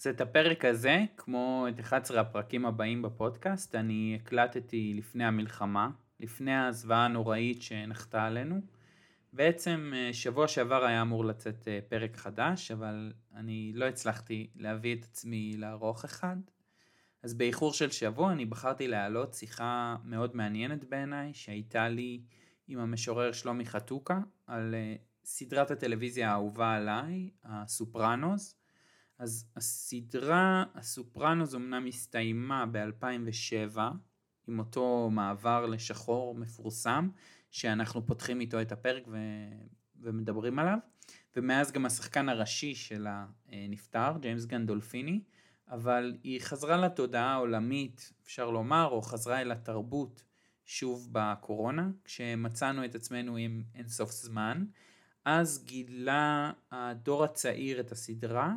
[0.00, 5.90] אז את הפרק הזה, כמו את 11 הפרקים הבאים בפודקאסט, אני הקלטתי לפני המלחמה,
[6.20, 8.60] לפני הזוועה הנוראית שנחתה עלינו.
[9.32, 14.96] בעצם אה, שבוע שעבר היה אמור לצאת אה, פרק חדש, אבל אני לא הצלחתי להביא
[14.96, 16.36] את עצמי לערוך אחד.
[17.22, 22.20] אז באיחור של שבוע אני בחרתי להעלות שיחה מאוד מעניינת בעיניי, שהייתה לי
[22.68, 24.94] עם המשורר שלומי חתוקה, על אה,
[25.24, 28.57] סדרת הטלוויזיה האהובה עליי, הסופרנוס.
[29.18, 33.78] אז הסדרה הסופרנוס אמנם הסתיימה ב-2007,
[34.46, 37.08] עם אותו מעבר לשחור מפורסם,
[37.50, 39.16] שאנחנו פותחים איתו את הפרק ו...
[40.00, 40.78] ומדברים עליו,
[41.36, 45.20] ומאז גם השחקן הראשי שלה נפטר, ג'יימס גנדולפיני,
[45.68, 50.22] אבל היא חזרה לתודעה העולמית, אפשר לומר, או חזרה אל התרבות
[50.64, 54.64] שוב בקורונה, כשמצאנו את עצמנו עם אינסוף זמן.
[55.24, 58.54] אז גילה הדור הצעיר את הסדרה,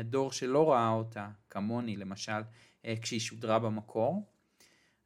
[0.00, 2.40] הדור שלא ראה אותה, כמוני למשל,
[2.84, 4.22] אה, כשהיא שודרה במקור.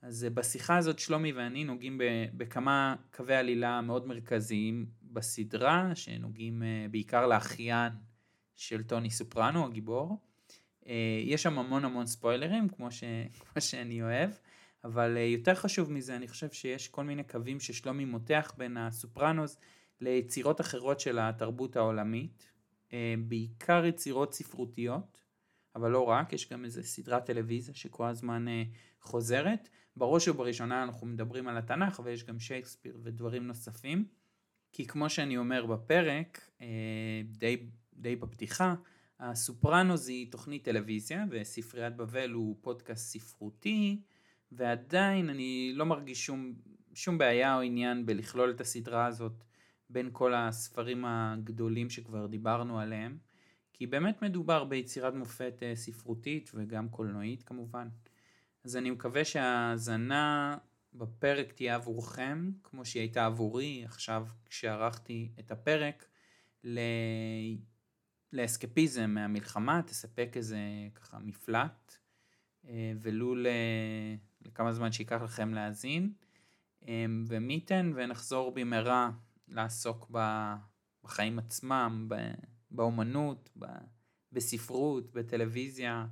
[0.02, 2.00] אז אה, בשיחה הזאת שלומי ואני נוגעים
[2.36, 7.92] בכמה קווי עלילה מאוד מרכזיים בסדרה, שנוגעים בעיקר לאחיין
[8.56, 10.18] של טוני סופרנו, הגיבור.
[11.24, 13.04] יש שם המון המון ספוילרים, כמו, ש...
[13.52, 14.30] כמו שאני אוהב,
[14.84, 19.56] אבל יותר חשוב מזה, אני חושב שיש כל מיני קווים ששלומי מותח בין הסופרנוס
[20.00, 22.49] ליצירות אחרות של התרבות העולמית, אה,
[23.28, 25.20] בעיקר יצירות ספרותיות,
[25.74, 28.62] אבל לא רק, יש גם איזה סדרת טלוויזיה שכל הזמן אה,
[29.00, 29.68] חוזרת.
[29.96, 34.04] בראש ובראשונה אנחנו מדברים על התנ"ך ויש גם שייקספיר ודברים נוספים,
[34.72, 36.66] כי כמו שאני אומר בפרק, אה,
[37.24, 37.56] די,
[37.94, 38.74] די בפתיחה,
[39.20, 44.02] הסופרנוס היא תוכנית טלוויזיה וספריית בבל הוא פודקאסט ספרותי
[44.52, 46.54] ועדיין אני לא מרגיש שום,
[46.94, 49.44] שום בעיה או עניין בלכלול את הסדרה הזאת
[49.90, 53.18] בין כל הספרים הגדולים שכבר דיברנו עליהם,
[53.72, 57.88] כי באמת מדובר ביצירת מופת אה, ספרותית וגם קולנועית כמובן.
[58.64, 60.56] אז אני מקווה שההאזנה
[60.94, 66.06] בפרק תהיה עבורכם, כמו שהיא הייתה עבורי עכשיו כשערכתי את הפרק,
[66.64, 66.80] ל...
[68.32, 70.58] לאסקפיזם מהמלחמה, תספק איזה
[70.94, 71.96] ככה מפלט,
[72.68, 73.46] אה, ולו ל...
[74.42, 76.12] לכמה זמן שייקח לכם להאזין,
[76.88, 79.10] אה, ומי ייתן ונחזור במהרה
[79.50, 80.10] לעסוק
[81.04, 82.08] בחיים עצמם,
[82.70, 83.50] באומנות,
[84.32, 86.06] בספרות, בטלוויזיה,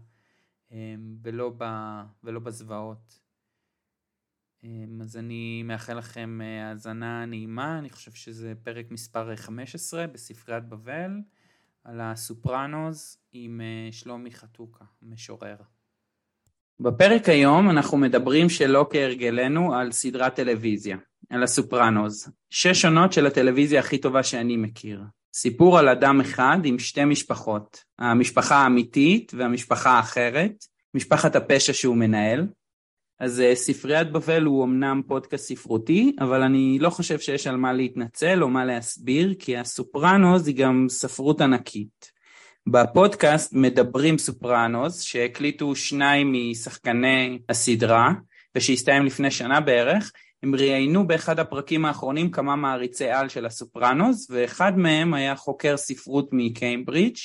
[0.73, 1.65] אמ, ולא, ב,
[2.25, 3.21] ולא בזוועות.
[4.65, 10.65] אמ, אז אני מאחל לכם אה, האזנה נעימה, אני חושב שזה פרק מספר 15 בספריית
[10.65, 11.11] בבל,
[11.85, 15.57] על הסופרנוס עם אה, שלומי חתוקה, משורר.
[16.81, 20.97] בפרק היום אנחנו מדברים שלא כהרגלנו על סדרת טלוויזיה.
[21.31, 22.29] על הסופרנוז.
[22.51, 25.01] שש עונות של הטלוויזיה הכי טובה שאני מכיר.
[25.35, 27.85] סיפור על אדם אחד עם שתי משפחות.
[27.99, 32.47] המשפחה האמיתית והמשפחה האחרת, משפחת הפשע שהוא מנהל.
[33.21, 37.73] אז אה, ספריית בבל הוא אמנם פודקאסט ספרותי, אבל אני לא חושב שיש על מה
[37.73, 42.13] להתנצל או מה להסביר, כי הסופרנוז היא גם ספרות ענקית.
[42.67, 48.13] בפודקאסט מדברים סופרנוז, שהקליטו שניים משחקני הסדרה,
[48.55, 50.13] ושהסתיים לפני שנה בערך,
[50.43, 56.29] הם ראיינו באחד הפרקים האחרונים כמה מעריצי על של הסופרנוס, ואחד מהם היה חוקר ספרות
[56.33, 57.17] מקיימברידג'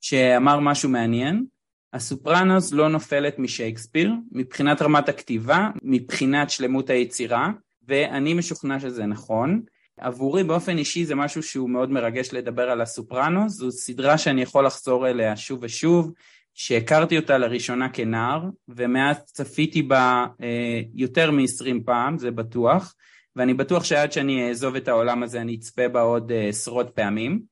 [0.00, 1.44] שאמר משהו מעניין.
[1.92, 7.50] הסופרנוס לא נופלת משייקספיר, מבחינת רמת הכתיבה, מבחינת שלמות היצירה,
[7.88, 9.62] ואני משוכנע שזה נכון.
[10.00, 14.66] עבורי באופן אישי זה משהו שהוא מאוד מרגש לדבר על הסופרנוס, זו סדרה שאני יכול
[14.66, 16.12] לחזור אליה שוב ושוב,
[16.54, 22.94] שהכרתי אותה לראשונה כנער, ומאז צפיתי בה אה, יותר מ-20 פעם, זה בטוח,
[23.36, 27.42] ואני בטוח שעד שאני אעזוב את העולם הזה אני אצפה בה עוד אה, עשרות פעמים.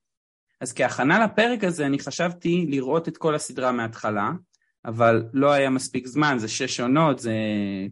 [0.61, 4.31] אז כהכנה לפרק הזה אני חשבתי לראות את כל הסדרה מההתחלה,
[4.85, 7.35] אבל לא היה מספיק זמן, זה שש עונות, זה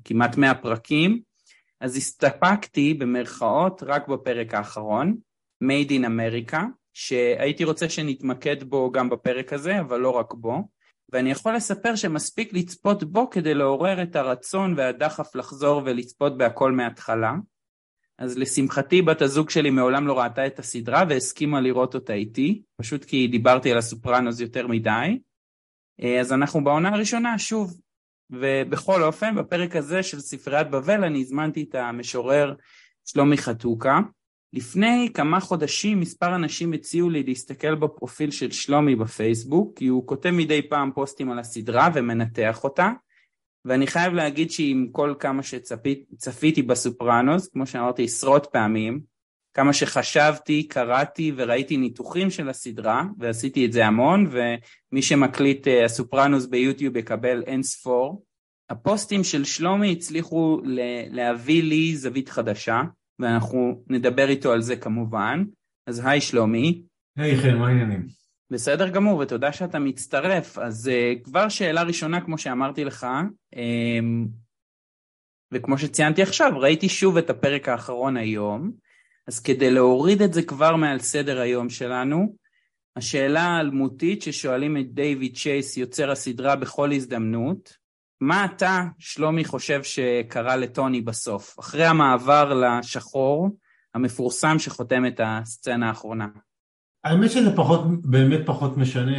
[0.04, 1.21] כמעט מאה פרקים,
[1.81, 5.16] אז הסתפקתי במרכאות רק בפרק האחרון,
[5.65, 6.59] Made in America,
[6.94, 10.62] שהייתי רוצה שנתמקד בו גם בפרק הזה, אבל לא רק בו.
[11.12, 17.34] ואני יכול לספר שמספיק לצפות בו כדי לעורר את הרצון והדחף לחזור ולצפות בהכל מההתחלה.
[18.18, 23.04] אז לשמחתי בת הזוג שלי מעולם לא ראתה את הסדרה והסכימה לראות אותה איתי, פשוט
[23.04, 25.18] כי דיברתי על הסופרנוס יותר מדי.
[26.03, 27.80] אה, אז אנחנו בעונה הראשונה שוב,
[28.30, 32.54] ובכל אופן בפרק הזה של ספריית בבל אני הזמנתי את המשורר
[33.04, 34.01] שלומי חתוקה.
[34.52, 40.30] לפני כמה חודשים מספר אנשים הציעו לי להסתכל בפרופיל של שלומי בפייסבוק, כי הוא כותב
[40.30, 42.91] מדי פעם פוסטים על הסדרה ומנתח אותה,
[43.64, 49.00] ואני חייב להגיד שעם כל כמה שצפיתי בסופרנוס, כמו שאמרתי עשרות פעמים,
[49.54, 56.46] כמה שחשבתי, קראתי וראיתי ניתוחים של הסדרה, ועשיתי את זה המון, ומי שמקליט אה, הסופרנוס
[56.46, 58.24] ביוטיוב יקבל אין ספור.
[58.70, 60.60] הפוסטים של שלומי הצליחו
[61.10, 62.82] להביא לי זווית חדשה,
[63.20, 65.44] ואנחנו נדבר איתו על זה כמובן.
[65.86, 66.82] אז היי שלומי.
[67.16, 68.06] היי hey, חן, מה העניינים?
[68.50, 70.58] בסדר גמור, ותודה שאתה מצטרף.
[70.58, 73.06] אז uh, כבר שאלה ראשונה, כמו שאמרתי לך,
[73.54, 73.58] um,
[75.52, 78.72] וכמו שציינתי עכשיו, ראיתי שוב את הפרק האחרון היום,
[79.26, 82.36] אז כדי להוריד את זה כבר מעל סדר היום שלנו,
[82.96, 87.76] השאלה האלמותית ששואלים את דיוויד צ'ייס, יוצר הסדרה בכל הזדמנות,
[88.20, 93.50] מה אתה, שלומי, חושב שקרה לטוני בסוף, אחרי המעבר לשחור
[93.94, 96.28] המפורסם שחותם את הסצנה האחרונה?
[97.04, 99.16] האמת שזה פחות, באמת פחות משנה,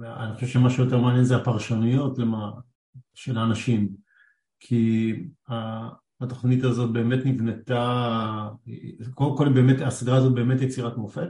[0.00, 2.50] אני חושב שמה שיותר מעניין זה הפרשנויות למה,
[3.14, 3.88] של האנשים,
[4.60, 5.14] כי
[6.20, 8.48] התוכנית הזאת באמת נבנתה,
[9.14, 11.28] קודם כל באמת הסדרה הזאת באמת יצירת מופת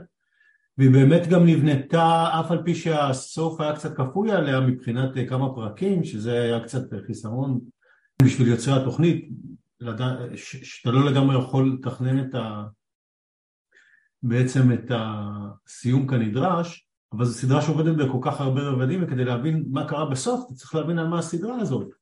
[0.79, 6.03] והיא באמת גם נבנתה אף על פי שהסוף היה קצת כפוי עליה מבחינת כמה פרקים
[6.03, 7.59] שזה היה קצת חיסרון
[8.21, 9.29] בשביל יוצרי התוכנית
[10.35, 12.63] שאתה לא לגמרי יכול לתכנן את ה...
[14.23, 19.87] בעצם את הסיום כנדרש אבל זו סדרה שעובדת בכל כך הרבה רבדים וכדי להבין מה
[19.87, 21.93] קרה בסוף אתה צריך להבין על מה הסדרה הזאת.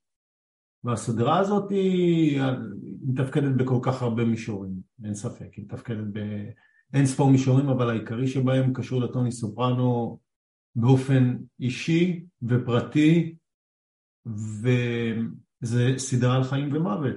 [0.84, 2.42] והסדרה הזאת היא
[3.02, 4.72] מתפקדת בכל כך הרבה מישורים,
[5.04, 6.08] אין ספק, היא מתפקדת
[6.90, 10.20] באין ספור מישורים, אבל העיקרי שבהם קשור לטוני סופרנו
[10.76, 13.36] באופן אישי ופרטי,
[14.26, 17.16] וזה סדרה על חיים ומוות.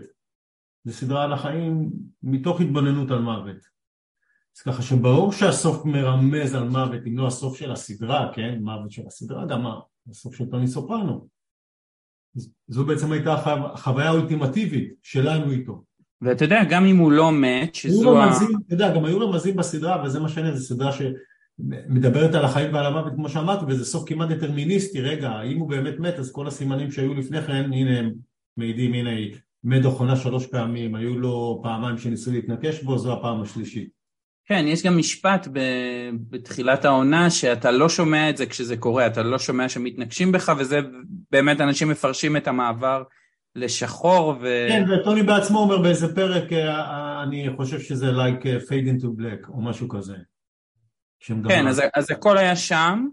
[0.85, 1.91] זה סדרה על החיים
[2.23, 3.57] מתוך התבוננות על מוות.
[4.57, 8.59] אז ככה שברור שהסוף מרמז על מוות, אם לא הסוף של הסדרה, כן?
[8.63, 9.67] מוות של הסדרה, גם
[10.11, 11.29] הסוף של טוני סופרנו.
[12.69, 15.85] זו בעצם הייתה החוויה האולטימטיבית שלנו איתו.
[16.23, 18.31] ואתה יודע, גם אם הוא לא מת, שזו ה...
[18.67, 22.87] אתה יודע, גם היו רמזים בסדרה, וזה מה שאני, זו סדרה שמדברת על החיים ועל
[22.87, 26.91] המוות, כמו שאמרתי, וזה סוף כמעט דטרמיניסטי, רגע, אם הוא באמת מת, אז כל הסימנים
[26.91, 28.13] שהיו לפני כן, הנה הם
[28.57, 29.11] מעידים, הנה,
[29.65, 33.89] מת דוחונה שלוש פעמים, היו לו פעמיים שניסו להתנקש בו, זו הפעם השלישית.
[34.47, 35.61] כן, יש גם משפט ב...
[36.31, 40.81] בתחילת העונה שאתה לא שומע את זה כשזה קורה, אתה לא שומע שמתנגשים בך, וזה
[41.31, 43.03] באמת אנשים מפרשים את המעבר
[43.57, 44.67] לשחור ו...
[44.69, 49.07] כן, וטוני בעצמו אומר באיזה פרק, אה, אה, אני חושב שזה like אה, fade into
[49.07, 50.17] black או משהו כזה.
[51.49, 53.07] כן, אז, אז הכל היה שם,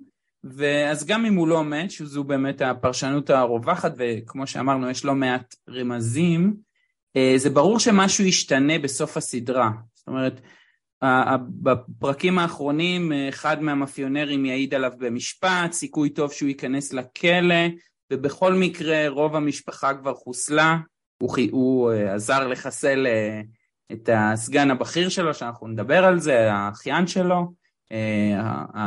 [0.43, 5.55] ואז גם אם הוא לא מת, שזו באמת הפרשנות הרווחת, וכמו שאמרנו, יש לא מעט
[5.69, 6.55] רמזים,
[7.35, 9.69] זה ברור שמשהו ישתנה בסוף הסדרה.
[9.93, 10.41] זאת אומרת,
[11.61, 17.65] בפרקים האחרונים אחד מהמאפיונרים יעיד עליו במשפט, סיכוי טוב שהוא ייכנס לכלא,
[18.13, 20.77] ובכל מקרה רוב המשפחה כבר חוסלה,
[21.21, 23.45] הוא, הוא uh, עזר לחסל uh,
[23.93, 27.53] את הסגן הבכיר שלו, שאנחנו נדבר על זה, האחיין שלו,
[27.93, 28.77] uh,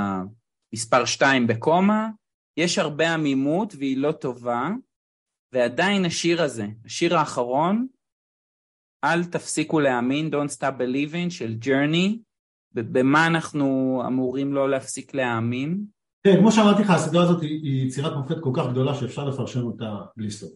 [0.74, 2.08] מספר 2 בקומה,
[2.56, 4.68] יש הרבה עמימות והיא לא טובה,
[5.52, 7.86] ועדיין השיר הזה, השיר האחרון,
[9.04, 12.18] אל תפסיקו להאמין, Don't Stop Believing של ג'רני,
[12.72, 15.84] במה אנחנו אמורים לא להפסיק להאמין?
[16.22, 19.96] כן, כמו שאמרתי לך, הסדרה הזאת היא יצירת מופת כל כך גדולה שאפשר לפרשן אותה
[20.16, 20.50] בלי סוף.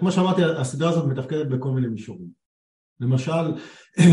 [0.00, 2.28] כמו שאמרתי, הסדרה הזאת מתפקדת בכל מיני מישורים.
[3.00, 3.52] למשל,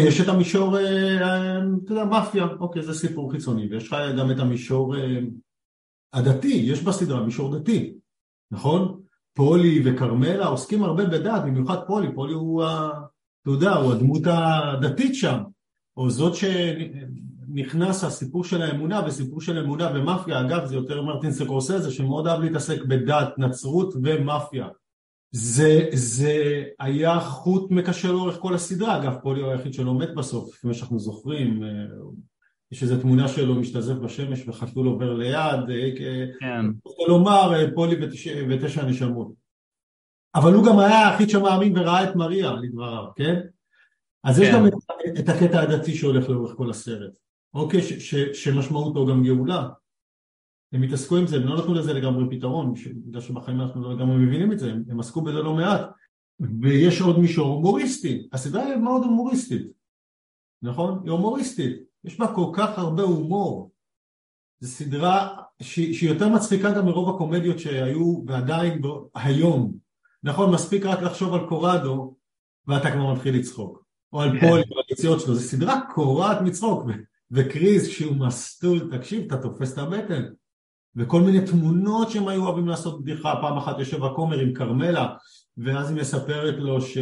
[0.07, 4.39] יש את המישור, אה, אתה יודע, מאפיה, אוקיי, זה סיפור חיצוני, ויש לך גם את
[4.39, 5.19] המישור אה,
[6.13, 7.93] הדתי, יש בסדרה מישור דתי,
[8.51, 9.01] נכון?
[9.33, 15.39] פולי וכרמלה עוסקים הרבה בדת, במיוחד פולי, פולי הוא, אתה יודע, הוא הדמות הדתית שם,
[15.97, 16.33] או זאת
[17.53, 22.41] נכנס הסיפור של האמונה וסיפור של אמונה ומאפיה, אגב זה יותר מרטין סקורסזה שמאוד אהב
[22.41, 24.67] להתעסק בדת, נצרות ומאפיה.
[25.31, 30.55] זה, זה היה חוט מקשר לאורך כל הסדרה, אגב פולי הוא היחיד שלא מת בסוף,
[30.55, 31.69] כמו שאנחנו זוכרים, אה,
[32.71, 35.89] יש איזו תמונה שלו משתזף בשמש וחתול עובר ליד, אה,
[36.39, 36.65] כן.
[36.85, 39.31] רוצה לומר אה, פולי ותשע, ותשע נשמות.
[40.35, 43.39] אבל הוא גם היה היחיד שמאמין וראה את מריה לדבריו, כן?
[44.23, 44.43] אז כן.
[44.43, 44.73] יש גם את,
[45.19, 47.28] את הקטע הדתי שהולך לאורך כל הסרט.
[47.53, 49.69] אוקיי, ש, ש, שמשמעותו גם גאולה.
[50.71, 52.73] הם התעסקו עם זה, הם לא נתנו לזה לגמרי פתרון,
[53.05, 55.81] בגלל שבחיים אנחנו לא לגמרי מבינים את זה, הם, הם עסקו בזה לא מעט.
[56.61, 59.67] ויש עוד מישור הומוריסטי, הסדרה היא מאוד הומוריסטית,
[60.61, 61.01] נכון?
[61.03, 63.71] היא הומוריסטית, יש בה כל כך הרבה הומור.
[64.59, 68.81] זו סדרה שהיא, שהיא יותר מצחיקה גם מרוב הקומדיות שהיו ועדיין
[69.15, 69.77] היום.
[70.23, 72.15] נכון, מספיק רק לחשוב על קורדו
[72.67, 73.83] ואתה כבר מתחיל לצחוק.
[74.13, 74.39] או על כן.
[74.39, 76.83] פול ועל היציאות שלו, זו סדרה קורעת מצחוק.
[77.31, 80.23] וקריס כשהוא מסטול, תקשיב, אתה תופס את הבטן.
[80.95, 85.15] וכל מיני תמונות שהם היו אוהבים לעשות בדיחה, פעם אחת יושב הכומר עם כרמלה,
[85.57, 86.97] ואז היא מספרת לו ש...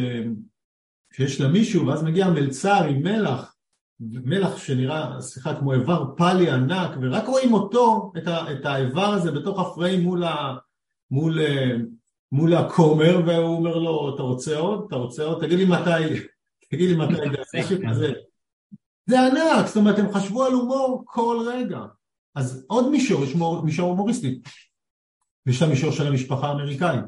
[1.14, 3.56] שיש לה מישהו, ואז מגיע מלצר עם מלח,
[4.00, 9.32] מלח שנראה, סליחה, כמו איבר פאלי ענק, ורק רואים אותו, את, ה, את האיבר הזה
[9.32, 10.56] בתוך הפריים מול, ה,
[11.12, 11.76] מול, אה,
[12.32, 14.86] מול הכומר, והוא אומר לו, אתה רוצה עוד?
[14.88, 15.46] אתה רוצה עוד?
[15.46, 16.20] תגיד לי מתי,
[16.72, 17.14] תגיד לי מתי,
[17.68, 18.14] זה כזה.
[19.08, 21.80] זה ענק, זאת אומרת, הם חשבו על הומור כל רגע.
[22.36, 24.42] אז עוד מישור, יש מישור הומוריסטי.
[25.46, 27.06] יש את המישור של המשפחה האמריקאית.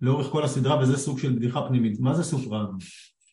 [0.00, 2.00] לאורך כל הסדרה, וזה סוג של בדיחה פנימית.
[2.00, 2.84] מה זה סופרנוס?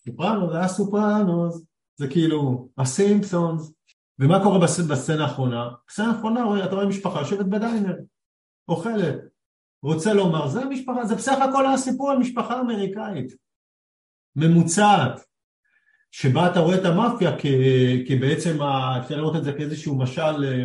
[0.05, 1.61] סופרנוס, זה היה סופרנוס,
[1.95, 3.71] זה כאילו הסימפסונס.
[4.19, 5.69] ומה קורה בסצנה האחרונה?
[5.87, 7.95] בסצנה האחרונה אתה רואה משפחה יושבת בדיינר,
[8.67, 9.15] אוכלת,
[9.83, 13.33] רוצה לומר, זה המשפחה, זה בסך הכל הסיפור על משפחה אמריקאית,
[14.35, 15.28] ממוצעת,
[16.11, 17.31] שבה אתה רואה את המאפיה
[18.07, 18.57] כבעצם,
[19.03, 20.63] אפשר לראות את זה כאיזשהו משל אה,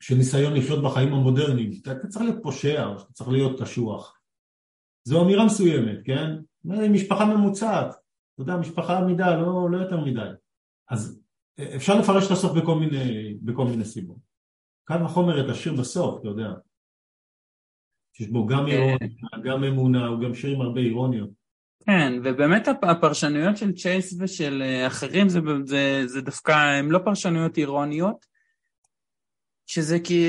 [0.00, 1.70] של ניסיון לחיות בחיים המודרניים.
[1.82, 4.18] אתה צריך להיות פושע, אתה צריך להיות קשוח.
[5.04, 6.30] זו אמירה מסוימת, כן?
[6.64, 10.30] משפחה ממוצעת, אתה יודע, משפחה עמידה, לא, לא יותר מדי.
[10.90, 11.22] אז
[11.58, 14.32] אה, אפשר לפרש את הסוף בכל מיני, בכל מיני סיבות.
[14.84, 16.52] קל וחומר את השיר בסוף, אתה יודע.
[18.16, 18.72] שיש בו גם כן.
[18.72, 21.30] אירוניה, גם אמונה, הוא גם שיר עם הרבה אירוניות.
[21.86, 27.58] כן, ובאמת הפרשנויות של צ'ייס ושל אה, אחרים זה, זה, זה דווקא, הן לא פרשנויות
[27.58, 28.26] אירוניות,
[29.66, 30.26] שזה כי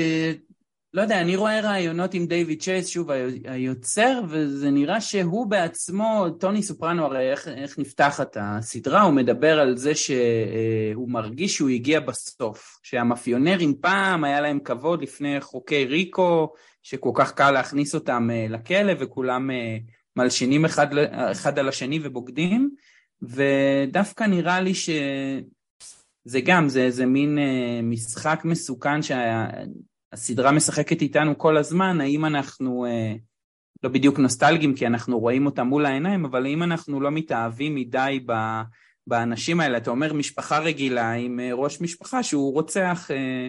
[0.94, 3.10] לא יודע, אני רואה רעיונות עם דיוויד צ'ייס, שוב,
[3.44, 9.76] היוצר, וזה נראה שהוא בעצמו, טוני סופרנו, הרי איך, איך נפתחת הסדרה, הוא מדבר על
[9.76, 17.10] זה שהוא מרגיש שהוא הגיע בסוף, שהמאפיונרים פעם היה להם כבוד לפני חוקי ריקו, שכל
[17.14, 19.76] כך קל להכניס אותם אה, לכלא, וכולם אה,
[20.16, 20.86] מלשינים אחד,
[21.32, 22.70] אחד על השני ובוגדים,
[23.22, 24.90] ודווקא נראה לי ש...
[26.24, 29.46] זה גם, זה איזה מין אה, משחק מסוכן שה...
[30.14, 33.14] הסדרה משחקת איתנו כל הזמן, האם אנחנו אה,
[33.84, 38.20] לא בדיוק נוסטלגיים כי אנחנו רואים אותם מול העיניים, אבל האם אנחנו לא מתאהבים מדי
[38.26, 38.32] ב,
[39.06, 39.76] באנשים האלה?
[39.76, 43.48] אתה אומר משפחה רגילה עם אה, ראש משפחה שהוא רוצח, אה,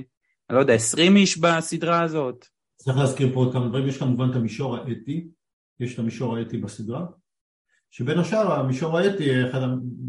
[0.50, 2.46] אני לא יודע, 20 איש בסדרה הזאת.
[2.76, 5.28] צריך להזכיר פה עוד כמה דברים, יש כמובן את המישור האתי,
[5.80, 7.06] יש את המישור האתי בסדרה,
[7.92, 9.30] שבין השאר המישור האתי,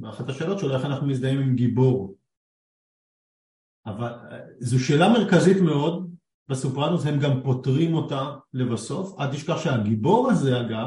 [0.08, 2.16] אחת השאלות שלו, איך אנחנו מזדהים עם גיבור.
[3.86, 6.14] אבל אה, זו שאלה מרכזית מאוד,
[6.48, 10.86] בסופרנוס הם גם פותרים אותה לבסוף, אל תשכח שהגיבור הזה אגב,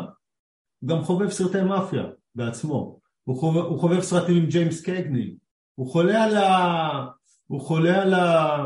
[0.80, 2.04] הוא גם חובב סרטי מאפיה
[2.36, 5.36] בעצמו, הוא חובב, הוא חובב סרטים עם ג'יימס קייגני,
[5.76, 7.06] הוא חולה על ה...
[7.48, 8.66] הוא חולה על ה...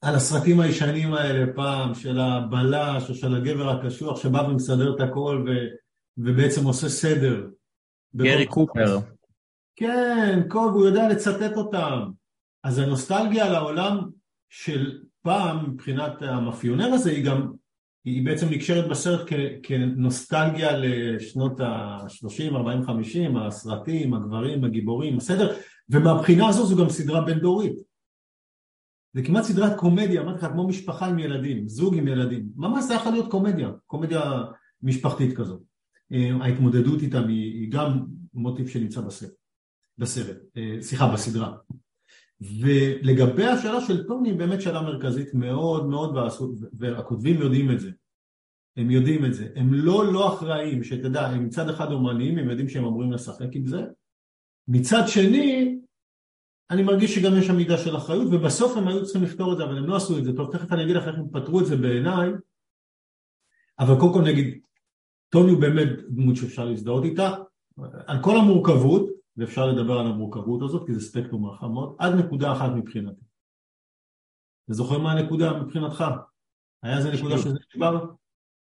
[0.00, 5.44] על הסרטים הישנים האלה פעם, של הבלש או של הגבר הקשוח שבא ומסדר את הכל
[5.46, 5.50] ו...
[6.18, 7.46] ובעצם עושה סדר.
[8.16, 8.98] גרי קופר.
[9.76, 12.10] כן, כל, הוא יודע לצטט אותם.
[12.64, 14.00] אז הנוסטלגיה על העולם
[14.48, 17.52] של פעם מבחינת המאפיונר הזה היא גם,
[18.04, 19.32] היא בעצם נקשרת בסרט כ,
[19.62, 25.56] כנוסטלגיה לשנות ה-30, 40, 50, הסרטים, הגברים, הגיבורים, הסדר,
[25.90, 27.89] ומהבחינה הזו זו גם סדרה בין דורית.
[29.12, 32.94] זה כמעט סדרת קומדיה, אמרתי לך, כמו משפחה עם ילדים, זוג עם ילדים, ממש זה
[32.94, 34.42] יכול להיות קומדיה, קומדיה
[34.82, 35.62] משפחתית כזאת.
[36.12, 39.30] אה, ההתמודדות איתם היא, גם מוטיב שנמצא בסרט,
[39.98, 41.56] בסרט, אה, סליחה, בסדרה.
[42.60, 46.16] ולגבי השאלה של טוני, באמת שאלה מרכזית מאוד מאוד,
[46.78, 47.90] והכותבים יודעים את זה.
[48.76, 49.48] הם יודעים את זה.
[49.56, 53.66] הם לא לא אחראים, שתדע, הם מצד אחד אומנים, הם יודעים שהם אמורים לשחק עם
[53.66, 53.82] זה.
[54.68, 55.79] מצד שני,
[56.70, 59.64] אני מרגיש שגם יש שם מידה של אחריות, ובסוף הם היו צריכים לפתור את זה,
[59.64, 60.36] אבל הם לא עשו את זה.
[60.36, 62.30] טוב, תכף אני אגיד לך איך הם פתרו את זה בעיניי,
[63.78, 64.60] אבל קודם כל נגיד,
[65.28, 67.30] טוני הוא באמת דמות שאפשר להזדהות איתה,
[68.06, 72.52] על כל המורכבות, ואפשר לדבר על המורכבות הזאת, כי זה ספקטרום רחב מאוד, עד נקודה
[72.52, 73.24] אחת מבחינתי.
[74.64, 76.04] אתה זוכר מה הנקודה מבחינתך?
[76.82, 78.04] היה איזה נקודה שזה נשבר?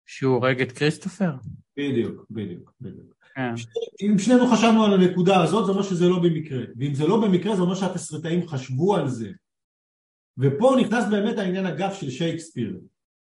[0.06, 1.30] שהוא הורג את כריסטופר?
[1.76, 3.17] בדיוק, בדיוק, בדיוק.
[3.38, 3.54] כן.
[4.02, 6.62] אם שנינו חשבנו על הנקודה הזאת, זה אומר שזה לא במקרה.
[6.76, 9.30] ואם זה לא במקרה, זה אומר שהתסריטאים חשבו על זה.
[10.38, 12.80] ופה נכנס באמת העניין הזה של שייקספיר.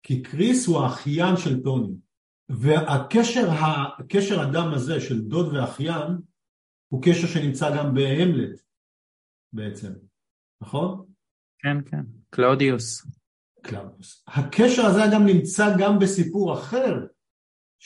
[0.03, 1.95] כי קריס הוא האחיין של טוני.
[2.49, 6.19] והקשר הדם הזה של דוד ואחיין,
[6.89, 8.61] הוא קשר שנמצא גם בהמלט
[9.53, 9.93] בעצם,
[10.61, 11.07] נכון?
[11.59, 13.07] כן, כן, קלאודיוס.
[13.63, 14.25] קלאודיוס.
[14.27, 17.07] הקשר הזה גם נמצא גם בסיפור אחר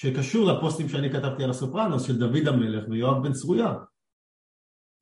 [0.00, 3.74] שקשור לפוסטים שאני כתבתי על הסופרנוס של דוד המלך ויואב בן צרויה.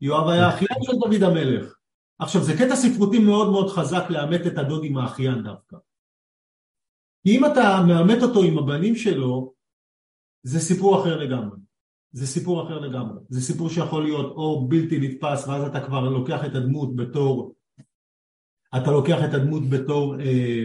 [0.00, 1.74] יואב היה אחיין של דוד המלך.
[2.18, 5.76] עכשיו זה קטע ספרותי מאוד מאוד חזק לאמת את הדוד עם האחיין דווקא.
[7.22, 9.54] כי אם אתה מאמת אותו עם הבנים שלו,
[10.42, 11.58] זה סיפור אחר לגמרי.
[12.12, 13.20] זה סיפור אחר לגמרי.
[13.28, 17.54] זה סיפור שיכול להיות או בלתי נתפס ואז אתה כבר לוקח את הדמות בתור
[18.76, 20.64] אתה לוקח את הדמות בתור אה,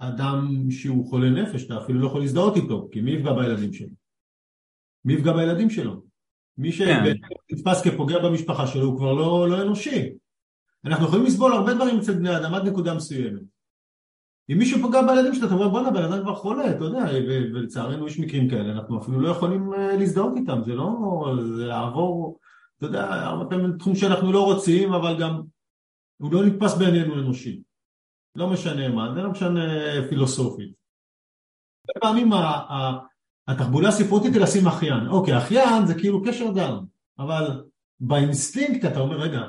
[0.00, 3.94] אדם שהוא חולה נפש, אתה אפילו לא יכול להזדהות איתו, כי מי יפגע בילדים שלו?
[5.04, 6.02] מי יפגע בילדים שלו?
[6.58, 7.90] מי שנתפס כן.
[7.90, 10.08] כפוגע במשפחה שלו הוא כבר לא, לא אנושי.
[10.84, 13.40] אנחנו יכולים לסבול הרבה דברים אצל בני אדם עד נקודה מסוימת.
[14.52, 17.04] אם מישהו פוגע בילדים שלו, אתה אומר בואנה בן אדם כבר חולה, אתה יודע,
[17.52, 20.90] ולצערנו יש מקרים כאלה, אנחנו אפילו לא יכולים אה, להזדהות איתם, זה לא,
[21.56, 22.38] זה לעבור,
[22.78, 25.40] אתה יודע, הרבה פעמים תחום שאנחנו לא רוצים, אבל גם
[26.16, 27.62] הוא לא נתפס בעינינו אנושי.
[28.36, 29.60] לא משנה מה, זה לא משנה
[30.08, 30.74] פילוסופית.
[31.88, 32.30] הרבה פעמים
[33.48, 35.06] התחבולה הספרותית היא לשים אחיין.
[35.10, 36.84] אוקיי, אחיין זה כאילו קשר דם,
[37.18, 37.64] אבל
[38.00, 39.40] באינסטינקט אתה אומר, רגע,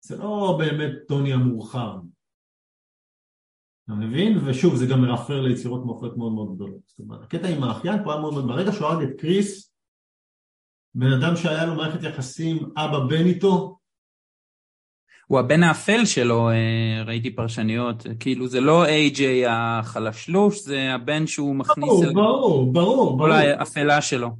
[0.00, 1.98] זה לא באמת טוני המורחב.
[3.84, 4.38] אתה מבין?
[4.38, 6.80] ושוב, זה גם מרפר ליצירות מופת מאוד מאוד גדולות.
[6.86, 9.74] זאת אומרת, הקטע עם האחיין פה היה מאוד מאוד, ברגע שהוא הרג את קריס,
[10.94, 13.78] בן אדם שהיה לו מערכת יחסים אבא-בן איתו,
[15.26, 21.56] הוא הבן האפל שלו, אה, ראיתי פרשניות, כאילו זה לא איי-ג'יי החלשלוש, זה הבן שהוא
[21.56, 21.88] מכניס...
[21.88, 22.12] ברור, אל...
[22.12, 23.18] ברור, ברור.
[23.18, 24.30] כל האפלה שלו.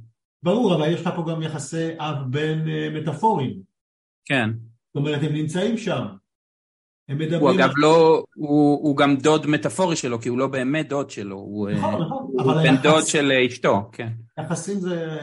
[0.43, 3.59] ברור, אבל יש לך פה גם יחסי אב-בן אה, מטאפוריים.
[4.25, 4.49] כן.
[4.53, 6.05] זאת אומרת, הם נמצאים שם.
[7.09, 7.41] הם מדברים...
[7.41, 11.35] הוא אגב לא, הוא, הוא גם דוד מטאפורי שלו, כי הוא לא באמת דוד שלו,
[11.35, 12.83] הוא, נכון, אה, נכון, הוא בן היחס...
[12.83, 14.09] דוד של אשתו, כן.
[14.39, 15.17] יחסים זה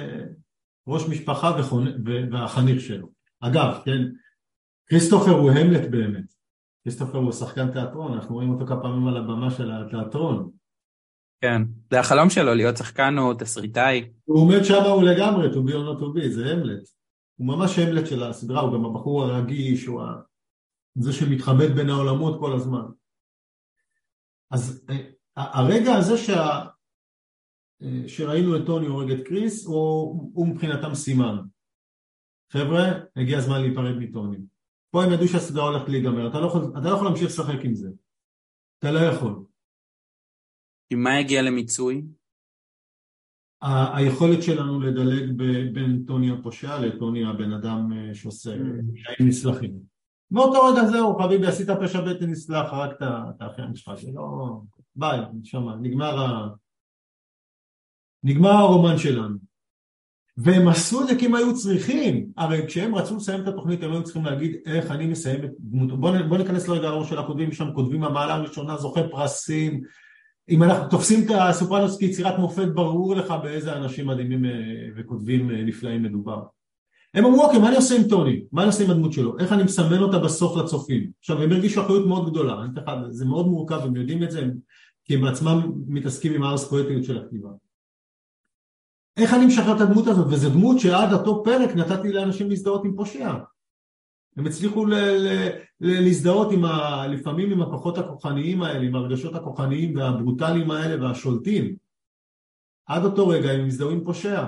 [0.88, 1.86] ראש משפחה וחונ...
[2.32, 3.06] והחניך שלו.
[3.40, 4.02] אגב, כן,
[4.94, 6.34] כריסטופר הוא המלט באמת.
[6.84, 10.50] כריסטופר הוא שחקן תיאטרון, אנחנו רואים אותו כמה פעמים על הבמה של התיאטרון.
[11.40, 14.12] כן, זה החלום שלו, להיות שחקן או תסריטאי.
[14.24, 16.88] הוא עומד שם הוא לגמרי, to be or not to be, זה המלט.
[17.36, 20.02] הוא ממש המלט של הסדרה, הוא גם הבחור הרגיש, הוא
[20.98, 22.84] זה שמתחבט בין העולמות כל הזמן.
[24.50, 26.66] אז אה, הרגע הזה שה...
[27.82, 31.36] אה, שראינו את טוני הורג את קריס, הוא, הוא מבחינתם סימן.
[32.52, 32.84] חבר'ה,
[33.16, 34.53] הגיע הזמן להיפרד מטוני.
[34.94, 37.74] פה הם ידעו שהסדרה הולכת להיגמר, אתה לא יכול, אתה לא יכול להמשיך לשחק עם
[37.74, 37.88] זה.
[38.78, 39.44] אתה לא יכול.
[40.90, 42.02] עם מה יגיע למיצוי?
[43.62, 49.28] ה- היכולת שלנו לדלג ב- בין טוני הפושע לטוני הבן אדם אה, שעושה פשעים mm.
[49.28, 49.80] נסלחים.
[50.30, 54.60] מאותו רגע זהו, חביבי, עשית פשע בטן נסלח, הרגת את האחיין שלך, זה לא...
[54.96, 56.48] ביי, נשמה, נגמר ה...
[58.22, 59.38] נגמר הרומן שלנו.
[60.36, 63.92] והם עשו את זה כי הם היו צריכים, הרי כשהם רצו לסיים את התוכנית הם
[63.92, 67.52] היו צריכים להגיד איך אני מסיים את דמותו, בוא, בוא ניכנס לרגע לראש של הכותבים
[67.52, 69.82] שם, כותבים המעלה הראשונה, זוכה פרסים,
[70.48, 74.50] אם אנחנו תופסים את הסופרנוס כיצירת מופת ברור לך באיזה אנשים מדהימים אה,
[74.96, 76.42] וכותבים אה, נפלאים מדובר.
[77.14, 79.52] הם אמרו אוקיי מה אני עושה עם טוני, מה אני עושה עם הדמות שלו, איך
[79.52, 81.10] אני מסמן אותה בסוף לצופים.
[81.20, 82.66] עכשיו הם הרגישו אחריות מאוד גדולה,
[83.10, 84.48] זה מאוד מורכב, הם יודעים את זה,
[85.04, 87.48] כי הם בעצמם מתעסקים עם הארס פואטיות של הכתיבה.
[89.16, 90.26] איך אני משחרר את הדמות הזאת?
[90.26, 93.34] וזו דמות שעד אותו פרק נתתי לאנשים להזדהות עם פושע.
[94.36, 95.48] הם הצליחו ל- ל-
[95.80, 101.76] ל- להזדהות עם ה- לפעמים עם הכוחות הכוחניים האלה, עם הרגשות הכוחניים והברוטליים האלה והשולטים.
[102.86, 104.44] עד אותו רגע הם הזדהו עם פושע.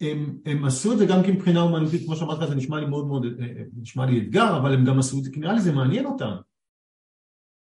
[0.00, 3.06] הם, הם עשו את זה גם כי מבחינה אומנותית, כמו שאמרת, זה נשמע לי מאוד
[3.06, 5.60] מאוד, אה, אה, נשמע לי אתגר, אבל הם גם עשו את זה כי נראה לי
[5.60, 6.34] זה מעניין אותם.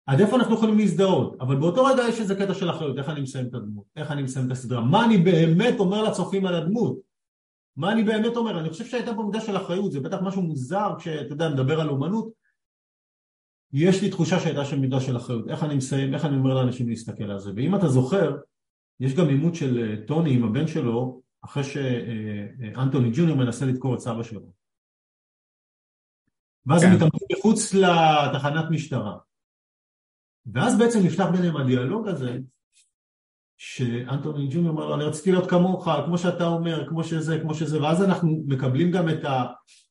[0.09, 3.21] עד איפה אנחנו יכולים להזדהות, אבל באותו רגע יש איזה קטע של אחריות, איך אני
[3.21, 6.97] מסיים את הדמות, איך אני מסיים את הסדרה, מה אני באמת אומר לצופים על הדמות,
[7.77, 10.93] מה אני באמת אומר, אני חושב שהייתה פה מידה של אחריות, זה בטח משהו מוזר
[10.99, 12.29] כשאתה יודע, מדבר על אומנות,
[13.73, 16.89] יש לי תחושה שהייתה שם מידה של אחריות, איך אני מסיים, איך אני אומר לאנשים
[16.89, 18.37] להסתכל על זה, ואם אתה זוכר,
[18.99, 23.65] יש גם עימות של אה, טוני עם הבן שלו, אחרי שאנטוני אה, אה, ג'וניור מנסה
[23.65, 24.51] לדקור את סבא שלו.
[26.65, 26.95] ואז הם כן.
[26.95, 29.28] מתאמנים מחוץ לתחנת משטרה.
[30.53, 32.37] ואז בעצם נפתח ביניהם הדיאלוג הזה,
[33.57, 37.81] שאנטוני ג'וניור אומר לו, אני רציתי להיות כמוך, כמו שאתה אומר, כמו שזה, כמו שזה,
[37.81, 39.25] ואז אנחנו מקבלים גם את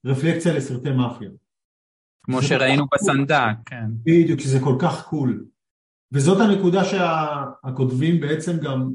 [0.05, 1.31] הרפלקציה לסרטי מאפיה.
[2.23, 3.85] כמו שראינו בסנדק, כן.
[4.03, 5.45] בדיוק, שזה כל כך קול.
[6.13, 8.91] וזאת הנקודה שהכותבים בעצם גם,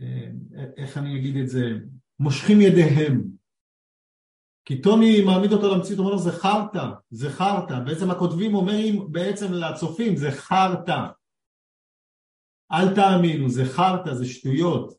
[0.00, 0.30] אה,
[0.76, 1.78] איך אני אגיד את זה,
[2.20, 3.22] מושכים ידיהם
[4.64, 9.52] כי טוני מעמיד אותו למציאות, אומר לו זה חרטא, זה חרטא, בעצם הכותבים אומרים בעצם
[9.52, 11.06] לצופים זה חרטא,
[12.72, 14.94] אל תאמינו, זה חרטא, זה שטויות.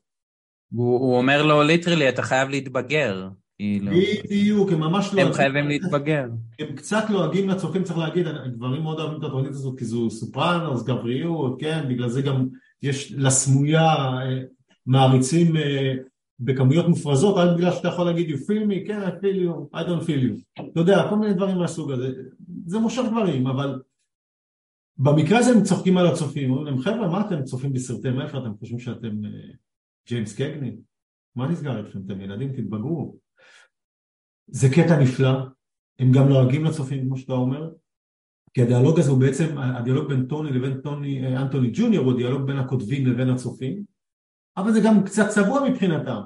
[0.72, 3.28] הוא, הוא אומר לו literally אתה חייב להתבגר.
[3.58, 3.92] כאילו.
[4.24, 5.22] בדיוק, הם ממש לא...
[5.22, 6.26] הם חייבים להתבגר.
[6.58, 10.82] הם קצת לועגים לצופים, צריך להגיד, גברים מאוד אוהבים את התוכנית הזאת כי זו סופרנוס,
[10.82, 12.48] גבריות, כן, בגלל זה גם
[12.82, 14.40] יש לסמויה אה,
[14.86, 15.92] מעריצים אה,
[16.44, 19.82] בכמויות מופרזות רק בגלל שאתה יכול להגיד you feel me, כן I feel you, I
[19.88, 20.62] don't feel you.
[20.72, 22.12] אתה יודע, כל מיני דברים מהסוג הזה.
[22.66, 23.82] זה מושך דברים, אבל
[24.96, 26.50] במקרה הזה הם צוחקים על הצופים.
[26.50, 29.20] אומרים להם חבר'ה מה אתם צופים בסרטי מאיפה אתם חושבים שאתם
[30.08, 30.76] ג'יימס uh, קגני?
[31.36, 31.98] מה נסגר אתכם?
[32.06, 33.16] אתם ילדים תתבגרו.
[34.46, 35.38] זה קטע נפלא.
[35.98, 37.70] הם גם לועגים לצופים כמו שאתה אומר.
[38.54, 42.42] כי הדיאלוג הזה הוא בעצם, הדיאלוג בין טוני לבין טוני, אה, אנטוני ג'וניור הוא דיאלוג
[42.42, 43.84] בין הכותבים לבין הצופים
[44.56, 46.20] אבל זה גם קצת צבוע מבחינתם.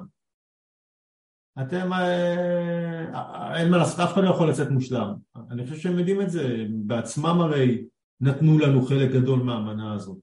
[1.61, 5.13] אתם, אה, אין מה לעשות, אף אחד לא יכול לצאת מושלם.
[5.51, 7.87] אני חושב שהם יודעים את זה, בעצמם הרי
[8.21, 10.17] נתנו לנו חלק גדול מהאמנה הזאת.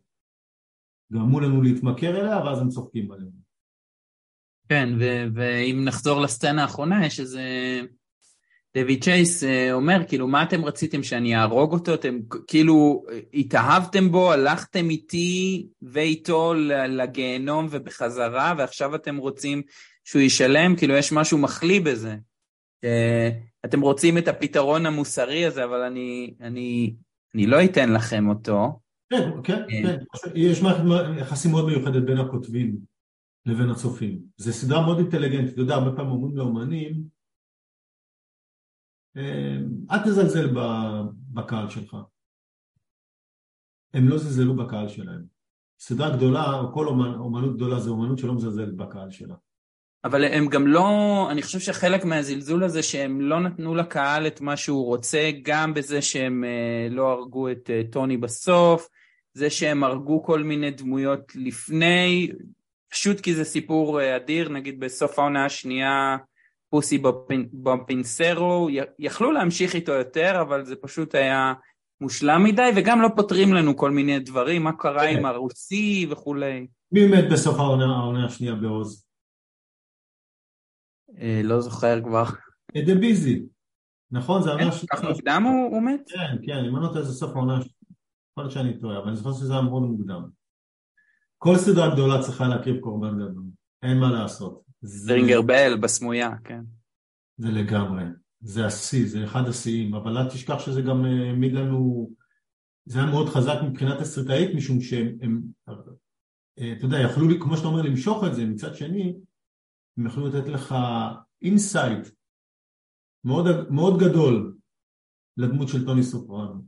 [1.13, 3.45] גרמו לנו להתמכר אליה, ואז הם צוחקים עלינו.
[4.69, 4.89] כן,
[5.35, 7.43] ואם נחזור לסצנה האחרונה, יש איזה...
[8.77, 11.95] דויד צ'ייס אה, אומר, כאילו, מה אתם רציתם, שאני אהרוג אותו?
[11.95, 16.55] אתם כאילו התאהבתם בו, הלכתם איתי ואיתו
[16.89, 19.63] לגיהנום ובחזרה, ועכשיו אתם רוצים
[20.05, 20.77] שהוא ישלם?
[20.77, 22.17] כאילו, יש משהו מחליא בזה.
[23.65, 26.95] אתם רוצים את הפתרון המוסרי הזה, אבל אני, אני,
[27.35, 28.81] אני לא אתן לכם אותו.
[29.11, 29.83] כן, כן, אה.
[29.83, 30.31] כן.
[30.35, 30.83] יש מערכת
[31.19, 32.77] יחסים מאוד מיוחדת בין הכותבים
[33.47, 34.19] לבין הצופים.
[34.37, 35.53] זו סדרה מאוד אינטליגנטית.
[35.53, 37.14] אתה יודע, הרבה פעמים אומרים לאומנים,
[39.91, 40.55] אל תזלזל
[41.33, 41.97] בקהל שלך.
[43.95, 45.25] הם לא זלזלו בקהל שלהם.
[45.81, 49.35] סדרה גדולה, או כל אומנ, אומנות גדולה זה אומנות שלא מזלזלת בקהל שלה.
[50.05, 50.89] אבל הם גם לא,
[51.31, 56.03] אני חושב שחלק מהזלזול הזה שהם לא נתנו לקהל את מה שהוא רוצה, גם בזה
[56.03, 58.89] שהם אה, לא הרגו את אה, טוני בסוף,
[59.35, 62.33] זה שהם הרגו כל מיני דמויות לפני,
[62.91, 66.17] פשוט כי זה סיפור אה, אדיר, נגיד בסוף העונה השנייה
[66.75, 67.03] פוסי
[67.53, 71.55] בפינסרו, יכלו להמשיך איתו יותר, אבל זה פשוט היה
[72.01, 75.25] מושלם מדי, וגם לא פותרים לנו כל מיני דברים, מה קרה עם כן.
[75.25, 76.67] הרוסי וכולי.
[76.93, 79.07] מי מת בסוף העונה השנייה בעוז?
[81.19, 82.25] אה, לא זוכר כבר.
[82.87, 83.43] דה ביזי,
[84.11, 84.43] נכון?
[84.43, 84.87] זה העונה השנייה.
[84.93, 86.11] כך מוקדם הוא מת?
[86.11, 87.75] כן, כן, אני לא נותן זה סוף העונה השנייה.
[88.33, 90.23] יכול להיות שאני טועה, אבל אני זוכר שזה היה מאוד מוקדם.
[91.39, 93.45] כל סדרה גדולה צריכה להקריב קורבן גדול,
[93.83, 94.64] אין מה לעשות.
[95.09, 96.61] סטרינגר בל בסמויה, כן.
[97.37, 98.05] זה לגמרי,
[98.41, 102.11] זה השיא, זה אחד השיאים, אבל אל תשכח שזה גם אה, העמיד לנו,
[102.85, 105.43] זה היה מאוד חזק מבחינה תסריטאית, משום שהם, הם,
[106.59, 109.15] אה, אתה יודע, יכלו, כמו שאתה אומר, למשוך את זה, מצד שני,
[109.99, 110.75] הם יכלו לתת לך
[111.43, 112.09] insight
[113.25, 114.57] מאוד, מאוד גדול
[115.37, 116.65] לדמות של טוני סופרנו.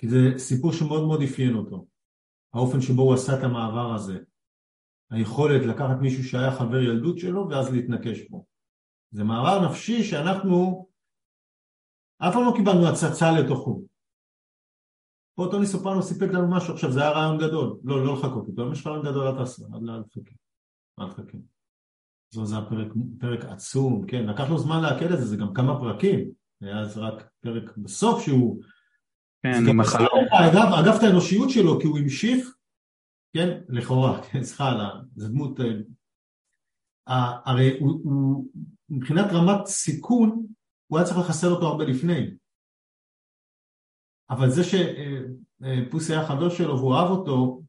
[0.00, 1.86] כי זה סיפור שמאוד מאוד אפיין אותו,
[2.54, 4.18] האופן שבו הוא עשה את המעבר הזה,
[5.10, 8.46] היכולת לקחת מישהו שהיה חבר ילדות שלו ואז להתנקש בו.
[9.10, 10.86] זה מעבר נפשי שאנחנו
[12.18, 13.82] אף פעם לא קיבלנו הצצה לתוכו.
[15.34, 18.66] פה טוני סופרנו סיפק לנו משהו, עכשיו זה היה רעיון גדול, לא, לא לחכות איתו,
[18.66, 20.34] אם יש לך רעיון גדול אל תעשה, אל תחכה,
[21.00, 21.38] אל תחכה.
[22.44, 22.88] זה הפרק,
[23.20, 26.98] פרק עצום, כן, לקח לו זמן לעכל את זה, זה גם כמה פרקים, היה אז
[26.98, 28.62] רק פרק בסוף שהוא...
[29.42, 30.26] כן, עם החלום.
[30.30, 32.55] אגב, אגב את האנושיות שלו, כי הוא המשיך
[33.36, 35.60] כן, לכאורה, כן, סליחה, זה דמות,
[37.08, 38.46] אה, הרי הוא, הוא,
[38.88, 40.46] מבחינת רמת סיכון,
[40.86, 42.30] הוא היה צריך לחסל אותו הרבה לפני.
[44.30, 47.62] אבל זה שפוסי היה חבר שלו והוא אהב אותו,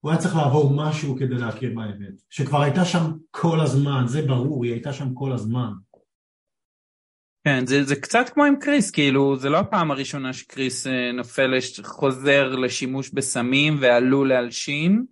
[0.00, 2.22] הוא היה צריך לעבור משהו כדי להכיר באמת.
[2.30, 5.72] שכבר הייתה שם כל הזמן, זה ברור, היא הייתה שם כל הזמן.
[7.44, 11.54] כן, זה, זה קצת כמו עם קריס, כאילו, זה לא הפעם הראשונה שקריס אה, נופל,
[11.82, 15.04] חוזר לשימוש בסמים ועלול להלשין,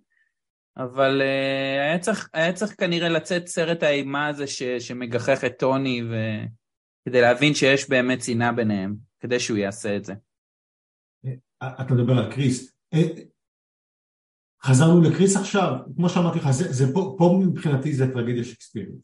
[0.77, 6.03] אבל אה, היה, צריך, היה צריך כנראה לצאת סרט האימה הזה ש, שמגחך את טוני,
[6.03, 6.15] ו...
[7.05, 10.13] כדי להבין שיש באמת שנאה ביניהם, כדי שהוא יעשה את זה.
[11.61, 12.75] אה, אתה מדבר על קריס.
[14.63, 18.95] חזרנו לקריס עכשיו, כמו שאמרתי לך, זה, זה פה, פה מבחינתי זה טרגדיה שקספירית.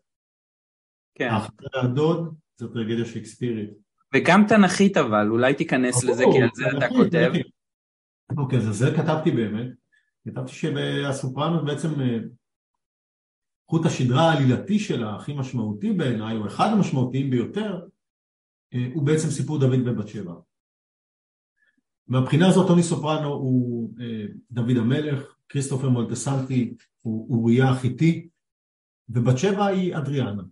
[1.18, 1.30] כן.
[1.74, 3.70] הדוד זו טרגדיה שייקספירית.
[4.16, 7.32] וגם תנכית אבל, אולי תיכנס לזה כי על זה אתה כותב.
[8.38, 9.68] אוקיי, אז זה כתבתי באמת.
[10.28, 12.18] כתבתי שהסופרנות בעצם אה,
[13.70, 17.88] חוט השדרה העלילתי שלה, הכי משמעותי בעיניי, או אחד המשמעותיים ביותר,
[18.74, 20.34] אה, הוא בעצם סיפור דוד ובת שבע.
[22.08, 28.30] מהבחינה הזאת טוני סופרנו הוא אה, דוד המלך, כריסטופר מולטסנטי הוא אוריה החיתי,
[29.10, 30.44] ובת שבע היא אדריאנה.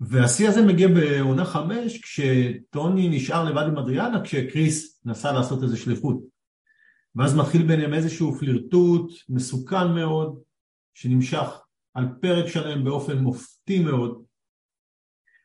[0.00, 6.16] והשיא הזה מגיע בעונה חמש כשטוני נשאר לבד עם אדריאנה כשקריס נסע לעשות איזה שליחות.
[7.14, 10.40] ואז מתחיל ביניהם איזשהו פלירטוט מסוכן מאוד
[10.94, 11.46] שנמשך
[11.94, 14.22] על פרק שלם באופן מופתי מאוד.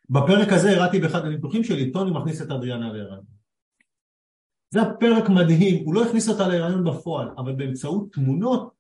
[0.10, 3.24] בפרק הזה הראיתי באחד הניתוחים שלי טוני מכניס את אדריאנה להיריון.
[4.70, 8.74] זה הפרק מדהים, הוא לא הכניס אותה להיריון בפועל אבל באמצעות תמונות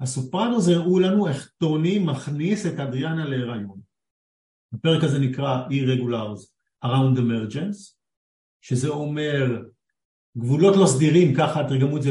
[0.00, 3.87] הסופרנוס הראו לנו איך טוני מכניס את אדריאנה להיריון
[4.74, 6.40] הפרק הזה נקרא Irregulars
[6.84, 7.94] Around Emergence,
[8.60, 9.62] שזה אומר
[10.38, 12.10] גבולות לא סדירים, ככה תרגמו את זה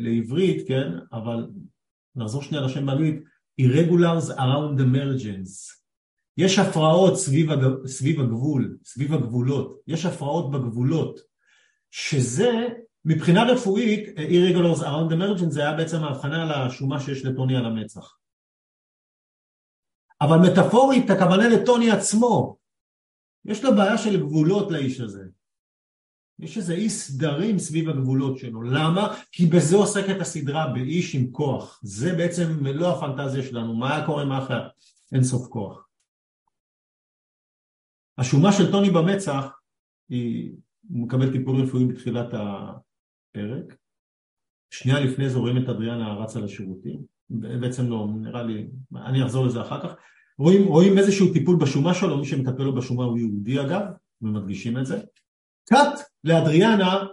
[0.00, 0.88] לעברית, כן?
[1.12, 1.46] אבל
[2.16, 3.22] נחזור שנייה לשם באנגלית,
[3.60, 5.76] Irregulars Around Emergence.
[6.36, 7.86] יש הפרעות סביב, הג...
[7.86, 11.20] סביב הגבול, סביב הגבולות, יש הפרעות בגבולות,
[11.90, 12.68] שזה
[13.04, 18.16] מבחינה רפואית, Irregulars Around Emergence זה היה בעצם ההבחנה על השומה שיש לטוני על המצח.
[20.20, 22.56] אבל מטאפורית הכוונה לטוני עצמו.
[23.44, 25.24] יש לו בעיה של גבולות לאיש הזה.
[26.38, 28.62] יש איזה אי סדרים סביב הגבולות שלו.
[28.62, 29.14] למה?
[29.32, 31.80] כי בזה עוסקת הסדרה, באיש עם כוח.
[31.82, 33.74] זה בעצם מלוא הפנטזיה שלנו.
[33.74, 34.68] מה היה קורה עם אחר?
[35.12, 35.88] אין סוף כוח.
[38.18, 39.60] השומה של טוני במצח,
[40.08, 40.52] היא,
[40.88, 43.76] הוא מקבל טיפול רפואי בתחילת הפרק.
[44.70, 47.15] שנייה לפני זה רואים את אדריאנה רצה לשירותים.
[47.30, 49.94] בעצם לא, נראה לי, אני אחזור לזה אחר כך.
[50.38, 53.82] רואים, רואים איזשהו טיפול בשומה שלו, מי שמטפל לו בשומה הוא יהודי אגב,
[54.22, 55.00] ומדגישים את זה.
[55.68, 57.06] קאט לאדריאנה,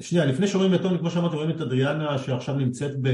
[0.00, 3.08] שנייה, לפני שרואים את טוני, כמו שאמרתי, רואים את אדריאנה שעכשיו נמצאת ב,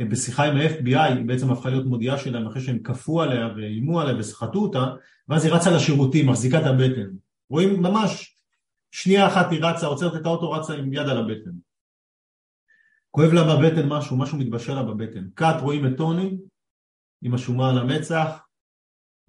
[0.00, 4.16] בשיחה עם ה-FBI, היא בעצם הפכה להיות מודיעה שלהם אחרי שהם כפו עליה ואיימו עליה
[4.18, 4.86] וסחטו אותה,
[5.28, 7.10] ואז היא רצה לשירותים, מחזיקה את הבטן.
[7.50, 8.36] רואים ממש
[8.90, 11.50] שנייה אחת היא רצה, עוצרת את האוטו, רצה עם יד על הבטן.
[13.10, 15.28] כואב לה בבטן משהו, משהו מתבשל לה בבטן.
[15.34, 16.38] קאט רואים את טוני
[17.22, 18.46] עם השומה על המצח,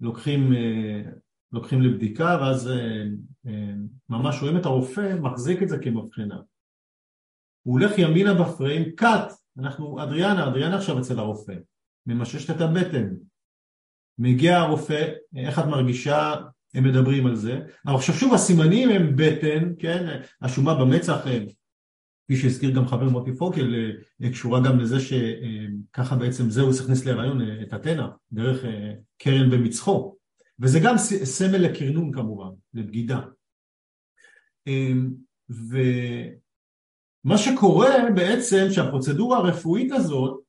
[0.00, 1.02] לוקחים אה,
[1.52, 3.02] לוקחים לבדיקה ואז אה,
[3.46, 3.72] אה,
[4.08, 6.40] ממש רואים את הרופא מחזיק את זה כמבחינה.
[7.62, 11.54] הוא הולך ימינה בפריים, קאט, אנחנו, אדריאנה, אדריאנה עכשיו אצל הרופא,
[12.06, 13.08] ממששת את הבטן.
[14.18, 16.34] מגיע הרופא, איך את מרגישה,
[16.74, 21.26] הם מדברים על זה, עכשיו שוב הסימנים הם בטן, כן, השומה במצח,
[22.30, 23.92] כפי שהזכיר גם חבר מוטי פוקל,
[24.32, 28.64] קשורה גם לזה שככה בעצם זהו צריך להכניס להיריון את אתנה, דרך
[29.18, 30.16] קרן במצחו,
[30.60, 33.20] וזה גם סמל לקרנון כמובן, לבגידה.
[35.48, 40.40] ומה שקורה בעצם שהפרוצדורה הרפואית הזאת,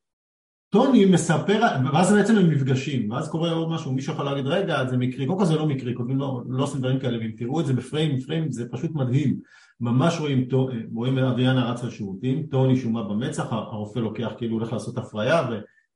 [0.71, 1.61] טוני מספר,
[1.93, 5.39] ואז בעצם הם נפגשים, ואז קורה עוד משהו, מישהו יכול להגיד רגע זה מקרי, קודם
[5.39, 8.19] כל זה לא מקרי, כותבים לא, לא עושים דברים כאלה, ואם תראו את זה בפריים,
[8.19, 9.39] פריים זה פשוט מדהים,
[9.79, 10.47] ממש רואים,
[10.93, 15.49] רואים אדריאנה רץ לשירותים, טוני שומה במצח, הרופא לוקח כאילו הולך לעשות הפריה,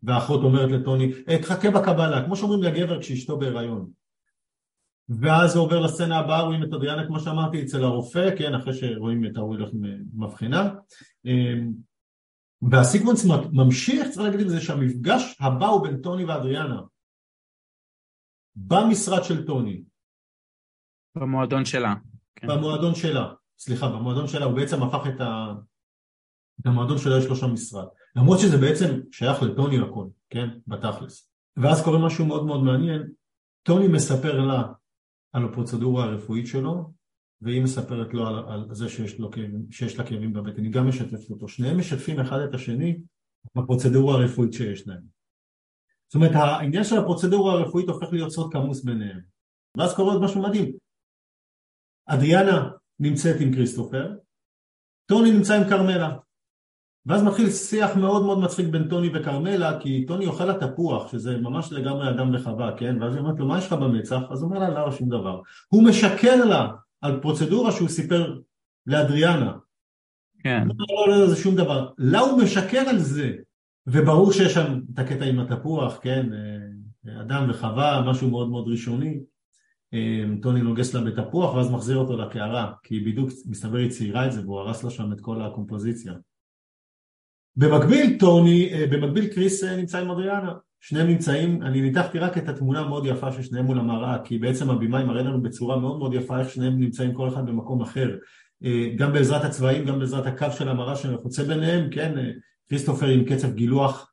[0.04, 3.90] והאחות אומרת לטוני, אה, תחכה בקבלה, כמו שאומרים לגבר כשאשתו בהיריון.
[5.10, 9.26] ואז זה עובר לסצנה הבאה, רואים את אדריאנה כמו שאמרתי אצל הרופא, כן, אחרי שרואים
[9.26, 9.70] את ההוא הולך
[10.16, 10.70] מבחינה
[11.26, 11.72] אמ,
[12.62, 16.82] והסיקוונס ממשיך, צריך להגיד את זה שהמפגש הבא הוא בין טוני ואדריאנה.
[18.56, 19.84] במשרד של טוני.
[21.18, 21.94] במועדון שלה
[22.36, 22.48] כן.
[22.48, 25.54] במועדון שלה, סליחה, במועדון שלה הוא בעצם הפך את ה...
[26.62, 27.88] את המועדון שלה יש לו שם משרד.
[28.16, 31.32] למרות שזה בעצם שייך לטוני הכל, כן, בתכלס.
[31.58, 33.12] ואז קורה משהו מאוד מאוד מעניין.
[33.64, 34.64] טוני מספר לה
[35.34, 36.94] על הפרוצדורה הרפואית שלו,
[37.42, 39.30] והיא מספרת לו על, על זה שיש, לו,
[39.72, 43.00] שיש לה כאבים בבטן, היא גם משתפת אותו, שניהם משתפים אחד את השני
[43.56, 45.02] בפרוצדורה הרפואית שיש להם.
[46.08, 49.20] זאת אומרת העניין של הפרוצדורה הרפואית הופך להיות סוד כמוס ביניהם.
[49.78, 50.72] ואז קורה עוד משהו מדהים.
[52.06, 52.70] אדריאנה
[53.00, 54.16] נמצאת עם כריסטופר,
[55.06, 56.18] טוני נמצא עם כרמלה.
[57.06, 61.72] ואז מתחיל שיח מאוד מאוד מצחיק בין טוני וכרמלה, כי טוני אוכל התפוח, שזה ממש
[61.72, 63.02] לגמרי אדם וחווה, כן?
[63.02, 64.22] ואז היא אומרת לו, מה יש לך במצח?
[64.32, 65.42] אז הוא אומר לה, לא, שום דבר.
[65.68, 66.68] הוא משקר לה
[67.02, 68.40] על פרוצדורה שהוא סיפר
[68.88, 69.58] לאדריאנה.
[70.40, 70.68] כן.
[70.68, 71.90] לא, לא, לא, זה שום דבר.
[71.98, 73.32] לה הוא משקר על זה,
[73.88, 76.26] וברור שיש שם את הקטע עם התפוח, כן?
[76.34, 79.20] אה, אדם וחווה, משהו מאוד מאוד ראשוני.
[79.94, 84.32] אה, טוני נוגס לה בתפוח ואז מחזיר אותו לקערה, כי בדיוק מסתבר היא ציירה את
[84.32, 86.14] זה והוא הרס לה שם את כל הקומפוזיציה.
[87.56, 92.80] במקביל טוני, אה, במקביל קריס נמצא עם אדריאנה, שניהם נמצאים, אני ניתחתי רק את התמונה
[92.80, 96.40] המאוד יפה של שניהם מול המראה, כי בעצם הבימאי מראה לנו בצורה מאוד מאוד יפה
[96.40, 98.16] איך שניהם נמצאים כל אחד במקום אחר,
[98.64, 102.14] אה, גם בעזרת הצבעים, גם בעזרת הקו של המראה שחוצה ביניהם, כן,
[102.70, 104.12] כריסטופר עם קצב גילוח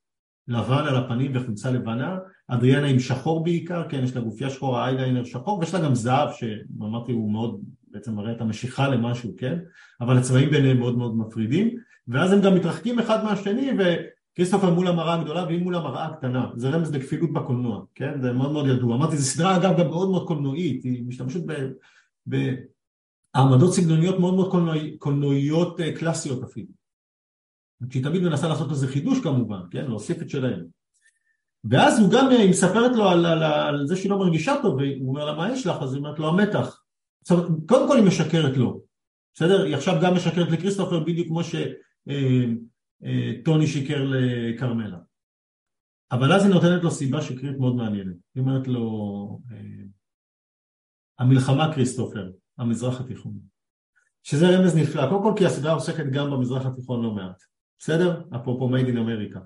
[0.49, 2.17] לבן על הפנים וחולצה לבנה,
[2.49, 6.29] אדריאנה עם שחור בעיקר, כן, יש לה גופייה שחורה, אייליינר שחור, ויש לה גם זהב,
[6.33, 9.59] שאמרתי הוא מאוד, בעצם מראה את המשיכה למשהו, כן,
[10.01, 11.77] אבל הצבעים ביניהם מאוד מאוד מפרידים
[12.09, 13.71] ואז הם גם מתרחקים אחד מהשני
[14.33, 18.21] וכריסטופר מול המראה הגדולה והיא מול המראה הקטנה זה רמז לכפילות בקולנוע, כן?
[18.23, 18.97] זה מאוד מאוד ידוע.
[18.97, 21.41] אמרתי, זו סדרה אגב גם מאוד מאוד קולנועית, היא משתמשת
[22.27, 26.69] בעמדות סגנוניות מאוד מאוד קולנועי, קולנועיות אה, קלאסיות אפילו.
[27.91, 29.85] שהיא תמיד מנסה לעשות איזה חידוש כמובן, כן?
[29.85, 30.65] להוסיף את שלהם.
[31.65, 34.75] ואז הוא גם, אה, היא מספרת לו על, על, על זה שהיא לא מרגישה טוב,
[34.75, 35.77] והוא אומר לה, מה יש לך?
[35.83, 36.83] אז היא אומרת לו, המתח.
[37.69, 38.81] קודם כל היא משקרת לו,
[39.35, 39.65] בסדר?
[39.65, 41.55] היא עכשיו גם משקרת לכריסטופר בדיוק כמו ש...
[42.09, 42.45] אה,
[43.45, 44.99] טוני שיקר לכרמלה.
[46.13, 48.17] אבל אז היא נותנת לו סיבה שקרית מאוד מעניינת.
[48.35, 49.57] היא אומרת לו, אה,
[51.19, 53.39] המלחמה כריסטופר, המזרח התיכון.
[54.23, 57.43] שזה רמז נפלא, קודם כל כי הסדרה עוסקת גם במזרח התיכון לא מעט.
[57.79, 58.23] בסדר?
[58.37, 59.41] אפרופו מייד אין אמריקה.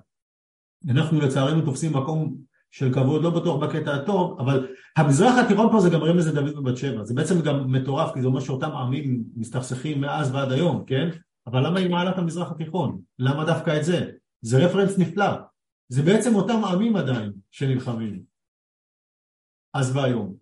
[0.89, 2.37] אנחנו לצערנו תופסים מקום
[2.71, 4.67] של כבוד, לא בטוח בקטע הטוב, אבל
[4.97, 8.27] המזרח התיכון פה זה גם רמז לדוד ובת שבע, זה בעצם גם מטורף, כי זה
[8.27, 11.09] אומר שאותם עמים מסתכסכים מאז ועד היום, כן?
[11.47, 13.01] אבל למה היא מעלה את המזרח התיכון?
[13.19, 14.11] למה דווקא את זה?
[14.41, 15.31] זה רפרנס נפלא.
[15.89, 18.23] זה בעצם אותם עמים עדיין שנלחמים,
[19.73, 20.35] אז והיום.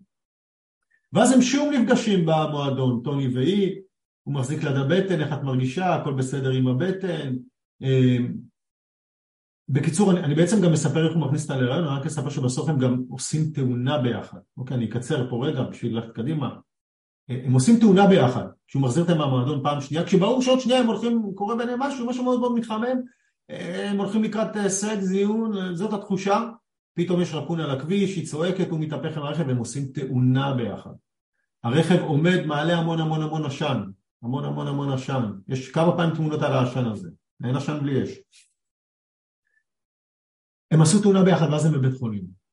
[1.12, 3.80] ואז הם שוב נפגשים במועדון, טוני והיא,
[4.22, 7.36] הוא מחזיק ליד הבטן, איך את מרגישה, הכל בסדר עם הבטן.
[7.82, 8.34] אמ,
[9.68, 12.68] בקיצור, אני, אני בעצם גם מספר איך הוא מכניס אותה להיריון, אני רק אספר שבסוף
[12.68, 14.38] הם גם עושים תאונה ביחד.
[14.56, 16.58] אוקיי, אני אקצר פה רגע בשביל ללכת קדימה.
[17.28, 21.32] הם עושים תאונה ביחד, כשהוא מחזיר אותם מהמועדון פעם שנייה, כשברור שעוד שנייה הם הולכים,
[21.34, 23.00] קורה ביניהם משהו, משהו מאוד מאוד מתחמם,
[23.48, 26.50] הם הולכים לקראת אה, סג, זיון, זאת התחושה,
[26.94, 30.90] פתאום יש רקון על הכביש, היא צועקת, הוא מתהפך עם הרכב, הם עושים תאונה ביחד.
[31.64, 33.82] הרכב עומד, מעלה המון המון המון עשן,
[34.22, 37.10] המון המון המון עשן, יש כמה פעמים תמונות על העשן הזה,
[37.44, 38.18] אין עשן בלי אש.
[40.70, 42.45] הם עשו תאונה ביחד ואז הם בבית חולים.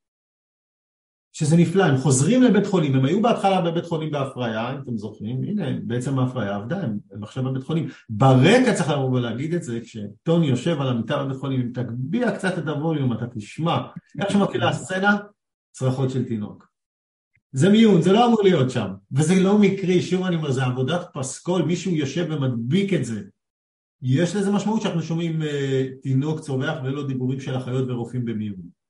[1.33, 5.43] שזה נפלא, הם חוזרים לבית חולים, הם היו בהתחלה בבית חולים בהפריה, אם אתם זוכרים,
[5.43, 7.89] הנה בעצם ההפריה עבדה, הם, הם עכשיו בבית חולים.
[8.09, 12.57] ברקע צריך לבוא ולהגיד את זה, כשטוני יושב על המיטה בבית חולים, אם תגביה קצת
[12.57, 13.77] את הווליום, אתה תשמע,
[14.21, 15.17] איך שמתחילה הסצנה,
[15.71, 16.67] צרחות של תינוק.
[17.51, 21.07] זה מיון, זה לא אמור להיות שם, וזה לא מקרי, שוב אני אומר, זה עבודת
[21.13, 23.21] פסקול, מישהו יושב ומדביק את זה.
[24.01, 25.45] יש לזה משמעות שאנחנו שומעים uh,
[26.01, 28.82] תינוק צורח ולא דיבורים של אחיות ורופאים במיון.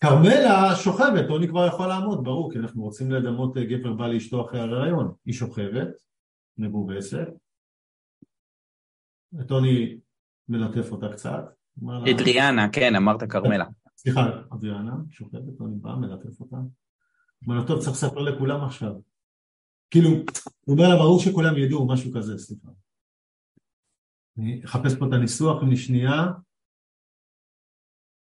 [0.00, 4.46] כרמלה שוכבת, טוני כבר יכול לעמוד, ברור, כי אנחנו רוצים לדמות אה, גבר בא לאשתו
[4.46, 5.14] אחרי הרעיון.
[5.24, 5.88] היא שוכבת,
[6.58, 7.26] מבובסת,
[9.32, 9.98] וטוני
[10.48, 11.44] מלטף אותה קצת.
[12.10, 13.64] אדריאנה, כן, אמרת כרמלה.
[13.96, 14.20] סליחה,
[14.54, 16.56] אדריאנה, שוכבת, טוני בא, מלטף אותה.
[17.46, 18.92] אומר לו, טוב, צריך לספר לכולם עכשיו.
[19.90, 20.24] כאילו, הוא
[20.68, 22.68] אומר לה, ברור שכולם ידעו, משהו כזה, סליחה.
[24.38, 26.26] אני אחפש פה את הניסוח, אם שנייה.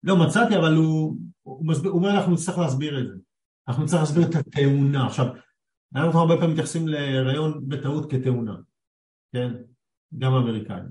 [0.03, 3.15] לא מצאתי, אבל הוא, הוא, מסביר, הוא אומר אנחנו נצטרך להסביר את זה.
[3.69, 5.07] אנחנו נצטרך להסביר את התאונה.
[5.07, 5.27] עכשיו,
[5.95, 8.57] אנחנו הרבה פעמים מתייחסים להיריון בטעות כתאונה,
[9.33, 9.53] כן?
[10.19, 10.89] גם האמריקאים.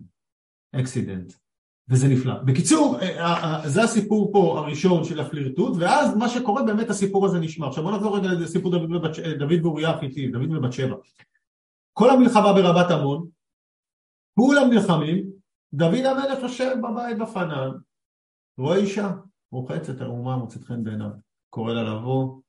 [0.76, 1.34] אקסידנט.
[1.90, 2.34] וזה נפלא.
[2.34, 7.26] בקיצור, אה, אה, אה, זה הסיפור פה הראשון של הפלירטוט, ואז מה שקורה באמת הסיפור
[7.26, 7.68] הזה נשמע.
[7.68, 10.96] עכשיו בוא נחזור רגע לסיפור דוד, ובת, דוד ואוריה החיתי, דוד ובת שבע.
[11.94, 13.28] כל המלחמה ברבת עמון,
[14.40, 15.30] כולם נלחמים,
[15.74, 17.70] דוד המלך יושב בבית בפנן,
[18.58, 19.12] רואה אישה,
[19.52, 21.10] רוחצת, ערומה, מוצאת חן בעיניו,
[21.50, 22.42] קורא לה לבוא,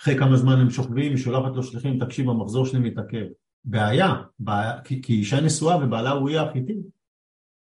[0.00, 3.26] אחרי כמה זמן הם שוכבים, היא שולחת לו שליחים, תקשיב, המחזור שלי מתעכב.
[3.64, 4.06] בעיה,
[4.38, 6.76] בעיה כי, כי אישה נשואה ובעלה אוריה החיתי,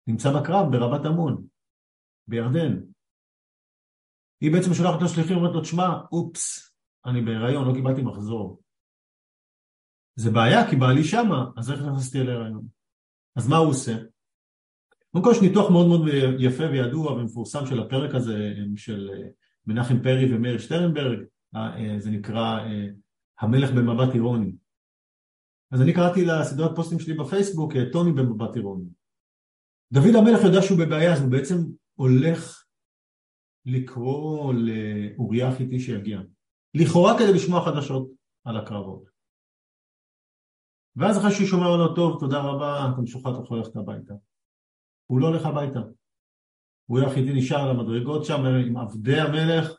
[0.07, 1.47] נמצא בקרב ברבת עמון,
[2.27, 2.81] בירדן.
[4.41, 6.75] היא בעצם שולחת לו שליחים, אומרת לו, תשמע, אופס,
[7.05, 8.61] אני בהיריון, לא קיבלתי מחזור.
[10.15, 12.67] זה בעיה, כי בעלי שמה, אז איך נכנסתי להיריון?
[13.35, 13.91] אז מה הוא עושה?
[15.15, 16.01] קודם כל יש ניתוח מאוד מאוד
[16.39, 19.27] יפה וידוע ומפורסם של הפרק הזה של אה,
[19.67, 21.19] מנחם פרי ומאיר שטרנברג,
[21.55, 22.87] אה, זה נקרא אה,
[23.39, 24.55] המלך במבט אירוני.
[25.71, 28.85] אז אני קראתי לסדרת פוסטים שלי בפייסבוק טוני במבט אירוני.
[29.93, 31.55] דוד המלך יודע שהוא בבעיה אז הוא בעצם
[31.93, 32.65] הולך
[33.65, 36.19] לקרוא לאוריה החיתי שיגיע.
[36.73, 38.11] לכאורה כדי לשמוע חדשות
[38.43, 39.09] על הקרבות.
[40.95, 44.13] ואז אחרי שהוא שומע לו טוב תודה רבה אתה משוחרר אתה יכול ללכת הביתה.
[45.07, 45.79] הוא לא הולך הביתה.
[46.85, 49.71] הוא היחידי נשאר על המדרגות שם עם עבדי המלך,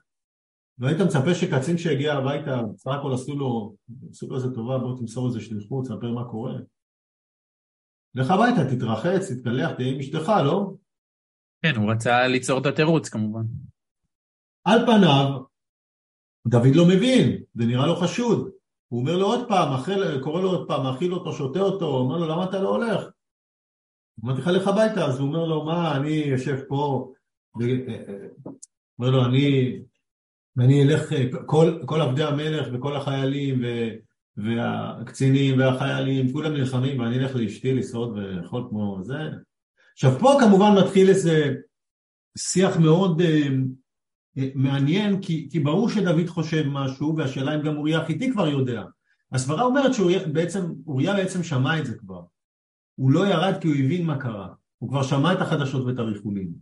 [0.79, 3.75] והיית מצפה שקצין שהגיע הביתה, בסך הכל עשו לו,
[4.11, 6.55] עשו לו איזה טובה, בוא תמסור איזה שליחות, תספר מה קורה.
[8.15, 10.73] לך הביתה, תתרחץ, תתקלח, תהיה עם אשתך, לא?
[11.62, 13.43] כן, הוא רצה ליצור את התירוץ כמובן.
[14.65, 15.43] על פניו,
[16.47, 18.51] דוד לא מבין, זה נראה לו חשוד.
[18.89, 19.83] הוא אומר לו עוד פעם,
[20.23, 23.05] קורא לו עוד פעם, מאכיל אותו, שותה אותו, אומר לו למה אתה לא הולך?
[24.24, 27.12] אמרתי לך לך הביתה, אז הוא אומר לו, מה, אני יושב פה,
[28.98, 29.79] אומר לו, אני,
[30.57, 31.12] ואני אלך,
[31.46, 33.88] כל, כל עבדי המלך וכל החיילים ו,
[34.37, 39.18] והקצינים והחיילים, כולם נלחמים, ואני אלך לאשתי לשרוד ולאכול כמו זה.
[39.92, 41.55] עכשיו פה כמובן מתחיל איזה
[42.38, 43.24] שיח מאוד uh,
[44.55, 48.83] מעניין, כי, כי ברור שדוד חושב משהו, והשאלה אם גם אוריה החיתי כבר יודע.
[49.33, 52.20] הסברה אומרת שאוריה בעצם, בעצם שמע את זה כבר.
[52.97, 56.53] הוא לא ירד כי הוא הבין מה קרה, הוא כבר שמע את החדשות ואת הריחולים.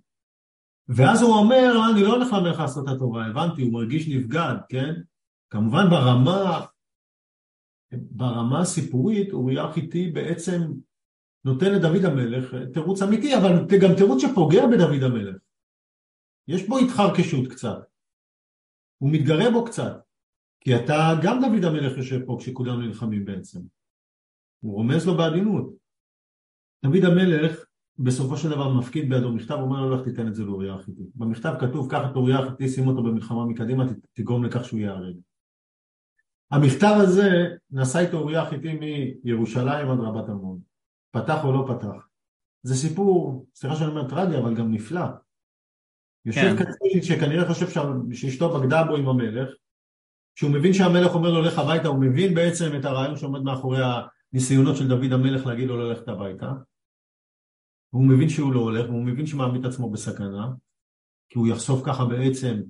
[0.89, 4.95] ואז הוא אומר, אני לא הולך למלך לעשות את הטובה, הבנתי, הוא מרגיש נבגד, כן?
[5.51, 6.67] כמובן ברמה,
[7.93, 10.61] ברמה הסיפורית, אוריה חיטי בעצם
[11.45, 15.37] נותן לדוד המלך תירוץ אמיתי, אבל גם תירוץ שפוגע בדוד המלך.
[16.49, 17.79] יש בו התחרקשות קצת,
[18.99, 19.97] הוא מתגרה בו קצת,
[20.61, 23.61] כי אתה, גם דוד המלך יושב פה כשכולם נלחמים בעצם.
[24.61, 25.84] הוא רומז לו בעדינות.
[26.85, 27.65] דוד המלך
[27.99, 31.03] בסופו של דבר מפקיד בידו מכתב, אומר לו לך תיתן את זה לאוריה החיתי.
[31.15, 35.17] במכתב כתוב קח את אוריה החיתי, שים אותו במלחמה מקדימה, תגרום לכך שהוא ייהרג.
[36.51, 37.31] המכתב הזה
[37.71, 38.79] נשא איתו אוריה החיתי
[39.25, 40.59] מירושלים עד רבת עמון.
[41.11, 42.09] פתח או לא פתח.
[42.63, 45.05] זה סיפור, סליחה שאני אומר טרגי, אבל גם נפלא.
[46.25, 46.57] יושב כן.
[46.57, 47.67] קצין שכנראה חושב
[48.13, 49.49] שאשתו בגדה בו עם המלך,
[50.37, 53.79] כשהוא מבין שהמלך אומר לו לך הביתה, הוא מבין בעצם את הרעיון שעומד מאחורי
[54.33, 56.53] הניסיונות של דוד המלך להגיד לו ללכת הביתה.
[57.95, 60.53] והוא מבין שהוא לא הולך, והוא מבין שמעמיד את עצמו בסכנה,
[61.29, 62.63] כי הוא יחשוף ככה בעצם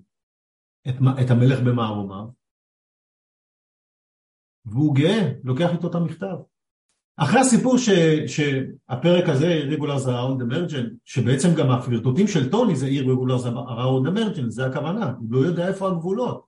[0.89, 0.95] את,
[1.25, 2.25] את המלך במערומיו.
[4.65, 6.37] והוא גאה, לוקח איתו את המכתב.
[7.17, 7.91] אחרי הסיפור ש,
[8.27, 14.49] שהפרק הזה, Irregulars Around Merchant, שבעצם גם הפלירטוטים של טוני זה Irregulars Around the Merchant,
[14.49, 16.47] זה הכוונה, הוא לא יודע איפה הגבולות.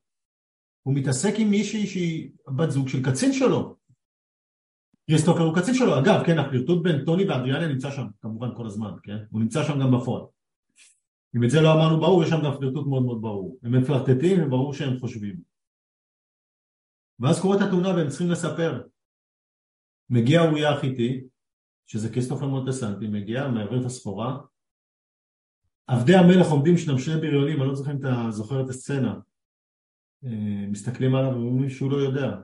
[0.82, 3.76] הוא מתעסק עם מישהי שהיא בת זוג של קצין שלו.
[5.06, 8.90] כריסטופר הוא קצין שלו, אגב, כן, הפלירטוט בין טוני ואדריאנה נמצא שם, כמובן כל הזמן,
[9.02, 9.16] כן?
[9.30, 10.22] הוא נמצא שם גם בפועל.
[11.36, 13.58] אם את זה לא אמרנו ברור, יש שם גם פלירטוט מאוד מאוד ברור.
[13.62, 15.36] הם מפלרטטים, וברור שהם חושבים.
[17.20, 18.82] ואז קורית התאונה והם צריכים לספר.
[20.10, 21.24] מגיע אוריה החיתי,
[21.86, 24.38] שזה כריסטופר מונטסנטי, מגיע, מעביר את הסחורה.
[25.86, 29.14] עבדי המלך עומדים שם שני בריונים, אני לא זוכר אם אתה זוכר את הסצנה.
[30.24, 32.40] אה, מסתכלים עליו ואומרים שהוא לא יודע.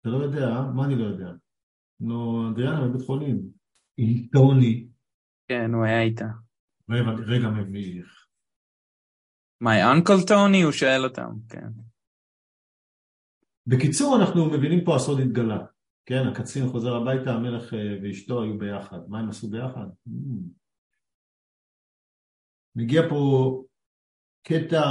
[0.00, 0.60] אתה לא יודע?
[0.74, 1.30] מה אני לא יודע?
[2.00, 3.42] נו, אדריאנה בבית חולים.
[3.96, 4.88] עם טוני.
[5.48, 6.28] כן, הוא היה איתה.
[6.90, 8.26] רגע, רגע מביך.
[9.64, 10.62] My uncle טוני?
[10.62, 11.68] הוא שואל אותם, כן.
[13.66, 15.58] בקיצור, אנחנו מבינים פה הסוד התגלה.
[16.06, 18.98] כן, הקצין חוזר הביתה, המלך אה, ואשתו היו ביחד.
[19.08, 19.86] מה הם עשו ביחד?
[20.08, 20.60] Mm.
[22.76, 23.64] מגיע פה
[24.42, 24.82] קטע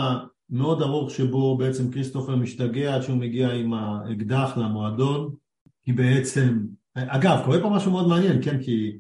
[0.50, 5.36] מאוד ארוך שבו בעצם כריסטופר משתגע עד שהוא מגיע עם האקדח למועדון,
[5.84, 8.98] כי בעצם, אגב, קורה פה משהו מאוד מעניין, כן, כי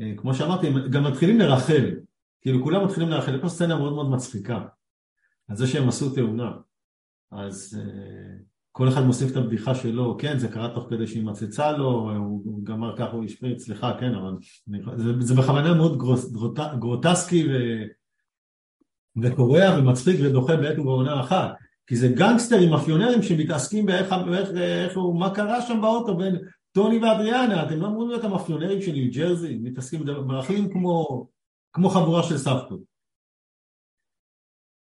[0.00, 1.90] אה, כמו שאמרתי, גם מתחילים לרחל,
[2.40, 4.64] כאילו כולם מתחילים לרחל, יש פה סצנה מאוד מאוד מצחיקה,
[5.48, 6.52] על זה שהם עשו תאונה,
[7.32, 8.34] אז אה,
[8.72, 12.42] כל אחד מוסיף את הבדיחה שלו, כן, זה קרה תוך כדי שהיא מצצה לו, הוא,
[12.44, 14.36] הוא גמר ככה, הוא השפריץ, סליחה, כן, אבל
[14.96, 17.52] זה, זה בכוונה מאוד גרוס, גרוט, גרוטסקי ו...
[19.22, 21.50] וקורע ומצחיק ודוחה בעת ובעונה אחת.
[21.86, 26.36] כי זה גנגסטרים, מאפיונרים שמתעסקים באיך, איך, איך, מה קרה שם באוטו בין
[26.72, 31.26] טוני ואדריאנה, אתם לא אמורים להיות המאפיונרים של ניו ג'רזי, מתעסקים בדרכים כמו,
[31.72, 32.80] כמו חבורה של סבתות.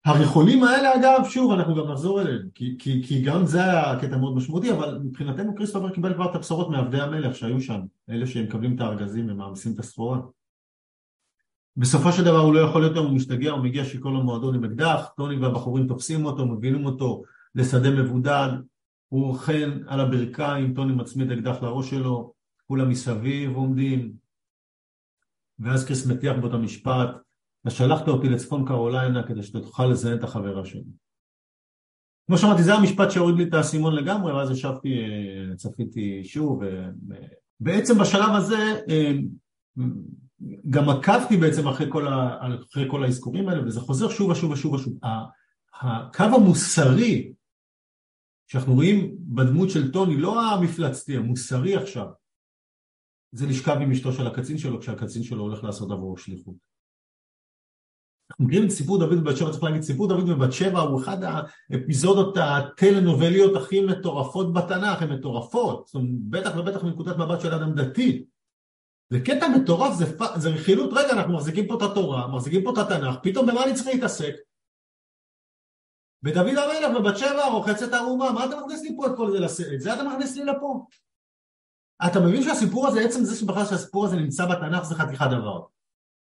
[0.04, 4.16] הריחולים האלה אגב, שוב, אנחנו גם נחזור אליהם, כי, כי, כי גם זה היה קטע
[4.16, 8.74] מאוד משמעותי, אבל מבחינתנו כריסטופר קיבל כבר את הבשורות מעבדי המלך שהיו שם, אלה שמקבלים
[8.74, 10.18] את הארגזים ומעמיסים את הסחורה.
[11.76, 15.08] בסופו של דבר הוא לא יכול יותר, הוא משתגע, הוא מגיע שיכור למועדון עם אקדח,
[15.16, 17.22] טוני והבחורים תופסים אותו, מבינים אותו
[17.54, 18.48] לשדה מבודד,
[19.08, 22.32] הוא אוכל על הברכיים, טוני מצמיד אקדח לראש שלו,
[22.66, 24.12] כולם מסביב עומדים,
[25.58, 27.08] ואז קריס מטיח בו את המשפט,
[27.62, 30.82] אתה שלחת אותי לצפון קרוליינה כדי שאתה תוכל לזיין את החברה שלי.
[32.26, 34.88] כמו שאמרתי, זה המשפט שהוריד לי את האסימון לגמרי, ואז ישבתי,
[35.56, 36.62] צפיתי שוב,
[37.60, 38.80] ובעצם בשלב הזה
[40.70, 42.38] גם עקבתי בעצם אחרי כל, ה,
[42.70, 44.92] אחרי כל האזכורים האלה, וזה חוזר שוב ושוב ושוב ושוב.
[45.82, 47.32] הקו המוסרי
[48.48, 52.06] שאנחנו רואים בדמות של טוני, לא המפלצתי, המוסרי עכשיו,
[53.32, 56.54] זה לשכב עם אשתו של הקצין שלו, כשהקצין שלו הולך לעשות עבורו שליחות.
[58.30, 61.16] אנחנו מכירים את סיפור דוד ובת שבע, צריך להגיד, סיפור דוד ובת שבע הוא אחד
[61.22, 67.74] האפיזודות הטלנובליות הכי מטורפות בתנ"ך, הן מטורפות, זאת אומרת, בטח ובטח מנקודת מבט של אדם
[67.74, 68.24] דתי.
[69.10, 70.04] זה קטע מטורף, זה,
[70.36, 73.74] זה רכילות, רגע, אנחנו מחזיקים פה את התורה, מחזיקים פה את התנ"ך, פתאום במה אני
[73.74, 74.34] צריך להתעסק?
[76.22, 79.80] בדוד המלך ובת שבע רוחצת ערומה, מה אתה מכניס לי פה את כל זה לסרט?
[79.80, 80.86] זה אתה מכניס לי לפה?
[82.06, 85.62] אתה מבין שהסיפור הזה, עצם זה שבכלל שהסיפור הזה נמצא בתנ"ך זה חתיכת דבר.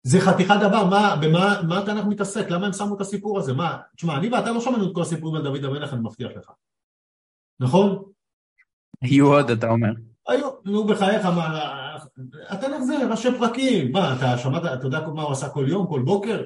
[0.03, 2.51] זה חתיכת דבר, מה, במה מה התנ"ך מתעסק?
[2.51, 3.53] למה הם שמו את הסיפור הזה?
[3.53, 6.51] מה, תשמע, אני ואתה לא שמענו את כל הסיפורים על דוד המלך, אני מבטיח לך.
[7.61, 8.03] נכון?
[9.03, 9.93] היו עוד, אתה אומר.
[10.29, 11.97] היו, נו בחייך, מה,
[12.49, 16.03] התנ"ך זה ראשי פרקים, מה, אתה שמעת, אתה יודע מה הוא עשה כל יום, כל
[16.03, 16.43] בוקר?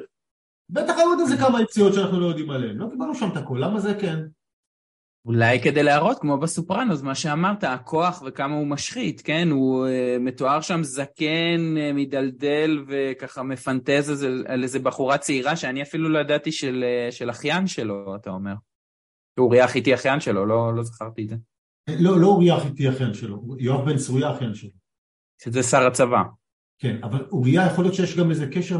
[0.71, 3.59] בטח היו עוד איזה כמה יציאות שאנחנו לא יודעים עליהן, לא קיבלנו שם את הכל,
[3.61, 4.19] למה זה כן?
[5.27, 9.49] אולי כדי להראות, כמו בסופרנוס, מה שאמרת, הכוח וכמה הוא משחית, כן?
[9.51, 16.09] הוא uh, מתואר שם זקן, uh, מדלדל וככה מפנטז על איזה בחורה צעירה שאני אפילו
[16.09, 18.55] לא ידעתי של, uh, של אחיין שלו, אתה אומר.
[19.39, 21.37] אוריה חיטי אחיין שלו, לא, לא זכרתי את זה.
[21.99, 24.71] לא, לא אוריה חיטי אחיין שלו, יואב בן צרויה אחיין שלו.
[25.43, 26.23] שזה שר הצבא.
[26.79, 28.79] כן, אבל אוריה יכול להיות שיש גם איזה קשר,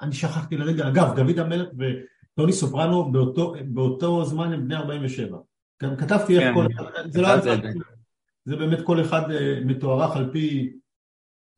[0.00, 5.38] אני שכחתי לרגע, אגב, דוד המלך וטוני סופרנו באותו, באותו זמן הם בני 47.
[5.82, 7.56] גם כתבתי איך כן, כל אחד, זה לא זה,
[8.44, 9.22] זה באמת כל אחד
[9.64, 10.72] מתוארך על פי,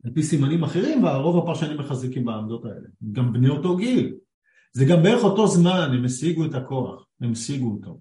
[0.04, 2.88] על פי סימנים אחרים, והרוב הפרשנים מחזיקים בעמדות האלה.
[3.12, 4.14] גם בני אותו גיל.
[4.72, 8.00] זה גם בערך אותו זמן, הם השיגו את הכוח, הם השיגו אותו.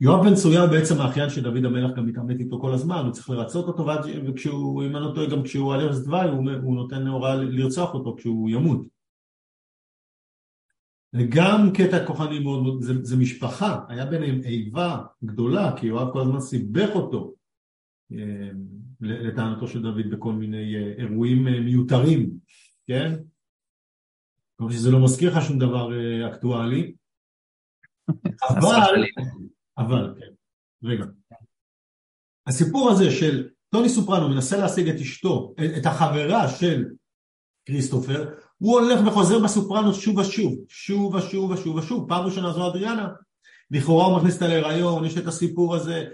[0.00, 3.12] יואב בן צרויה הוא בעצם האחיין של דוד המלך גם מתעמת איתו כל הזמן, הוא
[3.12, 3.86] צריך לרצות אותו,
[4.26, 7.94] וכשהוא, אם אני לא טועה, גם כשהוא על ערש דווי, הוא, הוא נותן הוראה לרצוח
[7.94, 8.95] אותו כשהוא ימות.
[11.18, 16.20] וגם קטע כוחני מאוד מאוד, זה, זה משפחה, היה ביניהם איבה גדולה, כי יואב כל
[16.20, 17.34] הזמן סיבך אותו
[18.12, 18.50] אה,
[19.00, 22.30] לטענתו של דוד בכל מיני אה, אירועים אה, מיותרים,
[22.86, 23.12] כן?
[24.58, 25.90] כמו שזה לא מזכיר לך שום דבר
[26.30, 26.94] אקטואלי,
[28.48, 29.04] אבל,
[29.78, 30.32] אבל, כן,
[30.84, 31.04] רגע,
[32.46, 36.84] הסיפור הזה של טוני סופרנו מנסה להשיג את אשתו, את החברה של
[37.66, 43.08] כריסטופר, הוא הולך וחוזר בסופרנוס שוב ושוב, שוב ושוב ושוב ושוב, פעם ראשונה זו אדריאנה,
[43.70, 46.04] לכאורה הוא מכניס אותה להיריון, יש את הסיפור הזה,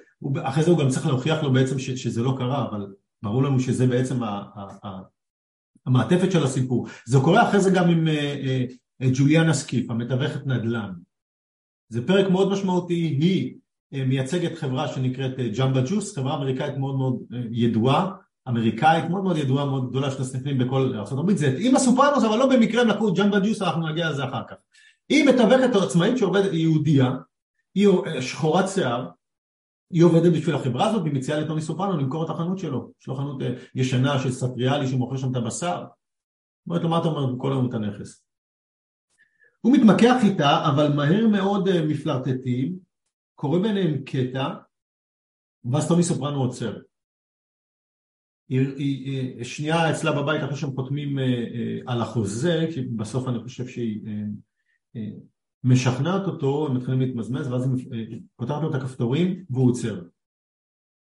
[0.43, 2.87] אחרי זה הוא גם צריך להוכיח לו בעצם ש, שזה לא קרה, אבל
[3.23, 5.01] ברור לנו שזה בעצם ה, ה, ה,
[5.87, 6.89] המעטפת של הסיפור.
[7.07, 10.93] זה קורה אחרי זה גם עם uh, uh, ג'וליאנה סקיף, המתווכת נדל"ן.
[11.89, 13.55] זה פרק מאוד משמעותי, היא
[13.95, 18.11] uh, מייצגת חברה שנקראת ג'מבה uh, ג'וס, חברה אמריקאית מאוד מאוד uh, ידועה,
[18.49, 22.47] אמריקאית מאוד מאוד ידועה, מאוד גדולה של הסניפים בכל ארה"ב, זה עם הסופרנוס, אבל לא
[22.47, 24.57] במקרה הם לקחו ג'מבה ג'וס, אנחנו נגיע לזה אחר כך.
[25.09, 27.11] היא מתווכת עצמאית שעובדת, היא יהודייה,
[27.75, 27.89] היא
[28.21, 29.09] שחורת שיער,
[29.91, 33.15] היא עובדת בשביל החברה הזאת והיא מציעה לטוני סופרנו למכור את החנות שלו, יש לו
[33.15, 35.85] חנות אה, ישנה של סטריאלי שמוכר שם את הבשר,
[36.67, 38.25] אומרת לו מה אתה אומר כל היום את הנכס.
[39.61, 42.79] הוא מתמקח איתה אבל מהר מאוד אה, מפלרטטים,
[43.35, 44.49] קורה ביניהם קטע
[45.65, 46.79] ואז טוני סופרנו עוצר.
[48.49, 51.25] היא, היא, שנייה אצלה בבית אחרי שהם חותמים אה,
[51.87, 54.01] על החוזה, כי בסוף אני חושב שהיא
[55.65, 60.03] משכנעת אותו, הם מתחילים להתמזמז ואז היא פותחת לו את הכפתורים והוא עוצר.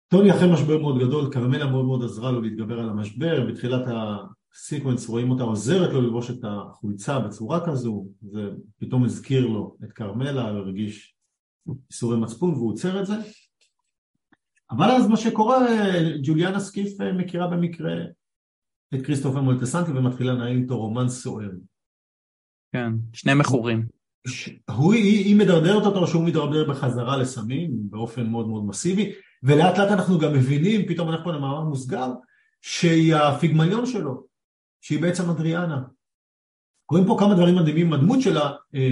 [0.09, 3.83] טוני אחרי משבר מאוד גדול, קרמלה מאוד מאוד עזרה לו להתגבר על המשבר, בתחילת
[4.55, 9.77] ה sequence רואים אותה עוזרת לו ללבוש את החולצה בצורה כזו, זה פתאום הזכיר לו
[9.85, 11.17] את קרמלה, הוא הרגיש
[11.91, 13.15] ייסורי מצפון והוא עוצר את זה.
[14.71, 15.67] אבל אז מה שקורה,
[16.23, 17.95] ג'וליאנה סקיף מכירה במקרה
[18.95, 21.51] את כריסטופר מולטיסנטי ומתחילה לנהל איתו רומן סוער.
[22.73, 23.87] כן, שני מכורים.
[24.71, 29.13] הוא, היא, היא מדרדרת אותו או שהוא מדרדר בחזרה לסמים באופן מאוד מאוד מסיבי
[29.43, 32.13] ולאט לאט אנחנו גם מבינים, פתאום אנחנו פה למאמר מוסגר,
[32.63, 34.27] שהיא הפיגמליון שלו,
[34.81, 35.83] שהיא בעצם אדריאנה.
[36.87, 38.91] קוראים פה כמה דברים מדהימים, הדמות שלה, אה, אה,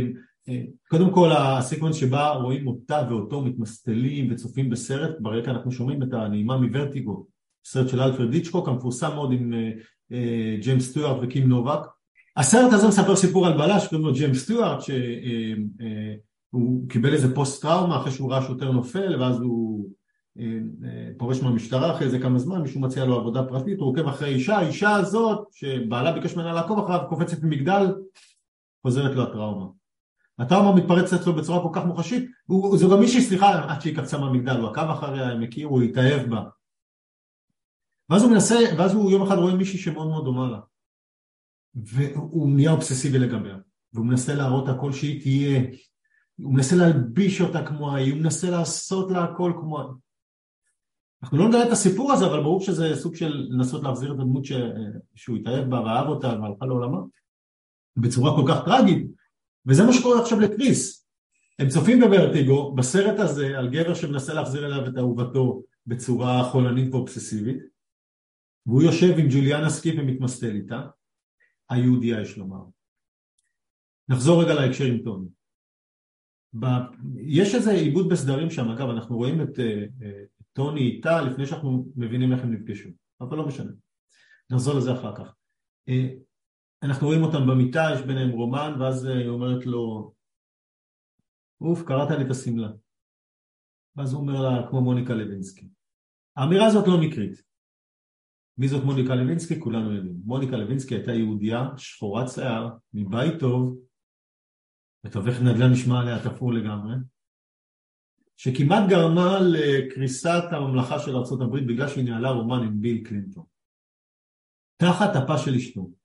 [0.88, 6.56] קודם כל הסקוונס שבה רואים אותה ואותו מתמסטלים וצופים בסרט, ברקע אנחנו שומעים את הנעימה
[6.56, 7.26] מוורטיגו,
[7.64, 9.52] סרט של אלפרד דיצ'קוק המפורסם מאוד עם
[10.12, 11.80] אה, ג'יימס סטוארט וקים נובק,
[12.36, 14.96] הסרט הזה מספר סיפור על בלש, קוראים לו ג'יימס סטיוארט, שהוא
[15.80, 15.86] אה,
[16.54, 19.88] אה, קיבל איזה פוסט טראומה אחרי שהוא ראה שוטר נופל, ואז הוא
[20.38, 20.58] אה,
[21.18, 24.56] פורש מהמשטרה אחרי איזה כמה זמן, מישהו מציע לו עבודה פרטית, הוא עוקב אחרי אישה,
[24.56, 27.94] האישה הזאת, שבעלה ביקש ממנה לעקוב אחריו, קופצת ממגדל,
[28.82, 29.66] חוזרת לו הטראומה.
[30.38, 32.30] הטראומה מתפרצת אצלו בצורה כל כך מוחשית,
[32.74, 36.30] זו גם מישהי, סליחה, עד שהיא קפצה מהמגדל, הוא עקב אחריה, הם הכירו, הוא התאהב
[36.30, 36.42] בה.
[38.10, 40.60] ואז הוא מנסה, ואז הוא יום אחד רואה מישהי שמאוד מאוד דומה לה.
[41.74, 43.56] והוא נהיה אובססיבי לגביה,
[43.92, 45.62] והוא מנסה להראות הכל שהיא תהיה,
[46.36, 49.90] הוא מנסה להלביש אותה כמו ההיא, הוא מנסה לעשות לה הכל כמו ההיא.
[51.22, 54.44] אנחנו לא נדע את הסיפור הזה, אבל ברור שזה סוג של לנסות להחזיר את הדמות
[54.44, 54.52] ש...
[55.14, 56.98] שהוא התאהב בה ואהב אותה והלכה לעולמה
[57.96, 59.06] בצורה כל כך טרגית,
[59.66, 61.06] וזה מה שקורה עכשיו לקריס.
[61.58, 67.62] הם צופים בוורטיגו, בסרט הזה, על גבר שמנסה להחזיר אליו את אהובתו בצורה חולנית ואובססיבית,
[68.66, 70.86] והוא יושב עם ג'וליאנה סקיף ומתמסטל איתה,
[71.70, 72.64] היהודייה יש לומר.
[74.08, 75.28] נחזור רגע להקשר עם טוני.
[76.60, 76.66] ב...
[77.16, 80.04] יש איזה ערבוב בסדרים שם, אגב אנחנו רואים את אה,
[80.52, 82.88] טוני איתה לפני שאנחנו מבינים איך הם נפגשו,
[83.20, 83.70] אבל לא משנה.
[84.50, 85.34] נחזור לזה אחר כך.
[85.90, 85.92] אה,
[86.84, 90.14] אנחנו רואים אותם במיטה, יש ביניהם רומן, ואז היא אומרת לו,
[91.60, 92.68] אוף, קרעת לי את השמלה.
[93.96, 95.68] ואז הוא אומר לה, כמו מוניקה לוינסקי.
[96.36, 97.42] האמירה הזאת לא מקרית.
[98.58, 99.60] מי זאת מוניקה לוינסקי?
[99.60, 100.20] כולנו יודעים.
[100.24, 103.78] מוניקה לוינסקי הייתה יהודייה שחורת שיער, מבית טוב,
[105.04, 106.94] מתווך נדל"ן נשמע עליה תפור לגמרי,
[108.36, 113.44] שכמעט גרמה לקריסת הממלכה של ארה"ב בגלל שהיא ניהלה רומן עם ביל קלינטון.
[114.76, 116.03] תחת הפה של אשתו.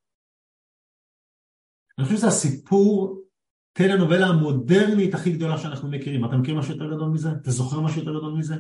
[2.00, 3.22] אני חושב שזה הסיפור
[3.74, 6.26] טלנובלה המודרנית הכי גדולה שאנחנו מכירים.
[6.26, 7.30] אתה מכיר משהו יותר גדול מזה?
[7.42, 8.56] אתה זוכר משהו יותר גדול מזה?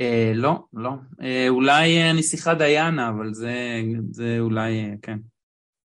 [0.00, 0.90] אה, לא, לא.
[1.20, 3.34] אה, אולי אה, נסיכה דיאנה, אבל
[4.10, 5.18] זה, אולי, כן.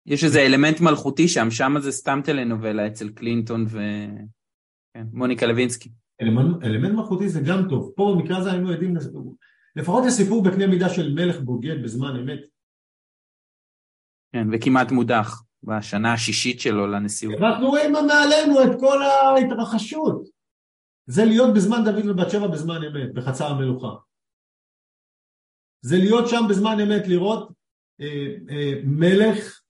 [0.06, 3.66] יש איזה אלמנט מלכותי שם, שם זה סתם טלנובלה אצל קלינטון
[4.94, 5.90] ומוניקה כן, לוינסקי.
[6.22, 7.92] אלמנט, אלמנט מלכותי זה גם טוב.
[7.96, 8.94] פה במקרה הזה היינו עדים,
[9.76, 12.40] לפחות לסיפור בקנה מידה של מלך בוגד בזמן אמת.
[14.32, 17.34] כן, וכמעט מודח בשנה השישית שלו לנשיאות.
[17.40, 20.28] אנחנו רואים מעלינו את כל ההתרחשות.
[21.06, 23.94] זה להיות בזמן דוד ובת שבע בזמן אמת, בחצר המלוכה.
[25.80, 27.52] זה להיות שם בזמן אמת, לראות
[28.00, 29.60] אה, אה, מלך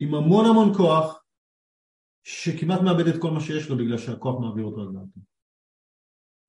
[0.00, 1.24] עם המון המון כוח,
[2.22, 5.20] שכמעט מאבד את כל מה שיש לו בגלל שהכוח מעביר אותו על דעתו.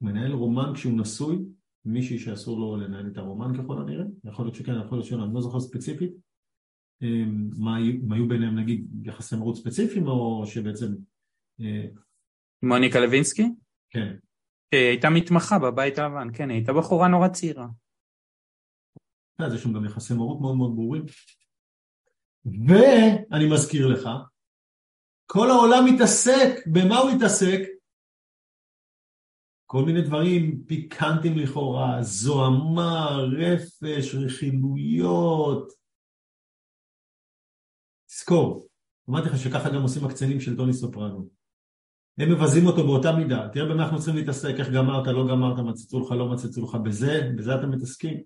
[0.01, 1.45] מנהל רומן כשהוא נשוי,
[1.85, 5.33] מישהי שאסור לו לנהל את הרומן ככל הנראה, יכול להיות שכן, יכול להיות שלא, אני
[5.33, 6.11] לא זוכר ספציפית.
[7.01, 7.77] אמ, מה
[8.15, 10.85] היו ביניהם נגיד יחסי מרות ספציפיים או שבעצם...
[11.61, 11.85] אה,
[12.63, 13.45] מוניקה לוינסקי?
[13.89, 14.15] כן.
[14.71, 17.67] היא הייתה מתמחה בבית הלבן, כן, היא הייתה בחורה נורא צעירה.
[19.39, 21.05] אז יש שם גם יחסי מרות מאוד מאוד ברורים.
[22.45, 24.09] ואני מזכיר לך,
[25.25, 27.59] כל העולם מתעסק, במה הוא מתעסק?
[29.65, 35.73] כל מיני דברים פיקנטים לכאורה, זוהמה, רפש, רכילויות.
[38.15, 38.67] תזכור,
[39.09, 41.29] אמרתי לך שככה גם עושים הקצנים של טוני סופרנו.
[42.17, 43.49] הם מבזים אותו באותה מידה.
[43.53, 47.31] תראה במה אנחנו צריכים להתעסק, איך גמרת, לא גמרת, מצצו לך, לא מצצו לך, בזה,
[47.37, 48.17] בזה אתם מתעסקים.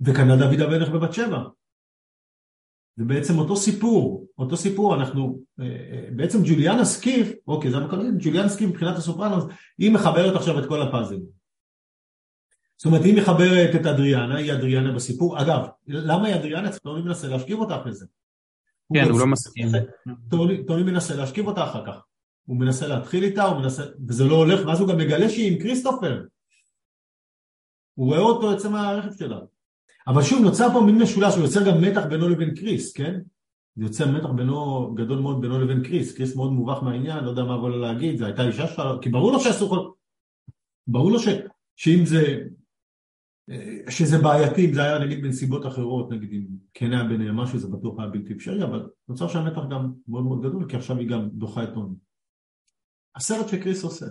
[0.00, 1.42] וכנ"ל דוד המלך בבת שבע.
[2.96, 8.18] זה בעצם אותו סיפור, אותו סיפור, אנחנו, אה, אה, בעצם ג'וליאנה סקיף, אוקיי, זה המקום,
[8.18, 9.44] ג'וליאנה סקיף מבחינת הסופרנוס,
[9.78, 11.18] היא מחברת עכשיו את כל הפאזל.
[12.76, 15.42] זאת אומרת, היא מחברת את אדריאנה, היא אדריאנה בסיפור.
[15.42, 16.78] אגב, למה היא אדריאנה?
[16.78, 18.06] טוני מנסה להשכיב אותה אחרי זה.
[18.94, 19.68] כן, הוא, הוא לא מסכים.
[20.30, 22.04] טוני, טוני מנסה להשכיב אותה אחר כך.
[22.46, 25.58] הוא מנסה להתחיל איתה, הוא מנסה, וזה לא הולך, ואז הוא גם מגלה שהיא עם
[25.58, 26.24] כריסטופר.
[27.94, 29.38] הוא רואה אותו יוצא מהרכב שלה.
[30.06, 33.20] אבל שוב, נוצר פה מין משולש, הוא יוצר גם מתח בינו לבין קריס, כן?
[33.76, 36.16] זה יוצר מתח בינו, גדול מאוד בינו לבין קריס.
[36.16, 39.32] קריס מאוד מובך מהעניין, לא יודע מה לו להגיד, זו הייתה אישה שלו, כי ברור
[39.32, 39.96] לו שאסור.
[40.86, 41.28] ברור לו ש...
[41.76, 42.38] שאם זה...
[43.90, 47.68] שזה בעייתי, אם זה היה נגיד בנסיבות אחרות, נגיד אם כן היה ביניהם משהו, זה
[47.68, 51.08] בטוח היה בלתי אפשרי, אבל נוצר שם מתח גם מאוד מאוד גדול, כי עכשיו היא
[51.08, 51.94] גם דוחה את טוני.
[53.16, 54.06] הסרט שקריס עושה.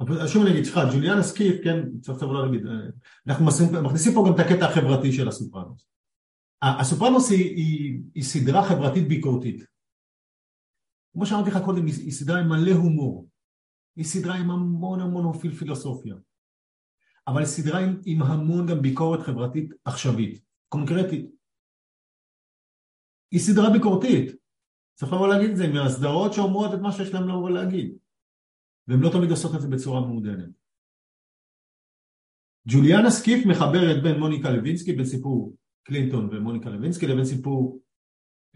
[0.00, 2.66] אבל שוב אני אגיד, סליחה, ג'וליאנה סקיף, כן, צריך לא להגיד,
[3.28, 3.44] אנחנו
[3.84, 5.88] מכניסים פה גם את הקטע החברתי של הסופרנוס.
[6.62, 9.64] הסופרנוס היא, היא, היא סדרה חברתית ביקורתית.
[11.12, 13.28] כמו שאמרתי לך קודם, היא סדרה עם מלא הומור.
[13.96, 16.14] היא סדרה עם המון המון אופיל פילוסופיה.
[17.32, 21.26] אבל סדרה עם, עם המון גם ביקורת חברתית עכשווית, קונקרטית.
[23.30, 24.36] היא סדרה ביקורתית.
[24.94, 27.96] צריך לבוא להגיד את זה, מהסדרות שאומרות את מה שיש להם לבוא להגיד.
[28.86, 30.50] והן לא תמיד עושות את זה בצורה מעודנת.
[32.68, 37.80] ג'וליאנה סקיף מחברת בין מוניקה לוינסקי, בין סיפור קלינטון ומוניקה לוינסקי, לבין סיפור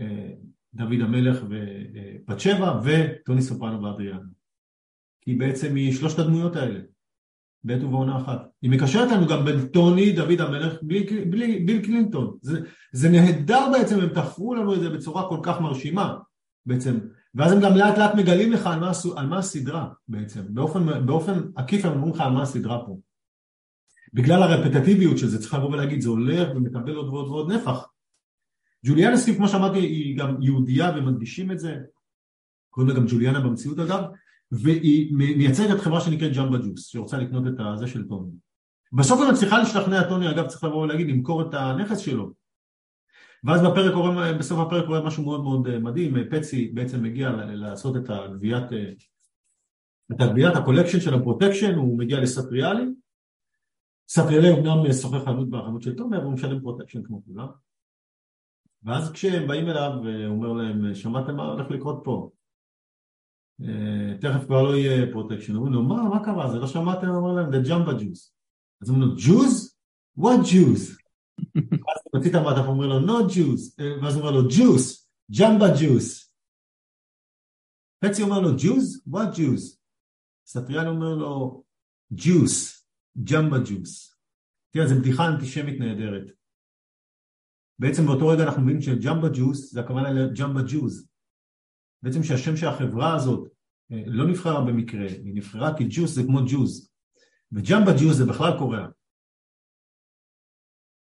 [0.00, 0.34] אה,
[0.74, 4.28] דוד המלך ובת שבע וטוני סופרנו ואדריאנה.
[5.20, 6.80] כי בעצם היא שלושת הדמויות האלה,
[7.64, 8.48] בעת ובעונה אחת.
[8.62, 12.36] היא מקשרת לנו גם בין טוני, דוד המלך, ביל, ביל, ביל קלינטון.
[12.42, 12.60] זה,
[12.92, 16.14] זה נהדר בעצם, הם תפרו לנו את זה בצורה כל כך מרשימה.
[16.66, 16.98] בעצם,
[17.34, 21.40] ואז הם גם לאט לאט מגלים לך על מה, על מה הסדרה בעצם, באופן, באופן
[21.56, 22.98] עקיף הם אומרים לך על מה הסדרה פה.
[24.14, 27.86] בגלל הרפטטיביות של זה, צריך לבוא ולהגיד, זה הולך ומקבל עוד ועוד ועוד נפח.
[28.86, 31.76] ג'וליאנה סטיב, כמו שאמרתי, היא גם יהודייה ומדגישים את זה,
[32.70, 34.02] קוראים לה גם ג'וליאנה במציאות אגב,
[34.52, 38.30] והיא מייצגת חברה שנקראת Jamba Juice, שרוצה לקנות את הזה של טוני.
[38.92, 42.32] בסוף היא מצליחה לשכנע את טוני, אגב צריך לבוא ולהגיד, למכור את הנכס שלו,
[43.44, 47.96] ואז בפרק קורה, בסוף הפרק קורה משהו מאוד מאוד אה, מדהים, פצי בעצם מגיע לעשות
[47.96, 48.92] את הגביית, אה,
[50.12, 52.84] את הגביית ה collection של הפרוטקשן, הוא מגיע לסטריאלי,
[54.08, 57.48] סטריאלי אמנם שוכר חנות בחנות של תומר, הוא משלם פרוטקשן כמו כולם,
[58.82, 62.30] ואז כשהם באים אליו, הוא אומר להם, שמעתם מה הולך לקרות פה?
[63.68, 66.50] אה, תכף כבר לא יהיה פרוטקשן, אומרים לו, מה, מה קרה?
[66.50, 67.08] זה לא שמעתם?
[67.08, 68.30] אומר להם, the Jamba Juice.
[68.82, 69.72] אז אומרים לו, Jews?
[70.18, 71.02] What Jews?
[71.56, 75.06] ואז הוא מוציא את המעטף, אומר לו, no juice, ואז הוא אומר לו, juice,
[75.38, 76.32] Jamba Juice.
[78.04, 79.08] פצי אומר לו, juice?
[79.08, 79.78] what juice?
[80.46, 81.64] סטריאן אומר לו,
[82.14, 82.84] juice,
[83.24, 84.12] Jamba Juice.
[84.70, 86.32] תראה, זו בדיחה אנטישמית נהדרת.
[87.78, 91.08] בעצם באותו רגע אנחנו מבינים שג'מבה ג'וס זה הכוונה לג'מבה ג'וז.
[92.02, 93.51] בעצם שהשם של החברה הזאת
[94.06, 96.90] לא נבחרה במקרה, היא נבחרה כי ג'וס זה כמו ג'וז.
[97.52, 98.86] וג'מבה ג'וז זה בכלל קוריאה.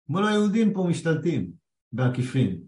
[0.08, 1.52] כמו לא יהודים פה משתלטים
[1.92, 2.62] בעקיפין.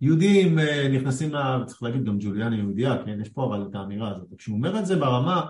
[0.00, 1.64] יהודים אה, נכנסים, ל...
[1.66, 3.20] צריך להגיד גם ג'וליאני יהודייה, כן?
[3.20, 4.28] יש פה אבל את האמירה הזאת.
[4.38, 5.46] כשהוא אומר את זה ברמה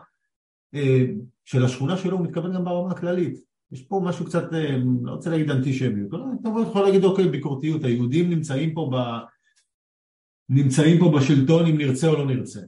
[0.75, 1.07] אה,
[1.45, 3.41] של השכונה שלו, הוא מתכוון גם ברמה הכללית.
[3.73, 6.09] יש פה משהו קצת, אה, לא רוצה להגיד אנטישמיות,
[6.41, 8.97] אתה יכול להגיד אוקיי, ביקורתיות, היהודים נמצאים פה, ב...
[10.49, 12.61] נמצאים פה בשלטון אם נרצה או לא נרצה.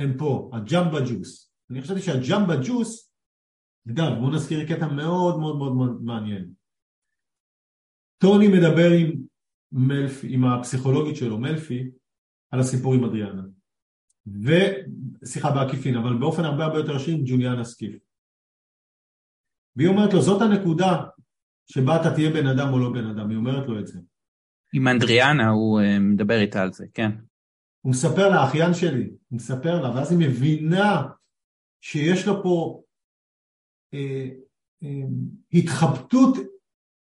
[0.00, 1.52] הם פה, הג'מבה ג'וס.
[1.70, 3.12] אני חשבתי שהג'מבה ג'וס,
[3.90, 6.52] אגב, בואו נזכיר קטע מאוד מאוד מאוד מעניין.
[8.18, 9.22] טוני מדבר עם
[9.72, 11.90] מלפי, עם הפסיכולוגית שלו, מלפי,
[12.50, 13.42] על הסיפור עם אדריאנה.
[14.26, 17.94] ושיחה בעקיפין, אבל באופן הרבה הרבה יותר ישיר עם ג'וליאנה סקיף.
[19.76, 21.04] והיא אומרת לו, זאת הנקודה
[21.66, 24.00] שבה אתה תהיה בן אדם או לא בן אדם, היא אומרת לו את זה.
[24.74, 27.10] עם אנדריאנה הוא uh, מדבר איתה על זה, כן.
[27.80, 31.08] הוא מספר לה, האחיין שלי, הוא מספר לה, ואז היא מבינה
[31.80, 32.82] שיש לו פה
[33.94, 34.28] אה,
[34.82, 35.02] אה,
[35.52, 36.36] התחבטות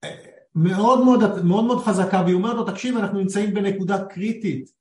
[0.04, 4.72] אה, מאוד מאוד, מאוד מאוד חזקה, והיא אומרת לו, תקשיב, אנחנו נמצאים בנקודה קריטית.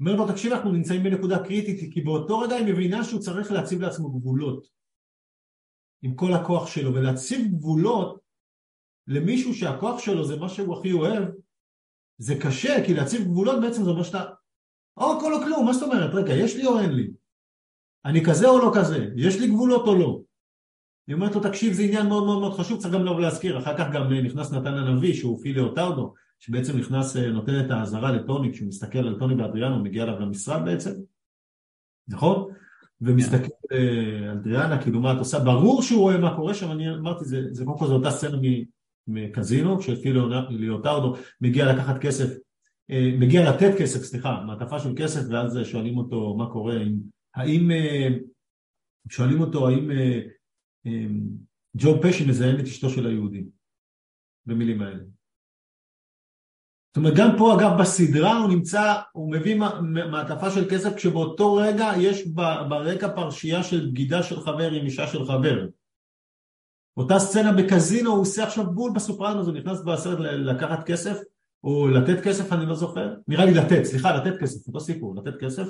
[0.00, 3.80] אומרת לו, תקשיב, אנחנו נמצאים בנקודה קריטית, כי באותו רגע היא מבינה שהוא צריך להציב
[3.80, 4.68] לעצמו גבולות.
[6.02, 8.20] עם כל הכוח שלו, ולהציב גבולות
[9.06, 11.28] למישהו שהכוח שלו זה מה שהוא הכי אוהב,
[12.22, 14.24] זה קשה, כי להציב גבולות בעצם זה אומר שאתה,
[14.96, 16.14] או הכל או כלום, מה זאת אומרת?
[16.14, 17.10] רגע, יש לי או אין לי?
[18.04, 19.06] אני כזה או לא כזה?
[19.16, 20.20] יש לי גבולות או לא?
[21.06, 23.78] היא אומרת לו, תקשיב, זה עניין מאוד מאוד מאוד חשוב, צריך גם לא להזכיר, אחר
[23.78, 28.52] כך גם נכנס נתן הנביא, שהוא פילי אוטרדו, שבעצם נכנס, אה, נותן את האזהרה לטוני,
[28.52, 30.90] כשהוא מסתכל על טוני ואדריאנו, מגיע אליו למשרד בעצם,
[32.08, 32.50] נכון?
[33.00, 33.48] ומסתכל.
[33.72, 37.24] אה, על אדריאנה, כאילו מה את עושה, ברור שהוא רואה מה קורה שם, אני אמרתי,
[37.24, 38.36] זה, זה קודם כל זו אותה סצנה
[39.06, 42.28] מקזינו, כשפילי אוטרדו מגיע לקחת כסף,
[42.90, 46.76] אה, מגיע לתת כסף, סליחה, מעטפה של כסף, ואז שואלים אותו מה קורה,
[47.34, 47.70] האם,
[49.08, 49.90] שואלים אותו האם
[50.86, 51.20] אמ,
[51.76, 53.44] ג'ו פשי מזיין את אשתו של היהודי,
[54.46, 55.04] במילים האלה.
[56.88, 59.56] זאת אומרת, גם פה אגב בסדרה הוא נמצא, הוא מביא
[60.10, 62.26] מעטפה של כסף כשבאותו רגע יש
[62.68, 65.66] ברקע פרשייה של בגידה של חבר עם אישה של חבר.
[66.96, 71.18] אותה סצנה בקזינו הוא עושה עכשיו בול בסופרנוס, הוא נכנס בסרט לקחת כסף
[71.64, 75.40] או לתת כסף, אני לא זוכר, נראה לי לתת, סליחה, לתת כסף, אותו סיפור, לתת
[75.40, 75.66] כסף,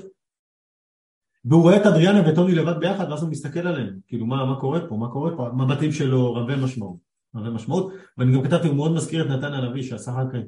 [1.45, 4.89] והוא רואה את אדריאנה וטוני לבד ביחד ואז הוא מסתכל עליהם, כאילו מה, מה קורה
[4.89, 6.97] פה, מה קורה פה, מבטים שלו רבי משמעות,
[7.35, 10.39] רבי משמעות, ואני גם כתבתי, הוא מאוד מזכיר את נתן הנביא שעשה אחר כך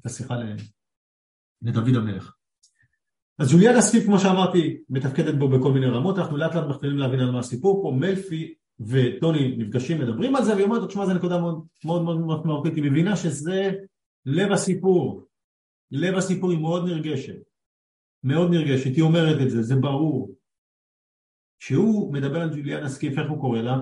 [0.00, 0.34] את השיחה
[1.62, 2.34] לדוד המלך.
[3.38, 7.20] אז ג'וליאנה ספיפ, כמו שאמרתי, מתפקדת בו בכל מיני רמות, אנחנו לאט לאט מתחילים להבין
[7.20, 11.40] על מה הסיפור פה, מלפי וטוני נפגשים, מדברים על זה, והיא אומרת, תשמע, זו נקודה
[11.40, 13.70] מאוד מאוד מאוד מהותית, היא מבינה שזה
[14.26, 15.26] לב הסיפור,
[15.90, 17.40] לב הסיפור היא מאוד נרגשת.
[18.24, 20.36] מאוד נרגשת, היא אומרת את זה, זה ברור.
[21.58, 23.76] כשהוא מדבר על ג'וליאנה סקיף, איך הוא קורא לה?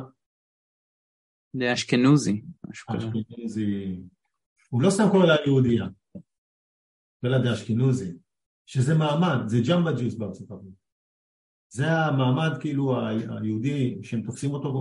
[1.53, 2.43] זה אשכנוזי.
[2.71, 4.01] אשכנוזי.
[4.71, 5.87] הוא לא סתם קורא לה יהודייה.
[7.21, 8.13] קורא לה אשכנוזי.
[8.67, 10.88] שזה מעמד, זה ג'מבה ג'וס בארצות הברית.
[11.71, 12.97] זה המעמד כאילו
[13.41, 14.73] היהודי שהם תופסים אותו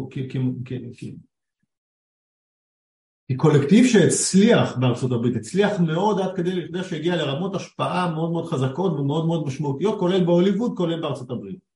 [3.36, 9.00] קולקטיב שהצליח בארצות הברית, הצליח מאוד עד כדי לכדי שהגיע לרמות השפעה מאוד מאוד חזקות
[9.00, 11.68] ומאוד מאוד משמעותיות, כולל בהוליווד, כולל בארצות הברית.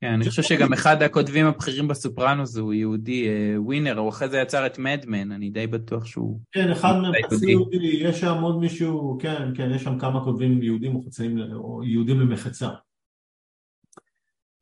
[0.00, 4.38] כן, אני חושב שגם אחד הכותבים הבכירים בסופרנוס הוא יהודי, אה, ווינר, הוא אחרי זה
[4.38, 6.40] יצר את מדמן, אני די בטוח שהוא...
[6.52, 10.62] כן, אחד מהם חצי יהודי, יש שם עוד מישהו, כן, כן, יש שם כמה כותבים
[10.62, 11.00] יהודים
[11.54, 12.68] או יהודים למחצה.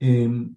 [0.03, 0.49] אמ,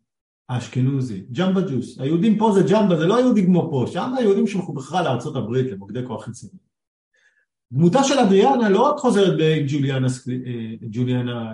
[0.49, 4.73] האשכנוזי, ג'מבה ג'וס, היהודים פה זה ג'מבה, זה לא יהודי כמו פה, שם היהודים שלחו
[4.73, 6.59] בכלל לארצות הברית למוקדי כוח חיצוני.
[7.71, 10.07] דמותה של אדריאנה לא רק חוזרת בג'וליאנה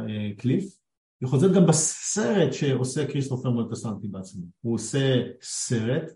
[0.10, 0.78] אה, קליף,
[1.22, 4.46] היא חוזרת גם בסרט שעושה כריסטופר מולטסנטי בעצמו.
[4.62, 6.12] הוא עושה סרט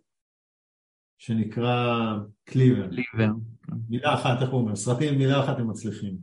[1.18, 2.14] שנקרא
[2.46, 2.90] קליבר.
[2.90, 3.34] קליבר.
[3.90, 4.76] מילה אחת, איך הוא אומר?
[4.76, 6.18] סרטים מילה אחת הם מצליחים.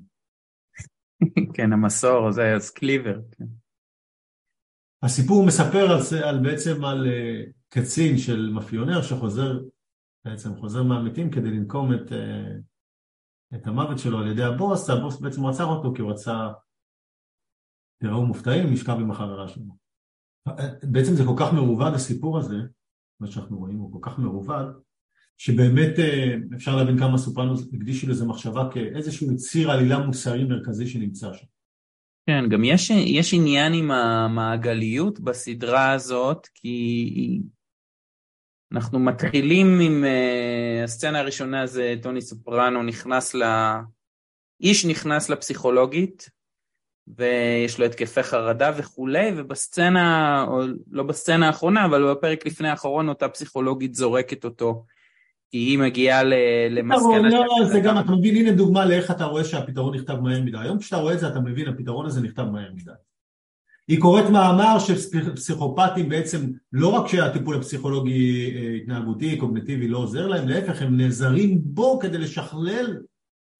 [1.55, 3.21] כן, המסור, זה אז קליבר.
[3.39, 3.62] כן.
[5.03, 9.61] הסיפור מספר על, על בעצם על uh, קצין של מאפיונר שחוזר,
[10.25, 15.47] בעצם חוזר מהמתים כדי לנקום את, uh, את המוות שלו על ידי הבוס, הבוס בעצם
[15.47, 16.49] עצר אותו כי הוא רצה,
[17.99, 19.83] תראו מופתעים, לשכב עם החברה שלו.
[20.83, 22.57] בעצם זה כל כך מרובד הסיפור הזה,
[23.21, 24.65] מה שאנחנו רואים הוא כל כך מרובד,
[25.39, 25.93] שבאמת
[26.55, 31.47] אפשר להבין כמה סופרנוס הקדישו לזה מחשבה כאיזשהו ציר עלילה מוסרי מרכזי שנמצא שם.
[32.27, 37.41] כן, גם יש, יש עניין עם המעגליות בסדרה הזאת, כי
[38.73, 43.43] אנחנו מתחילים עם uh, הסצנה הראשונה זה טוני סופרנו נכנס ל...
[44.61, 46.31] איש נכנס לפסיכולוגית,
[47.17, 50.61] ויש לו התקפי חרדה וכולי, ובסצנה, או
[50.91, 54.85] לא בסצנה האחרונה, אבל בפרק לפני האחרון אותה פסיכולוגית זורקת אותו
[55.53, 56.23] כי היא מגיעה
[56.71, 57.29] למסקנה...
[57.29, 60.59] לא, זה גם, אתה מבין, הנה דוגמה לאיך אתה רואה שהפתרון נכתב מהר מדי.
[60.59, 62.93] היום כשאתה רואה את זה, אתה מבין, הפתרון הזה נכתב מהר מדי.
[63.89, 64.95] היא קוראת מאמר של
[65.35, 71.59] פסיכופטים בעצם, לא רק שהטיפול הפסיכולוגי אה, התנהגותי, קוגנטיבי לא עוזר להם, להפך, הם נעזרים
[71.65, 72.97] בו כדי לשכלל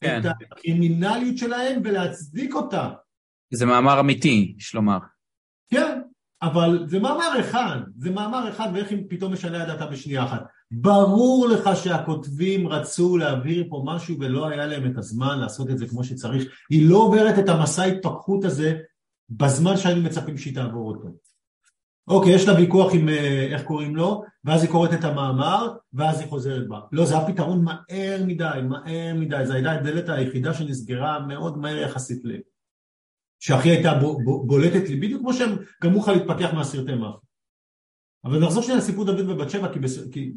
[0.01, 0.21] כן.
[0.21, 2.91] את הקרימינליות שלהם ולהצדיק אותה.
[3.51, 4.99] זה מאמר אמיתי, יש לומר.
[5.71, 6.01] כן,
[6.43, 10.43] אבל זה מאמר אחד, זה מאמר אחד ואיך אם פתאום משנה הדעתה בשנייה אחת.
[10.75, 15.87] ברור לך שהכותבים רצו להעביר פה משהו ולא היה להם את הזמן לעשות את זה
[15.89, 16.45] כמו שצריך.
[16.71, 18.79] היא לא עוברת את המסע ההתפכחות הזה
[19.31, 21.09] בזמן שהיינו מצפים שהיא תעבור אותו.
[22.09, 26.21] אוקיי, יש לה ויכוח עם אה, איך קוראים לו, ואז היא קוראת את המאמר, ואז
[26.21, 26.81] היא חוזרת בה.
[26.93, 31.77] לא, זה היה פתרון מהר מדי, מהר מדי, זו הייתה הדלת היחידה שנסגרה מאוד מהר
[31.77, 32.31] יחסית ל...
[33.41, 37.32] שהכי הייתה בולטת לי, בדיוק כמו שהם גרמו לך להתפתח מהסרטי מאפיה.
[38.25, 40.11] אבל נחזור שנייה לסיפור דוד ובת שבע, כי, בס...
[40.13, 40.33] כי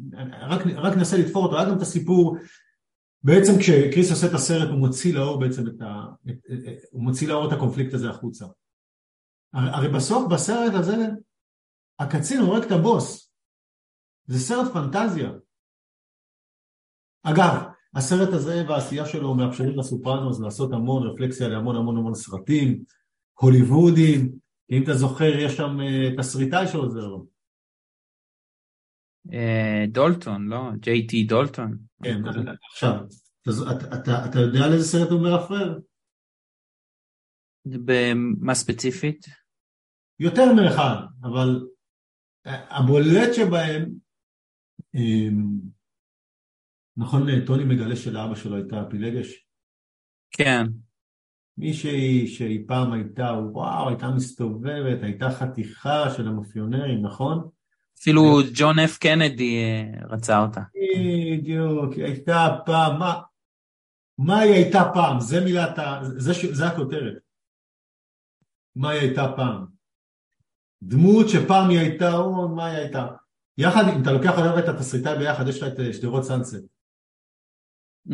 [0.48, 2.36] רק, רק ננסה לתפור אותו, היה גם את הסיפור,
[3.22, 6.04] בעצם כשקריס עושה את הסרט הוא מוציא לאור בעצם את ה...
[6.30, 6.38] את,
[6.90, 8.46] הוא מוציא לאור את הקונפליקט הזה החוצה.
[9.52, 10.96] הרי בסוף בסרט הזה
[11.98, 13.32] הקצין הורג את הבוס,
[14.26, 15.30] זה סרט פנטזיה.
[17.22, 17.62] אגב,
[17.94, 22.84] הסרט הזה והעשייה שלו מאפשרים לסופרנוס לעשות המון רפלקסיה להמון המון המון סרטים,
[23.40, 24.32] הוליוודים,
[24.70, 27.35] אם אתה זוכר יש שם אה, תסריטאי שעוזר לו.
[29.32, 30.70] אה, דולטון, לא?
[30.80, 31.78] ג'יי טי דולטון.
[32.02, 32.22] כן,
[32.72, 32.94] עכשיו,
[34.30, 35.78] אתה יודע על איזה סרט הוא מרפרר?
[37.66, 39.26] במה ספציפית?
[40.20, 41.66] יותר מאחד, אבל
[42.46, 43.90] הבולט שבהם,
[44.94, 45.60] אמ,
[46.96, 49.46] נכון, טוני מגלה שלאבא שלו הייתה פילגש?
[50.30, 50.66] כן.
[51.58, 57.48] מישהי שהיא פעם הייתה, וואו, הייתה מסתובבת, הייתה חתיכה של המאפיונרים, נכון?
[58.00, 58.22] אפילו
[58.54, 60.60] ג'ון אף קנדי אה, רצה אותה.
[61.38, 63.20] בדיוק, היא הייתה פעם, מה,
[64.18, 65.20] מה היא הייתה פעם?
[65.20, 66.00] זה מילת ה...
[66.02, 67.18] זה, זה הכותרת.
[68.76, 69.66] מה היא הייתה פעם?
[70.82, 73.06] דמות שפעם היא הייתה, או מה היא הייתה?
[73.58, 76.64] יחד, אם אתה לוקח עליו את התסריטאי ביחד, יש לה את אה, שדרות סאנסט.
[78.08, 78.12] Mm.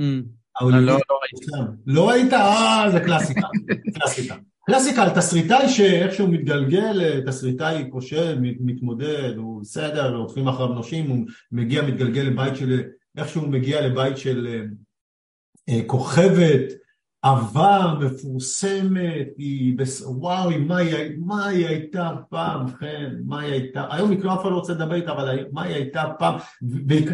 [0.61, 1.47] לא, לא ראיתי.
[1.87, 2.33] לא ראית?
[2.33, 3.49] אה, זה קלאסיקה.
[3.95, 4.37] קלאסיקה.
[4.67, 11.27] קלאסיקה על תסריטאי שאיכשהו מתגלגל, אה, תסריטאי כושל, מתמודד, הוא בסדר, רודפים אחריו נושים, הוא
[11.53, 12.83] מגיע, מתגלגל לבית של,
[13.17, 14.65] איכשהו מגיע לבית של אה,
[15.69, 16.73] אה כוכבת,
[17.23, 20.03] עבר, מפורסמת, היא, בס...
[20.07, 24.41] וואו, מה היא, מה היא הייתה פעם, כן, מה היא הייתה, היום היא כבר אף
[24.41, 26.35] אחד לא רוצה לדבר איתה, אבל מה היא הייתה פעם,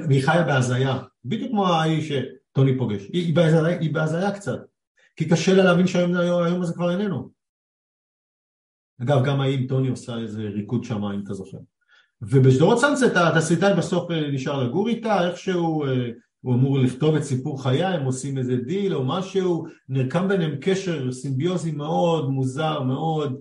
[0.09, 4.61] והיא חיה בהזיה, בדיוק כמו ההיא שטוני פוגש, היא, היא בהזיה, היא בהזיה קצת,
[5.17, 7.38] כי קשה לה להבין שהיום הזה כבר איננו.
[9.03, 11.59] אגב, גם האם טוני עושה איזה ריקוד שם, אם אתה זוכר.
[12.23, 17.63] ובשדרות סנסט התסריטאי בסוף אה, נשאר לגור איתה, איכשהו אה, הוא אמור לכתוב את סיפור
[17.63, 23.41] חייה, הם עושים איזה דיל או משהו, נרקם ביניהם קשר סימביוזי מאוד מוזר, מאוד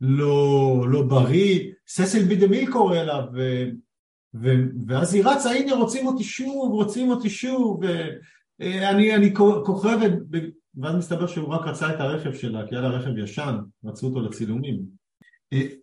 [0.00, 3.64] לא, לא בריא, ססיל בידמיל קורא אליו, ו,
[4.34, 4.54] ו,
[4.86, 7.80] ואז היא רצה, הנה רוצים אותי שוב, רוצים אותי שוב,
[8.60, 10.12] ואני אני כוכבת,
[10.74, 14.20] ואז מסתבר שהוא רק רצה את הרכב שלה, כי היה לה רכב ישן, רצו אותו
[14.20, 14.82] לצילומים.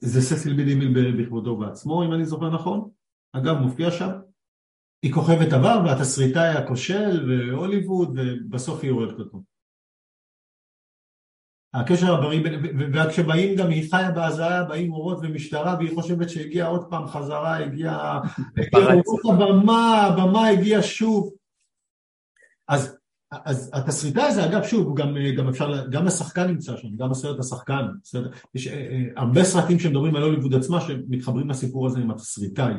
[0.01, 2.89] זה ססיל בידמיל בכבודו בעצמו, אם אני זוכר נכון,
[3.33, 4.09] אגב מופיע שם.
[5.01, 9.43] היא כוכבת עבר והתסריטאי הכושל והוליווד ובסוף היא הורגת אותו.
[11.73, 12.41] הקשר הבריא,
[12.93, 18.19] וכשבאים גם היא חיה בהזיה, באים אורות ומשטרה והיא חושבת שהגיעה עוד פעם חזרה, הגיעה,
[19.31, 21.33] הבמה, הבמה הגיעה שוב.
[22.67, 22.98] אז,
[23.31, 25.07] אז התסריטאי הזה, אגב, שוב, גם,
[25.37, 29.79] גם אפשר, גם השחקן נמצא שם, גם הסרט השחקן, סרט, יש אה, אה, הרבה סרטים
[29.79, 32.73] שמדברים על הוליווד עצמה שמתחברים לסיפור הזה עם התסריטאי.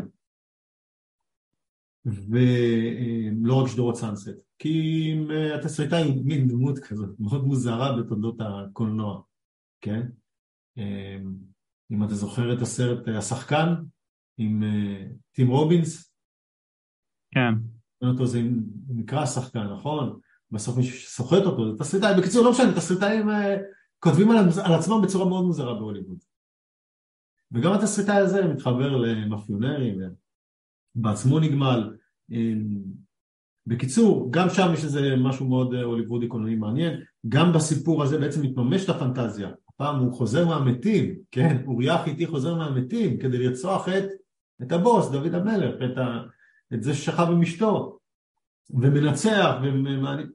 [2.05, 4.29] ולא רק שדרות סאנסט,
[4.59, 5.15] כי
[5.59, 9.23] התסריטאי הוא מין דמות כזאת, מאוד מוזרה בתולדות הקולנוע,
[9.81, 10.07] כן?
[11.93, 13.75] אם אתה זוכר את הסרט השחקן
[14.39, 16.15] עם אה, טים רובינס,
[17.35, 17.55] כן.
[18.03, 18.41] אותו זה
[18.89, 20.21] נקרא השחקן, נכון?
[20.53, 23.57] בסוף מישהו שסוחט אותו, זה תסריטאי, בקיצור לא משנה, תסריטאים אה,
[23.99, 26.19] כותבים על, על עצמם בצורה מאוד מוזרה בהוליווד.
[27.53, 30.01] וגם התסריטאי הזה מתחבר למאפיונרים
[30.95, 31.97] בעצמו נגמל.
[32.31, 32.83] אמ,
[33.67, 38.43] בקיצור, גם שם יש איזה משהו מאוד אה, הוליוודי קולנועי מעניין, גם בסיפור הזה בעצם
[38.43, 39.51] מתממש את הפנטזיה.
[39.69, 44.05] הפעם הוא חוזר מהמתים, כן, אוריה חיטי חוזר מהמתים כדי לרצוח את,
[44.63, 46.23] את הבוס, דוד המלך, את, ה,
[46.75, 47.99] את זה ששכב עם אשתו,
[48.71, 50.31] ומנצח, ומעניין.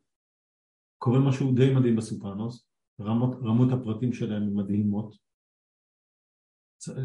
[1.05, 2.67] קורה משהו די מדהים בסופרנוס,
[3.01, 5.15] רמות, רמות הפרטים שלהם מדהימות.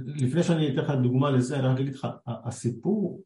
[0.06, 3.22] לפני שאני אתן לך דוגמה לזה, אני רק אגיד לך, הסיפור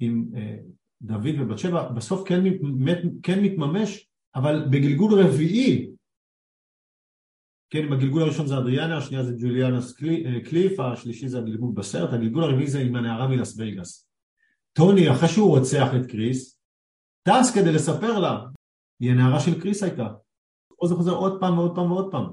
[0.00, 0.58] עם אה,
[1.02, 2.42] דוד ובת שבע, בסוף כן,
[3.22, 5.90] כן מתממש, אבל בגלגול רביעי,
[7.70, 12.44] כן, בגלגול הראשון זה אדריאנה, השנייה זה ג'וליאנס אה, קליף, השלישי זה הגלגול בסרט, הגלגול
[12.44, 14.08] הרביעי זה עם הנערה מלס וגאס.
[14.72, 16.60] טוני, אחרי שהוא רוצח את קריס,
[17.22, 18.46] טס כדי לספר לה,
[19.00, 20.08] היא הנערה של קריס הייתה.
[20.76, 22.26] פה זה חוזר עוד פעם ועוד פעם ועוד פעם.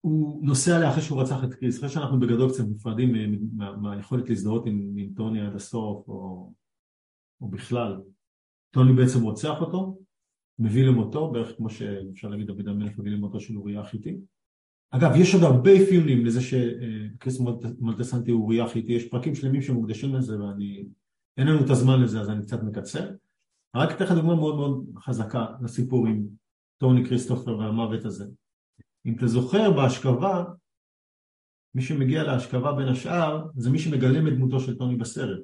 [0.00, 3.36] הוא נוסע עליה אחרי שהוא רצח את קריס, אחרי שאנחנו בגדול קצת נפרדים
[3.80, 6.52] מהיכולת להזדהות עם, עם טוני עד הסוף, או,
[7.40, 8.00] או בכלל.
[8.70, 9.98] טוני בעצם רוצח אותו,
[10.58, 14.16] מביא למותו, בערך כמו שאפשר להגיד דוד המלך מביא למותו של אוריה החיטי.
[14.90, 17.40] אגב, יש עוד הרבה אפיונים לזה שקריס
[17.78, 20.84] מולטסנטי הוא אוריה החיטי, יש פרקים שלמים שמוקדשים לזה ואני...
[21.36, 23.10] אין לנו את הזמן לזה אז אני קצת מקצר.
[23.76, 26.26] רק אתן לך דוגמה מאוד מאוד חזקה לסיפור עם
[26.78, 28.24] טוני כריסטופר והמוות הזה.
[29.06, 30.44] אם אתה זוכר בהשכבה,
[31.74, 35.40] מי שמגיע להשכבה בין השאר זה מי שמגלם את דמותו של טוני בסרט.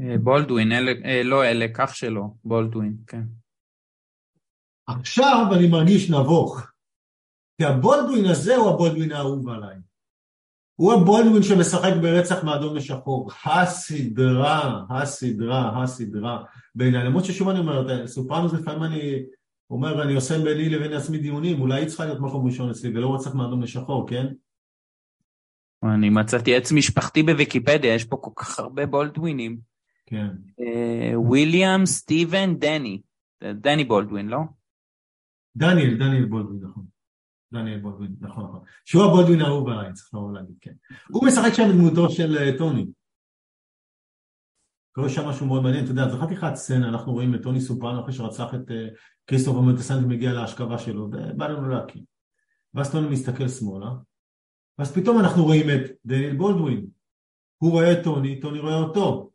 [0.00, 3.22] אה, בולדווין, אלה, אה, לא אלה, כך שלא, בולדווין, כן.
[4.86, 6.60] עכשיו אני מרגיש נבוך,
[7.58, 9.76] כי הבולדווין הזה הוא הבולדווין האהוב עליי.
[10.80, 13.30] הוא הבולדווין שמשחק ברצח מאדום לשחור.
[13.44, 16.42] הסדרה, הסדרה, הסדרה.
[16.74, 19.22] בעיניי, למרות ששוב אני אומר, סופרנוס לפעמים אני
[19.70, 23.14] אומר, אני עושה ביני לבין עצמי דיונים, אולי היא צריכה להיות מקום ראשון אצלי, ולא
[23.14, 24.26] רצח מאדום לשחור, כן?
[25.82, 29.58] אני מצאתי עץ משפחתי בוויקיפדיה, יש פה כל כך הרבה בולדווינים.
[30.06, 30.28] כן.
[30.60, 33.00] אה, וויליאם, סטיבן, דני.
[33.54, 34.38] דני בולדווין, לא?
[35.56, 36.84] דניאל, דניאל בולדווין, נכון.
[37.52, 38.60] דניאל בולדווין, נכון, נכון.
[38.84, 40.72] שהוא הבולדווין האהוב עליי, צריך לבוא להגיד, כן.
[41.08, 42.86] הוא משחק שם דמותו של אה, טוני.
[44.92, 48.00] קורה שם משהו מאוד מעניין, אתה יודע, לך את סצנה, אנחנו רואים את טוני סופרנו
[48.00, 48.88] אחרי שרצח את אה,
[49.26, 52.04] כריסטופר מולטיסנטי מגיע להשכבה שלו, ובא לנו להקיא.
[52.74, 53.90] ואז טוני מסתכל שמאלה,
[54.78, 56.86] ואז פתאום אנחנו רואים את דניאל בולדווין.
[57.58, 59.30] הוא רואה את טוני, טוני רואה אותו.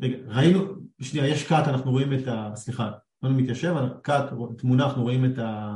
[0.00, 0.60] רגע, ראינו,
[1.00, 2.50] שנייה, יש cut, אנחנו רואים את ה...
[2.54, 2.90] סליחה,
[3.20, 4.24] טוני מתיישב, cut,
[4.58, 5.74] תמונה, אנחנו רואים את ה...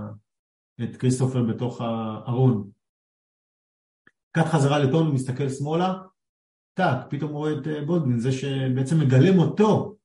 [0.82, 2.70] את כריסטופר בתוך הארון.
[4.32, 6.02] קאט חזרה לטון, מסתכל שמאלה,
[6.74, 9.96] טאק, פתאום רואה את אה, בולדווין, זה שבעצם מגלם אותו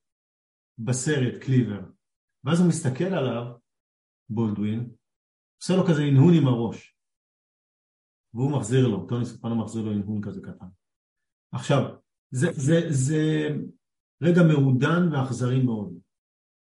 [0.78, 1.82] בסרט קליבר.
[2.44, 3.44] ואז הוא מסתכל עליו,
[4.30, 4.90] בולדווין,
[5.62, 6.96] עושה לו כזה הנהון עם הראש.
[8.34, 10.68] והוא מחזיר לו, טוני סופנו מחזיר לו הנהון כזה קטן.
[11.52, 11.82] עכשיו,
[12.32, 13.24] זה, זה, זה
[14.24, 16.00] רגע מעודן ואכזרי מאוד.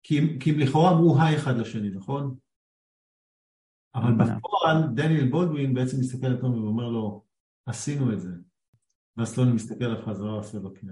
[0.03, 2.37] כי, כי לכאורה אמרו היי אחד לשני, נכון?
[3.95, 7.23] אבל בפועל דניאל בולדווין בעצם מסתכל על טומי ואומר לו,
[7.65, 8.29] עשינו את זה.
[9.17, 10.87] ואז טוני מסתכל עליו חזרה ועושה לו כן.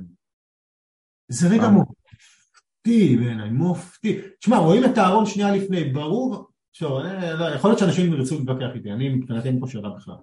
[1.28, 4.22] זה רגע מופתי בעיניי, מופתי.
[4.40, 8.70] תשמע, רואים את הארון שנייה לפני, ברור, עכשיו, אה, לא, יכול להיות שאנשים ירצו להתווכח
[8.76, 10.16] איתי, אני מבחינתי אין פה שאלה בכלל.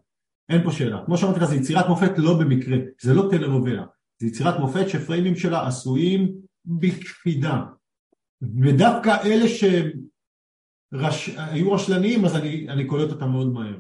[0.49, 1.05] אין פה שאלה.
[1.07, 3.85] כמו שאמרתי לך, זה יצירת מופת לא במקרה, זה לא טלנובלה.
[4.18, 7.62] זה יצירת מופת שפריימים שלה עשויים בקפידה.
[8.62, 9.91] ודווקא אלה שהם
[10.93, 11.28] רש...
[11.28, 13.76] היו רשלניים אז אני, אני קולט אותם מאוד מהר.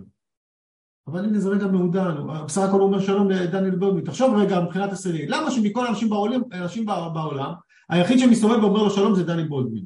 [1.06, 2.14] אבל הנה זה רגע מעודן,
[2.46, 6.40] בסך הכל הוא אומר שלום לדניאל ברבי, תחשוב רגע מבחינת הסרטים, למה שמכל האנשים בעולם,
[6.52, 7.52] אנשים בעולם,
[7.88, 9.84] היחיד שמסתובב ואומר לו שלום זה דני בולדווין.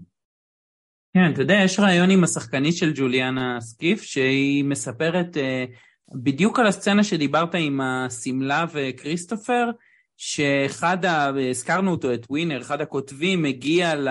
[1.14, 5.70] כן, אתה יודע, יש רעיון עם השחקנית של ג'וליאנה סקיף, שהיא מספרת uh,
[6.14, 9.70] בדיוק על הסצנה שדיברת עם השמלה וכריסטופר,
[10.16, 11.30] שאחד, ה...
[11.50, 14.08] הזכרנו אותו, את ווינר, אחד הכותבים, מגיע ל...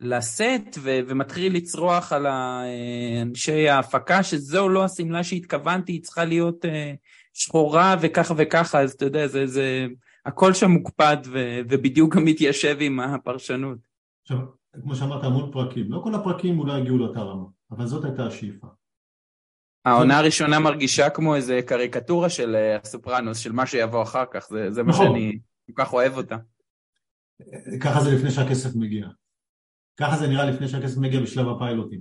[0.00, 2.26] לסט ו- ומתחיל לצרוח על
[3.22, 6.68] אנשי ההפקה שזו לא השמלה שהתכוונתי, היא צריכה להיות uh,
[7.34, 9.86] שחורה וככה וככה, אז אתה יודע, זה, זה
[10.26, 13.78] הכל שם מוקפד ו- ובדיוק גם מתיישב עם הפרשנות.
[14.22, 14.38] עכשיו,
[14.82, 18.66] כמו שאמרת, המון פרקים, לא כל הפרקים אולי הגיעו לאותה רמה, אבל זאת הייתה השאיפה.
[19.84, 24.70] העונה הראשונה מרגישה כמו איזה קריקטורה של אה, הסופרנוס, של מה שיבוא אחר כך, זה,
[24.70, 25.06] זה מה נכון.
[25.06, 26.36] שאני כל כך אוהב אותה.
[27.80, 29.06] ככה זה לפני שהכסף מגיע.
[29.96, 32.00] ככה זה נראה לפני שהכסף מגיע בשלב הפיילוטים.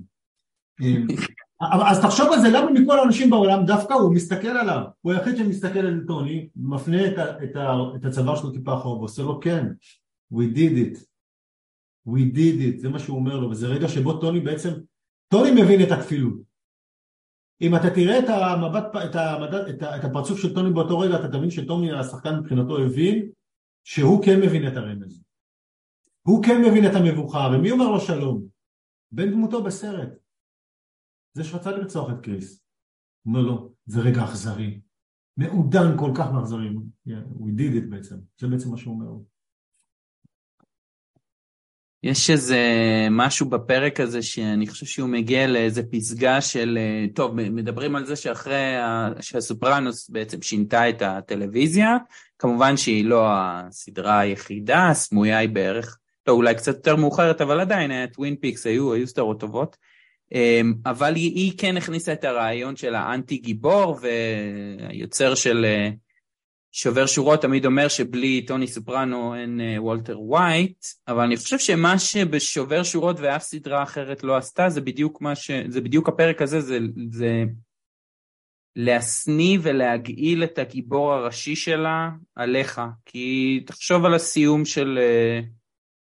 [1.90, 4.84] אז תחשוב על זה, למה מכל האנשים בעולם דווקא הוא מסתכל עליו?
[5.02, 9.00] הוא היחיד שמסתכל על טוני, מפנה את, ה, את, ה, את הצוואר שלו טיפה אחורה
[9.00, 9.66] ועושה לו כן,
[10.34, 11.00] we did it,
[12.10, 14.70] we did it, זה מה שהוא אומר לו, וזה רגע שבו טוני בעצם,
[15.28, 16.54] טוני מבין את הכפילות.
[17.62, 21.16] אם אתה תראה את, המבט, את, המדד, את, ה, את הפרצוף של טוני באותו רגע,
[21.16, 23.30] אתה תבין שטוני השחקן מבחינתו הבין
[23.84, 25.23] שהוא כן מבין את הרמז.
[26.24, 28.44] הוא כן מבין את המבוכה, ומי אומר לו שלום?
[29.12, 30.10] בן דמותו בסרט.
[31.34, 32.64] זה שרצה לרצוח את קריס.
[33.24, 34.80] הוא אומר לו, זה רגע אכזרי.
[35.38, 36.70] מעודן כל כך מאכזרי.
[37.08, 38.16] Yeah, we did it בעצם.
[38.38, 39.12] זה בעצם מה שהוא אומר.
[42.04, 42.58] יש איזה
[43.12, 46.78] משהו בפרק הזה שאני חושב שהוא מגיע לאיזה פסגה של,
[47.16, 48.74] טוב, מדברים על זה שאחרי
[49.22, 51.98] שהסופרנוס בעצם שינתה את הטלוויזיה,
[52.40, 57.92] כמובן שהיא לא הסדרה היחידה, הסמויה היא בערך לא, אולי קצת יותר מאוחרת, אבל עדיין
[57.92, 59.78] היה טווין פיקס, היו, היו סדרות טובות.
[60.34, 65.90] אמ, אבל היא, היא כן הכניסה את הרעיון של האנטי גיבור, והיוצר של אה,
[66.72, 72.00] שובר שורות תמיד אומר שבלי טוני סופרנו אין אה, וולטר ווייט, אבל אני חושב שמה
[72.00, 75.52] שבשובר שורות ואף סדרה אחרת לא עשתה, זה בדיוק מה ש...
[75.68, 76.80] זה בדיוק הפרק הזה, זה,
[77.12, 77.44] זה
[78.76, 82.82] להשניא ולהגעיל את הגיבור הראשי שלה עליך.
[83.06, 85.00] כי תחשוב על הסיום של...
[85.00, 85.63] Uh,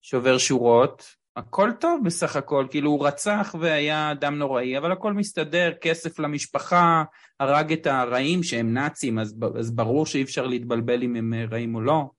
[0.09, 1.03] שובר שורות,
[1.37, 7.05] הכל טוב בסך הכל, כאילו הוא רצח והיה אדם נוראי, אבל הכל מסתדר, כסף למשפחה,
[7.41, 11.81] הרג את הרעים שהם נאצים, אז, אז ברור שאי אפשר להתבלבל אם הם רעים או
[11.81, 12.11] לא,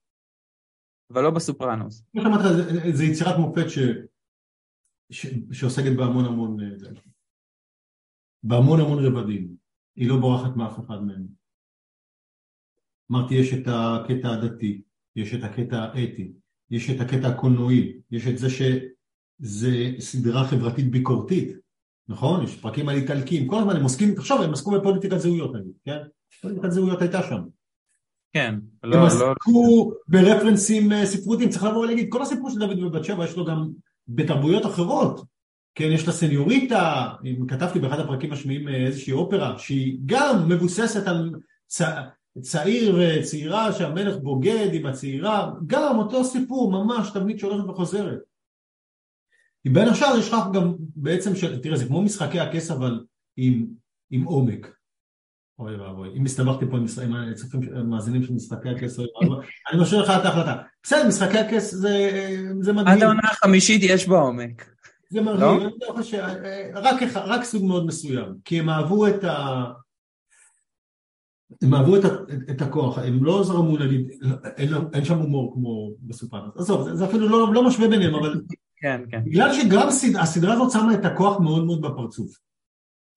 [1.13, 2.03] אבל לא בסופרנוס.
[2.11, 2.41] כמו שאמרת,
[2.93, 3.79] זה יצירת מופת ש...
[5.11, 5.27] ש...
[5.51, 6.59] שעוסקת בהמון המון...
[6.63, 6.89] אה,
[8.43, 9.55] בהמון המון רבדים,
[9.95, 11.27] היא לא בורחת מאף אחד מהם.
[13.11, 14.81] אמרתי, יש את הקטע הדתי,
[15.15, 16.33] יש את הקטע האתי,
[16.71, 21.51] יש את הקטע הקולנועי, יש את זה שזה סדרה חברתית ביקורתית,
[22.07, 22.43] נכון?
[22.43, 25.97] יש פרקים על איטלקים, כל הזמן הם עוסקים, תחשוב, הם עסקו בפוליטיקת זהויות נגיד, כן?
[26.41, 27.41] פוליטיקת זהויות הייתה שם.
[28.33, 29.07] כן, לא, הם לא...
[29.07, 33.45] עסקו ברפרנסים אה, ספרותיים, צריך לבוא ולהגיד, כל הסיפור של דוד ובת שבע יש לו
[33.45, 33.69] גם
[34.07, 35.25] בתרבויות אחרות,
[35.75, 37.13] כן, יש את הסניוריטה,
[37.47, 41.31] כתבתי באחד הפרקים השמיעים אה, איזושהי אופרה, שהיא גם מבוססת על.
[42.41, 48.19] צעיר, אה, צעירה שהמלך בוגד עם הצעירה, גם אותו סיפור, ממש תבנית שהולכת וחוזרת.
[49.65, 51.43] בין השאר יש לך גם בעצם, ש...
[51.43, 53.03] תראה זה כמו משחקי הכס אבל
[53.37, 53.65] עם,
[54.11, 54.77] עם עומק.
[55.59, 57.13] אוי ואבוי, אם הסתבכתי פה עם
[57.75, 58.99] המאזינים של משחקי הכס,
[59.71, 60.55] אני משאיר לך את ההחלטה.
[60.83, 62.09] בסדר, משחקי הכס זה,
[62.61, 62.97] זה מדהים.
[62.97, 64.69] עד העונה החמישית יש בה עומק.
[65.09, 65.57] זה מרגיש, לא?
[65.57, 66.23] אני לא חושב,
[66.73, 69.65] רק, רק סוג מאוד מסוים, כי הם אהבו את ה...
[71.61, 72.01] הם אהבו את,
[72.49, 74.09] את הכוח, הם לא זרמו נגיד,
[74.57, 78.41] אין, אין שם הומור כמו בסופרנוס, עזוב, זה, זה אפילו לא, לא משווה ביניהם, אבל
[78.75, 79.23] כן, כן.
[79.25, 82.37] בגלל שגם הסדרה, הסדרה הזאת שמה את הכוח מאוד מאוד בפרצוף.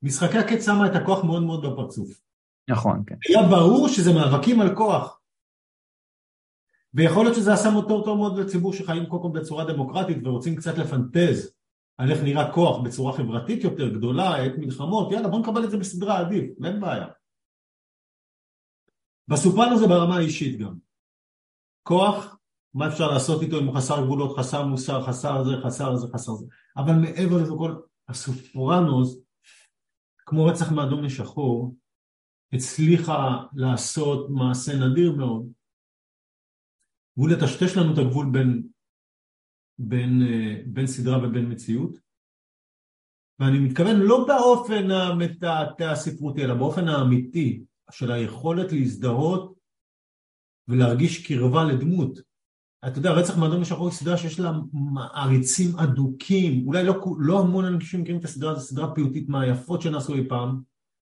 [0.02, 2.20] משחקי הקץ שמה את הכוח מאוד מאוד בפרצוף.
[2.68, 3.14] נכון, כן.
[3.28, 5.20] היה ברור שזה מאבקים על כוח.
[6.94, 10.78] ויכול להיות שזה עשה מוטור טוב מאוד לציבור שחיים קודם כל בצורה דמוקרטית ורוצים קצת
[10.78, 11.52] לפנטז
[11.98, 15.78] על איך נראה כוח בצורה חברתית יותר גדולה, עת מלחמות, יאללה בוא נקבל את זה
[15.78, 17.06] בסדרה עדיף, אין בעיה.
[19.30, 20.74] בסופן הזה ברמה האישית גם.
[21.82, 22.36] כוח,
[22.74, 26.32] מה אפשר לעשות איתו אם הוא חסר גבולות, חסר מוסר, חסר זה, חסר זה, חסר
[26.32, 26.46] זה.
[26.76, 27.74] אבל מעבר לזה כל,
[28.08, 29.18] הסופרנוס,
[30.26, 31.76] כמו רצח מאדום לשחור,
[32.52, 35.52] הצליחה לעשות מעשה נדיר מאוד,
[37.16, 38.68] והוא לטשטש לנו את הגבול בין,
[39.78, 41.98] בין, אה, בין סדרה ובין מציאות.
[43.38, 49.54] ואני מתכוון לא באופן המתעתע הספרותי, אלא באופן האמיתי של היכולת להזדהות
[50.68, 52.18] ולהרגיש קרבה לדמות.
[52.86, 57.64] אתה יודע, רצח מאדום לשחור היא סדרה שיש לה מעריצים אדוקים, אולי לא, לא המון
[57.64, 60.60] אנשים מכירים את הסדרה, זו סדרה פיוטית מהיפות שנעשו אי פעם,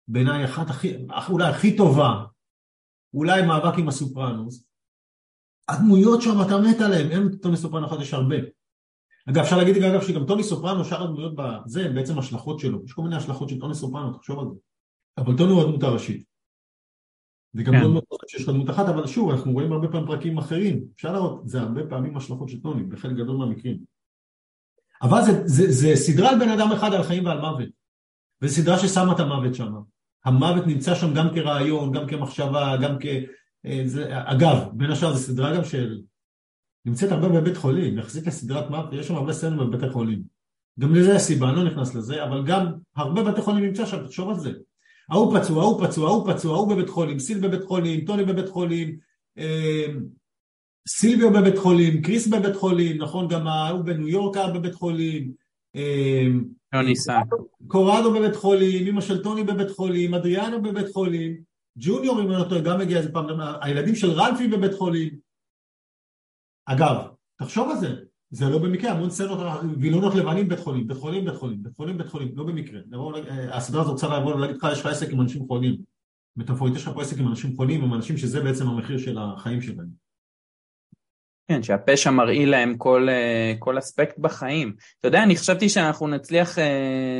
[0.08, 0.94] בעיניי אחת הכי,
[1.28, 2.24] אולי הכי טובה,
[3.14, 4.68] אולי מאבק עם הסופרנוס.
[5.68, 8.36] הדמויות שם אתה מת עליהן, אין טוני סופרנו אחד, יש הרבה.
[9.30, 12.84] אגב, אפשר להגיד אגב שגם טוני סופרנו, שאר הדמויות בזה, הם בעצם השלכות שלו.
[12.84, 14.60] יש כל מיני השלכות של טוני סופרנו, תחשוב על זה.
[15.18, 16.27] אבל טוני הוא הדמות הראשית.
[17.52, 17.80] זה גם כן.
[17.80, 20.84] לא מאוד שיש לך דמות אחת, אבל שוב, אנחנו רואים הרבה פעמים פרקים אחרים.
[20.96, 23.78] אפשר לראות, זה הרבה פעמים השלכות של טוני, בחלק גדול מהמקרים.
[25.02, 27.68] אבל זה, זה, זה סדרה על בן אדם אחד על חיים ועל מוות.
[28.42, 29.72] וזו סדרה ששמה את המוות שם.
[30.24, 33.06] המוות נמצא שם גם כרעיון, גם כמחשבה, גם כ...
[33.66, 36.00] אה, זה, אגב, בין השאר זו סדרה גם של...
[36.84, 40.22] נמצאת הרבה בבית חולים, יחסית לסדרת מוות, יש שם הרבה סצנות בבתי חולים.
[40.80, 44.28] גם לזה הסיבה, אני לא נכנס לזה, אבל גם הרבה בתי חולים נמצא שם, תחשוב
[44.28, 44.52] על זה.
[45.08, 48.98] ההוא פצוע, ההוא פצוע, ההוא פצוע, ההוא בבית חולים, סיל בבית חולים, טוני בבית חולים,
[49.38, 49.86] אה,
[50.88, 55.32] סילביו בבית חולים, קריס בבית חולים, נכון, גם ההוא בניו יורק היה בבית חולים,
[55.76, 56.26] אה,
[56.72, 57.26] טוני סאק.
[57.66, 61.40] קורדו בבית חולים, אמא של טוני בבית חולים, אדריאנו בבית חולים,
[61.78, 63.26] ג'וניור אם אני לא טועה גם הגיע איזה פעם,
[63.60, 65.18] הילדים של רלפי בבית חולים.
[66.66, 66.96] אגב,
[67.38, 67.94] תחשוב על זה,
[68.30, 69.38] זה לא במקרה, המון סצנות,
[69.78, 72.80] וילונות לבנים בית חולים, בית חולים, בית חולים, בית חולים, בית חולים, לא במקרה.
[73.52, 75.76] הסדרה הזאת רוצה לבוא ולהגיד לך, יש לך עסק עם אנשים חולים.
[76.36, 79.60] מטאפורית, יש לך פה עסק עם אנשים חולים, עם אנשים שזה בעצם המחיר של החיים
[79.60, 80.08] שלהם.
[81.48, 83.08] כן, שהפשע מרעיל להם כל,
[83.58, 84.74] כל אספקט בחיים.
[84.98, 86.58] אתה יודע, אני חשבתי שאנחנו נצליח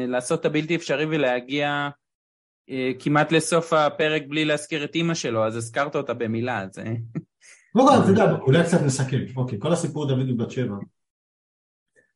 [0.09, 1.89] לעשות את הבלתי אפשרי ולהגיע
[2.99, 6.71] כמעט לסוף הפרק בלי להזכיר את אימא שלו, אז הזכרת אותה במילה, אז...
[7.75, 9.21] לא, אתה יודע, אולי קצת נסכם.
[9.37, 10.75] אוקיי, כל הסיפור דוד ובת שבע,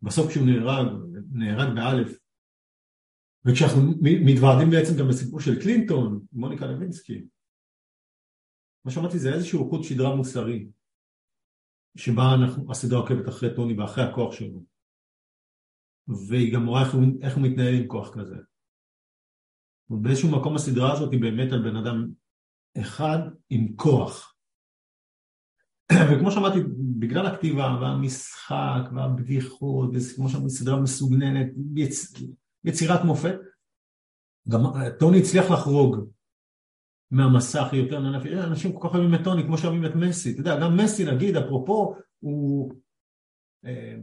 [0.03, 0.87] בסוף כשהוא נהרג,
[1.33, 2.19] נהרג באלף,
[3.45, 7.25] וכשאנחנו מתוועדים בעצם גם בסיפור של קלינטון, מוניקה לוינסקי,
[8.85, 10.69] מה שאמרתי זה איזשהו חוט שדרה מוסרי,
[11.97, 14.63] שבה אנחנו, הסדרה עוקבת אחרי טוני ואחרי הכוח שלו,
[16.29, 18.37] והיא גם רואה איך איך הוא מתנהל עם כוח כזה.
[19.91, 22.09] ובאיזשהו מקום הסדרה הזאת היא באמת על בן אדם
[22.81, 23.19] אחד
[23.51, 24.37] עם כוח.
[26.11, 26.59] וכמו שאמרתי,
[27.03, 31.47] בגלל הכתיבה והמשחק והבדיחות, וכמו שאמרתי, סדרה מסוגננת,
[31.77, 32.13] יצ...
[32.65, 33.35] יצירת מופת,
[34.49, 34.61] גם
[34.99, 35.97] טוני הצליח לחרוג
[37.11, 40.61] מהמסך יותר נענף, אנשים כל כך אוהבים את טוני כמו שאוהבים את מסי, אתה יודע,
[40.61, 42.73] גם מסי נגיד, אפרופו, הוא,
[43.65, 43.95] אה,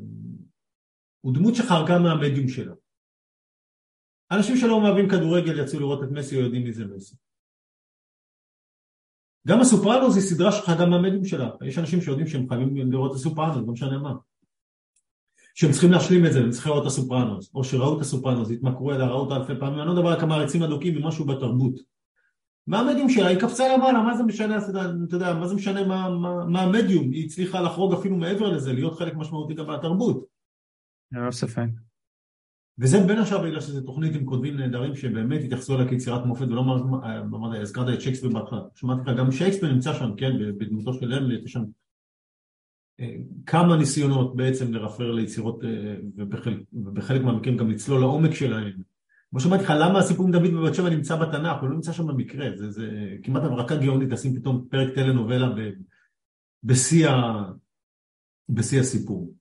[1.22, 2.76] הוא דמות שחרגה מהמדיום שלו.
[4.32, 7.16] אנשים שלא אוהבים כדורגל יצאו לראות את מסי או יודעים מי זה מסי.
[9.50, 13.58] גם הסופרנוס היא סדרה שחרגה מהמדיום שלה, יש אנשים שיודעים שהם חייבים לראות את הסופרנוס,
[13.68, 14.14] לא משנה מה.
[15.56, 18.92] שהם צריכים להשלים את זה, הם צריכים לראות את הסופרנוס, או שראו את הסופרנוס, התמכרו
[18.92, 21.74] אליה, ראו אותה אלפי פעמים, אני לא מדבר על כמה עצים אדוקים ממשהו בתרבות.
[22.68, 23.28] מה המדיום שלה?
[23.28, 24.58] היא קפצה למעלה, מה זה משנה,
[25.08, 27.12] אתה יודע, מה זה משנה מה, מה, מה המדיום?
[27.12, 30.26] היא הצליחה לחרוג אפילו מעבר לזה, להיות חלק משמעותי גם מהתרבות.
[31.12, 31.89] ללא ספק.
[32.80, 36.62] וזה בין השאר בגלל שזו תוכנית עם כותבים נהדרים שבאמת התייחסו אליה כיצירת מופת ולא
[36.62, 41.44] אמרת, הזכרת את שייקספיר בהתחלה, שמעתי לך, גם שייקספיר נמצא שם, כן, בדמותו של המלט,
[41.46, 41.64] יש שם
[43.00, 43.16] אה,
[43.46, 48.82] כמה ניסיונות בעצם לרפר ליצירות אה, ובחלק, ובחלק מהמקרים גם לצלול לעומק שלהם.
[49.30, 52.08] כמו שאמרתי לך, למה הסיפור עם דוד בבת שבע נמצא בתנ"ך, הוא לא נמצא שם
[52.08, 52.90] במקרה, זה, זה
[53.24, 55.50] כמעט הברקה גאונית לשים פתאום פרק טלנובלה
[56.64, 57.10] בשיא,
[58.50, 59.34] בשיא הסיפור.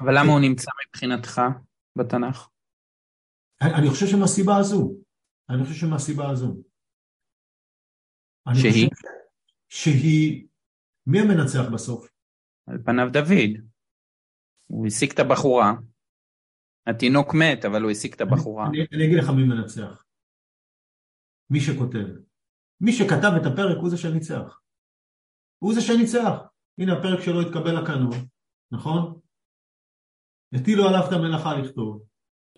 [0.00, 1.42] אבל למה הוא נמצא מבחינתך
[1.96, 2.48] בתנ"ך?
[3.62, 4.94] אני, חושב שמהסיבה הזו.
[5.50, 6.56] אני חושב שמהסיבה הזו.
[8.54, 8.88] שהיא?
[9.68, 10.46] שהיא...
[11.06, 12.08] מי המנצח בסוף?
[12.66, 13.68] על פניו דוד.
[14.66, 15.72] הוא השיג את הבחורה.
[16.86, 18.66] התינוק מת, אבל הוא השיג את הבחורה.
[18.66, 20.04] אני, אני, אני אגיד לך מי מנצח.
[21.50, 22.08] מי שכותב.
[22.80, 24.60] מי שכתב את הפרק הוא זה שניצח.
[25.58, 26.34] הוא זה שניצח.
[26.78, 28.28] הנה הפרק שלו התקבל לקנון,
[28.72, 29.20] נכון?
[30.52, 32.07] הטילו עליו את המלאכה לכתוב.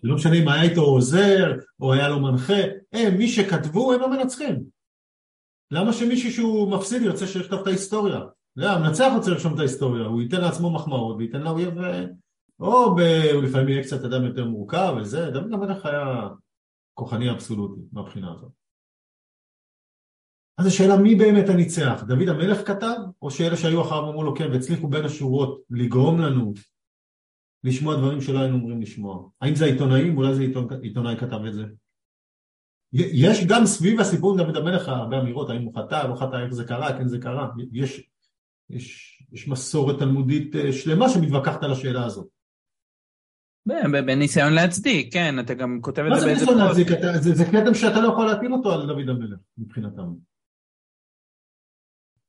[0.03, 2.61] לא משנה אם היה איתו עוזר או היה לו מנחה,
[2.93, 4.63] הם, מי שכתבו הם המנצחים.
[5.71, 8.19] למה שמישהו שהוא מפסיד ירצה שיכתוב את ההיסטוריה?
[8.55, 11.73] זה המנצח רוצה לרשום את ההיסטוריה, הוא ייתן לעצמו מחמאות וייתן לאויב,
[12.59, 12.99] או ב...
[13.43, 16.29] לפעמים יהיה קצת אדם יותר מורכב וזה, דוד המלך היה
[16.93, 18.51] כוחני אבסולוטי מהבחינה הזאת.
[20.57, 24.51] אז השאלה מי באמת הניצח, דוד המלך כתב, או שאלה שהיו אחריו אמרו לו כן
[24.51, 26.53] והצליחו בין השורות לגרום לנו
[27.63, 29.29] לשמוע דברים שלא היינו אומרים לשמוע.
[29.41, 30.17] האם זה העיתונאים?
[30.17, 31.63] אולי זה עיתונא, עיתונאי כתב את זה.
[32.93, 36.63] יש גם סביב הסיפור דוד המלך הרבה אמירות, האם הוא חטא, לא חטא, איך זה
[36.63, 37.49] קרה, כן זה קרה.
[37.71, 38.03] יש,
[38.69, 42.27] יש, יש מסורת תלמודית אה, שלמה שמתווכחת על השאלה הזאת.
[44.05, 46.45] בניסיון להצדיק, כן, אתה גם כותב את זה באיזה...
[46.45, 46.87] מה זה ניסיון להצדיק?
[47.21, 50.13] זה, זה כתם שאתה לא יכול להטיל אותו על דוד המלך, מבחינתם.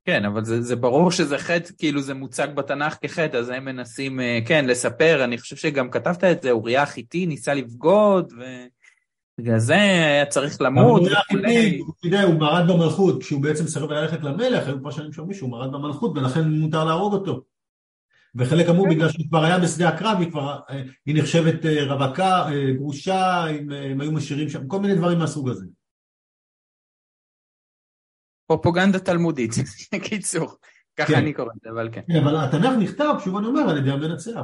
[0.05, 4.21] כן, אבל זה, זה ברור שזה חטא, כאילו זה מוצג בתנ"ך כחטא, אז הם מנסים,
[4.21, 8.33] אה, כן, לספר, אני חושב שגם כתבת את זה, אוריה החיתי ניסה לבגוד,
[9.39, 11.81] ובגלל זה היה צריך למות וכולי.
[12.23, 16.49] הוא מרד במלכות, כשהוא בעצם סירב ללכת למלך, היו פרשנים שאומרים שהוא מרד במלכות, ולכן
[16.49, 17.43] מותר להרוג אותו.
[18.35, 22.47] וחלק אמרו בגלל שהוא כבר היה בשדה הקרב, היא כבר, אה, היא נחשבת אה, רווקה,
[22.77, 23.45] גרושה,
[23.91, 25.67] הם היו משאירים שם, כל מיני דברים מהסוג הזה.
[28.53, 29.51] פרופוגנדה תלמודית,
[30.09, 30.57] קיצור,
[30.97, 31.19] ככה כן.
[31.19, 32.01] אני קורא את זה, אבל כן.
[32.09, 32.17] כן.
[32.17, 34.43] אבל התנ"ך נכתב, שוב אני אומר, על ידי המנצח.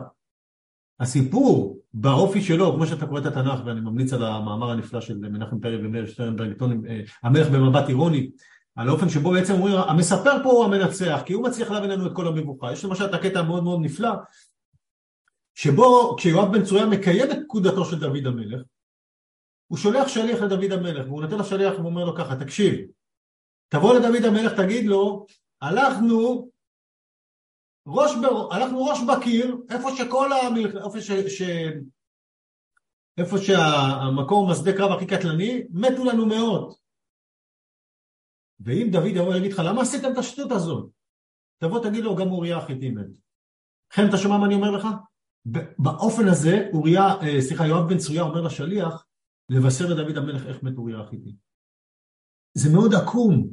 [1.01, 5.60] הסיפור באופי שלו, כמו שאתה קורא את התנ"ך, ואני ממליץ על המאמר הנפלא של מנחם
[5.60, 8.30] פרי ומאיר שטרנברג, אה, המלך במבט אירוני,
[8.76, 12.12] על האופן שבו בעצם אומרים, המספר פה הוא המנצח, כי הוא מצליח להבין לנו את
[12.14, 12.72] כל המבוכה.
[12.72, 14.10] יש למשל את הקטע המאוד מאוד נפלא,
[15.55, 18.60] שבו כשיואב בן צרויה מקיים את פקודתו של דוד המלך,
[19.66, 22.74] הוא שולח שליח לדוד המלך, והוא נותן לשליח ואומר לו ככה, תקשיב,
[23.69, 25.27] תבוא לדוד המלך, תגיד לו,
[25.61, 26.51] הלכנו
[27.86, 28.24] ראש, ב...
[28.53, 30.74] הלכנו ראש בקיר, איפה שכל המלח...
[30.86, 31.11] איפה, ש...
[31.11, 31.43] ש...
[33.19, 36.78] איפה שהמקום השדה קרב הכי קטלני, מתו לנו מאות.
[38.61, 40.90] ואם דוד יבוא ויגיד לך, למה עשיתם את השטות הזאת?
[41.59, 43.07] תבוא תגיד לו, גם אוריה החיתי מת.
[43.93, 44.86] חן, אתה שומע מה אני אומר לך?
[45.78, 49.07] באופן הזה, אוריה, אה, סליחה, יואב בן צרויה אומר לשליח,
[49.49, 51.36] לבשר לדוד המלך איך מת אוריה החיתי.
[52.59, 53.48] זה מאוד עקום.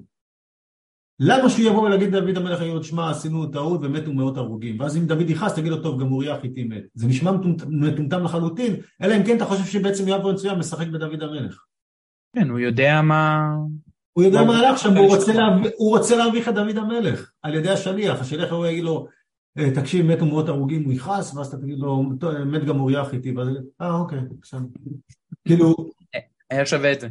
[1.20, 5.06] למה שהוא יבוא ולהגיד לדוד המלך היום, שמע, עשינו טעות ומתו מאות הרוגים, ואז אם
[5.06, 6.84] דוד יכעס, תגיד לו, טוב, גם אוריה החיתי מת.
[6.94, 7.32] זה נשמע
[7.68, 11.64] מטומטם לחלוטין, אלא אם כן אתה חושב שבעצם יואב בן צרויה משחק בדוד המלך.
[12.36, 13.50] כן, הוא יודע מה...
[14.14, 14.98] הוא יודע מה הלך שם,
[15.78, 19.08] הוא רוצה, להביך את דוד המלך על ידי השליח, השליח הוא יגיד לו,
[19.58, 22.04] אה, תקשיב, מתו מאות הרוגים, הוא יכעס, ואז אתה תגיד לו,
[22.46, 23.48] מת גם אוריה החיתי, ואז
[23.82, 24.60] אה, אוקיי, בסדר.
[25.48, 25.76] כאילו...
[26.50, 27.08] היה שווה את זה.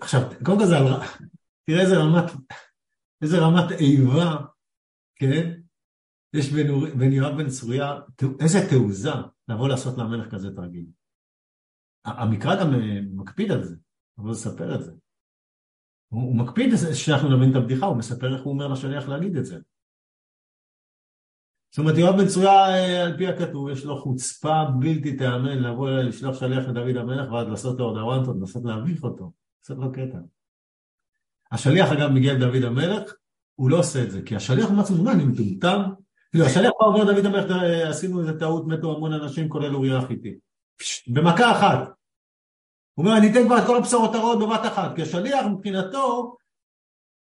[0.00, 0.84] עכשיו, קודם כל זה על...
[1.66, 2.30] תראה איזה רמת,
[3.22, 4.36] איזה רמת איבה,
[5.16, 5.60] כן?
[6.34, 8.00] יש בין, בין יואב בן צרויה,
[8.40, 9.10] איזה תעוזה
[9.48, 10.86] לבוא לעשות למלך כזה תרגיל.
[12.04, 13.76] המקרא גם אה, מקפיד על זה,
[14.18, 14.92] אבל לספר את זה.
[16.08, 19.44] הוא, הוא מקפיד שאנחנו נבין את הבדיחה, הוא מספר איך הוא אומר לשליח להגיד את
[19.44, 19.58] זה.
[21.70, 25.90] זאת אומרת, יואב בן צרויה, אה, על פי הכתוב, יש לו חוצפה בלתי תיאמן לבוא
[25.90, 29.32] לשלוח שליח לדוד המלך ועד לעשות לו עוד הוואנטות, לנסות להביך אותו,
[29.64, 30.18] לעשות לו קטע.
[31.52, 33.14] השליח אגב מגיע לדוד המלך,
[33.54, 35.80] הוא לא עושה את זה, כי השליח אומר לעצמו, מה, אני מטומטם?
[36.30, 37.50] כאילו, השליח בא אומר דוד המלך,
[37.88, 40.34] עשינו איזה טעות, מתו המון אנשים, כולל אוריה החיתי.
[41.06, 41.88] במכה אחת.
[42.94, 46.36] הוא אומר, אני אתן כבר את כל הבשורות הרעות בבת אחת, כי השליח מבחינתו,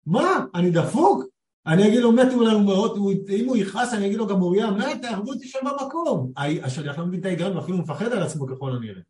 [0.06, 1.24] מה, אני דפוק?
[1.66, 2.98] אני אגיד לו, מתו לנו מאות,
[3.30, 6.32] אם הוא יכעס אני אגיד לו גם אוריה, מת, תהרגו אותי שם במקום.
[6.64, 9.02] השליח לא מבין את ההיגיון ואפילו מפחד על עצמו ככל הנראה.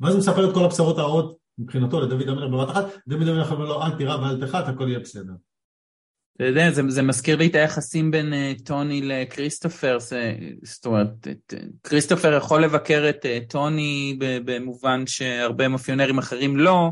[0.00, 3.64] ואז הוא מספר את כל הבשרות הרעות מבחינתו לדוד המלך בבת אחת, דוד המלך אומר
[3.64, 5.32] לו, אל תירא ואל תחת, הכל יהיה בסדר.
[6.36, 11.28] אתה יודע, זה, זה מזכיר לי את היחסים בין uh, טוני לכריסטופר, זה, זאת אומרת,
[11.30, 16.90] את, כריסטופר יכול לבקר את uh, טוני במובן שהרבה מאפיונרים אחרים לא,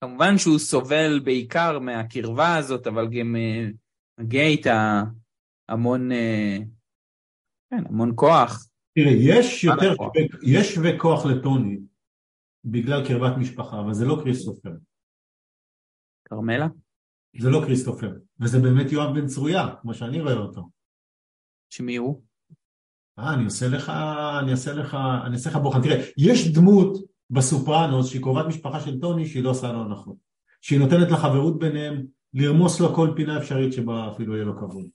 [0.00, 3.72] כמובן שהוא סובל בעיקר מהקרבה הזאת, אבל גם uh,
[4.22, 5.02] מגיע איתה
[5.68, 6.64] המון, uh,
[7.70, 8.68] כן, המון כוח.
[8.94, 9.94] תראה, יש יותר,
[10.42, 11.78] יש שווה כוח לטוני
[12.64, 14.70] בגלל קרבת משפחה, אבל זה לא כריסטופר.
[16.24, 16.66] כרמלה?
[17.40, 20.68] זה לא כריסטופר, וזה באמת יואב בן צרויה, כמו שאני רואה אותו.
[21.70, 22.22] שמי הוא?
[23.18, 23.92] אה, אני עושה לך,
[24.42, 24.96] אני אעשה לך,
[25.26, 25.82] אני אעשה לך בוחן.
[25.82, 26.98] תראה, יש דמות
[27.30, 30.16] בסופרנוס שהיא קרובת משפחה של טוני שהיא לא עושה לו הנחות.
[30.60, 34.86] שהיא נותנת לחברות ביניהם לרמוס לו כל פינה אפשרית שבה אפילו יהיה לו כבוד.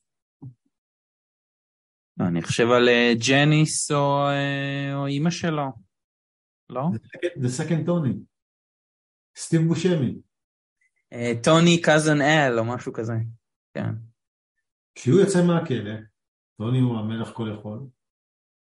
[2.20, 5.72] אני חושב על אה, ג'ניס או, אה, או אימא שלו,
[6.70, 6.82] לא?
[7.42, 8.14] זה second טוני.
[9.38, 10.22] סטיב בושמי.
[11.44, 13.14] טוני cousin אל או משהו כזה,
[13.74, 13.90] כן.
[14.96, 15.96] כשהוא יוצא מהכלא,
[16.58, 17.80] טוני הוא המלך כל יכול.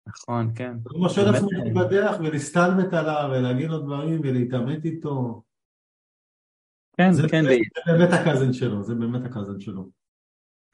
[0.07, 0.77] נכון, כן.
[0.91, 5.43] הוא מרשה לעצמו להתבדח ולהסתלבט עליו ולהגיד לו דברים ולהתעמת איתו.
[6.97, 7.45] כן, זה כן.
[7.45, 9.91] באמת, זה באמת ה cousin שלו, זה באמת ה cousin שלו.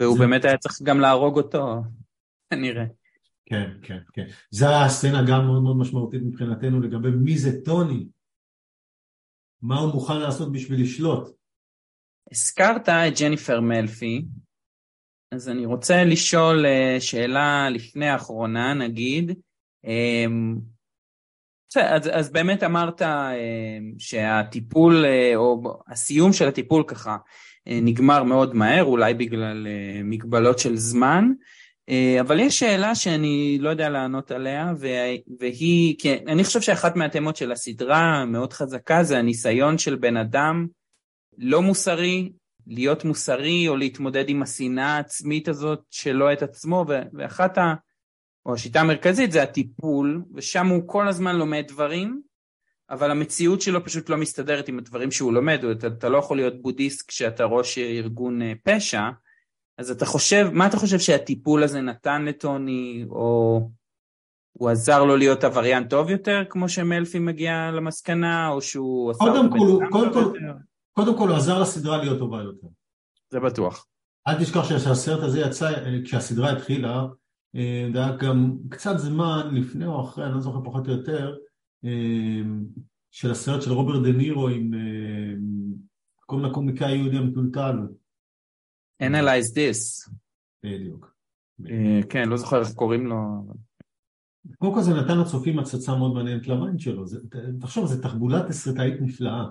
[0.01, 0.19] והוא.
[0.19, 1.83] באמת היה צריך גם להרוג אותו,
[2.51, 2.85] כנראה.
[3.51, 4.27] כן, כן, כן.
[4.51, 8.07] זו הסצנה גם מאוד מאוד משמעותית מבחינתנו לגבי מי זה טוני.
[9.63, 11.37] מה הוא מוכן לעשות בשביל לשלוט.
[12.33, 14.25] הזכרת את ג'ניפר מלפי,
[15.33, 19.33] אז אני רוצה לשאול אה, שאלה לפני האחרונה, נגיד.
[19.85, 20.59] אמ,
[21.77, 27.17] אז, אז באמת אמרת אמ, שהטיפול, אה, או הסיום של הטיפול ככה,
[27.69, 29.67] אה, נגמר מאוד מהר, אולי בגלל
[30.05, 31.33] מגבלות של זמן,
[32.21, 34.73] אבל יש שאלה שאני לא יודע לענות עליה,
[35.41, 40.67] והיא, כי אני חושב שאחת מהתמות של הסדרה המאוד חזקה זה הניסיון של בן אדם
[41.39, 42.33] לא מוסרי,
[42.67, 47.75] להיות מוסרי או להתמודד עם השנאה העצמית הזאת שלו את עצמו, ואחת ה...
[48.47, 52.23] או השיטה המרכזית זה הטיפול, ושם הוא כל הזמן לומד דברים,
[52.91, 56.63] אבל המציאות שלו פשוט לא מסתדרת עם הדברים שהוא לומד, אתה, אתה לא יכול להיות
[56.63, 59.11] בודהיסט כשאתה ראש ארגון אה, פשע,
[59.81, 63.61] אז אתה חושב, מה אתה חושב שהטיפול הזה נתן לטוני, או
[64.53, 69.35] הוא עזר לו להיות עבריין טוב יותר, כמו שמלפי מגיע למסקנה, או שהוא עשה אותו
[69.35, 70.53] בן אדם טוב יותר?
[70.93, 72.67] קודם כל הוא עזר לסדרה להיות טובה יותר.
[73.31, 73.87] זה בטוח.
[74.29, 75.71] אל תשכח שהסרט הזה יצא,
[76.05, 77.07] כשהסדרה התחילה,
[77.57, 81.37] אה, זה היה גם קצת זמן לפני או אחרי, אני לא זוכר פחות או יותר,
[81.85, 82.41] אה,
[83.11, 84.71] של הסרט של רוברט דה נירו עם
[86.27, 87.77] כל מיני קומיקאי יהודי המטולטל.
[89.01, 90.11] Analyze this.
[90.65, 91.15] בדיוק.
[91.71, 93.17] אה, כן, לא זוכר איך קוראים לו.
[94.59, 97.05] קודם כל זה נתן לצופים הצצה מאוד מעניינת ל mind שלו.
[97.61, 99.45] תחשוב, זו תחבולת תסריטאית נפלאה.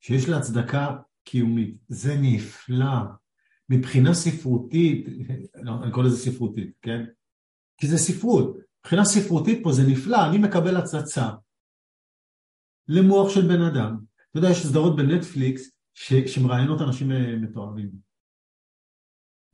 [0.00, 1.76] שיש לה הצדקה קיומית.
[1.88, 3.02] זה נפלא.
[3.68, 5.06] מבחינה ספרותית,
[5.54, 7.04] לא, אני קורא לזה ספרותית, כן?
[7.76, 8.56] כי זה ספרות.
[8.80, 11.30] מבחינה ספרותית פה זה נפלא, אני מקבל הצצה
[12.88, 13.96] למוח של בן אדם.
[14.30, 16.14] אתה יודע, יש סדרות בנטפליקס ש...
[16.14, 17.08] שמראיינות אנשים
[17.42, 17.90] מתוארים.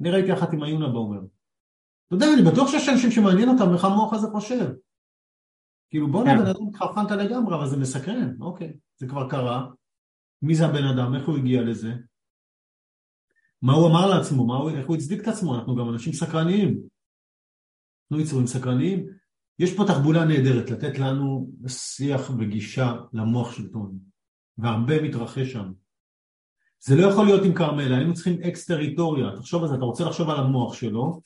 [0.01, 1.21] אני ראיתי אחת עם עיונה בעומר.
[2.07, 4.73] אתה יודע, אני בטוח שיש אנשים שמעניין אותם איך המוח הזה חושב.
[5.91, 6.39] כאילו בואנה כן.
[6.39, 9.71] בן אדם התחרפנת לגמרי, אבל זה מסקרן, אוקיי, זה כבר קרה,
[10.43, 11.93] מי זה הבן אדם, איך הוא הגיע לזה,
[13.63, 16.81] מה הוא אמר לעצמו, מה הוא, איך הוא הצדיק את עצמו, אנחנו גם אנשים סקרניים.
[18.11, 19.07] אנחנו יצורים סקרניים.
[19.59, 23.99] יש פה תחבולה נהדרת, לתת לנו שיח וגישה למוח של טוני,
[24.59, 25.73] והרבה מתרחש שם.
[26.81, 30.05] זה לא יכול להיות עם כרמלה, היינו צריכים אקס טריטוריה, תחשוב על זה, אתה רוצה
[30.05, 31.21] לחשוב על המוח שלו,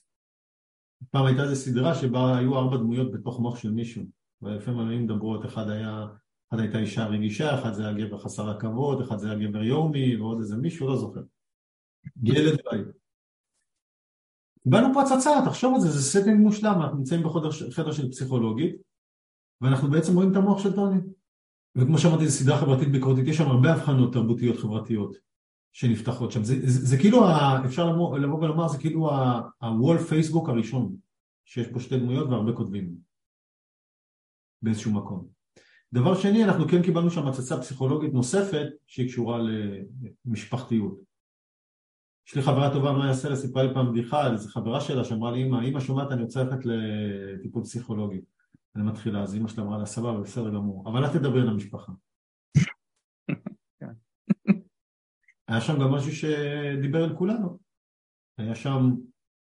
[1.10, 4.04] פעם הייתה איזו סדרה שבה היו ארבע דמויות בתוך מוח של מישהו,
[4.42, 6.06] ולפעמים היו מדברות, אחד היה
[6.50, 10.16] אחד הייתה אישה רגישה, אחד זה היה גבר חסר הכבוד, אחד זה היה גבר יומי,
[10.16, 11.20] ועוד איזה מישהו, לא זוכר.
[12.22, 12.86] ילד בית.
[14.62, 18.76] קיבלנו פה הצצה, תחשוב על זה, זה setting מושלם, אנחנו נמצאים בחדר של פסיכולוגית,
[19.60, 21.00] ואנחנו בעצם רואים את המוח של טוני.
[21.76, 25.16] וכמו שאמרתי, זו סדרה חברתית ביקורתית, יש שם הרבה הבחנות תרבותיות חברתיות
[25.72, 26.44] שנפתחות שם.
[26.44, 29.10] זה, זה, זה כאילו, ה, אפשר לבוא, לבוא ולומר, זה כאילו
[29.60, 30.96] ה wall פייסבוק הראשון,
[31.44, 32.94] שיש פה שתי דמויות והרבה כותבים
[34.62, 35.28] באיזשהו מקום.
[35.92, 39.38] דבר שני, אנחנו כן קיבלנו שם הצצה פסיכולוגית נוספת שהיא קשורה
[40.24, 40.98] למשפחתיות.
[42.28, 45.04] יש לי חברה טובה, מה יעשה לה, סיפרה לי פעם בדיחה על איזה חברה שלה
[45.04, 48.20] שאמרה לי, אמא, אמא שומעת, אני רוצה ללכת לטיפול פסיכולוגי.
[48.76, 51.92] אני מתחילה, אז אמא שלה אמרה לה, סבבה, בסדר גמור, אבל אל תדברי על המשפחה.
[55.52, 57.58] היה שם גם משהו שדיבר על כולנו.
[58.38, 58.96] היה שם,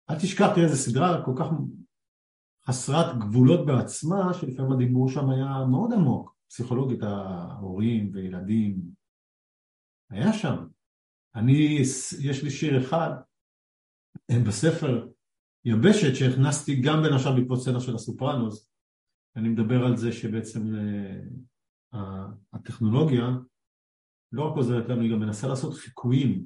[0.09, 1.45] אל תשכח, תראה, זו סדרה כל כך
[2.67, 8.81] חסרת גבולות בעצמה, שלפעמים הדיבור שם היה מאוד עמוק, פסיכולוגית ההורים וילדים,
[10.09, 10.55] היה שם.
[11.35, 11.77] אני,
[12.23, 13.09] יש לי שיר אחד
[14.47, 15.07] בספר
[15.65, 18.71] יבשת שהכנסתי גם בין השאר בעקבות סצנה של הסופרנוס,
[19.35, 20.61] אני מדבר על זה שבעצם
[21.93, 23.27] אה, הטכנולוגיה
[24.31, 26.45] לא רק עוזרת לנו, היא גם מנסה לעשות חיקויים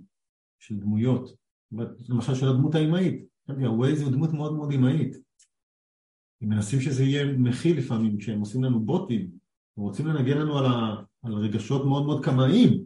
[0.59, 1.29] של דמויות,
[2.09, 5.15] למשל של הדמות האימהית, הווייז הוא דמות מאוד מאוד אימהית,
[6.41, 9.31] הם מנסים שזה יהיה מכיל לפעמים כשהם עושים לנו בוטים,
[9.77, 12.83] הם רוצים לנגן לנו על, ה, על רגשות מאוד מאוד קמאיים.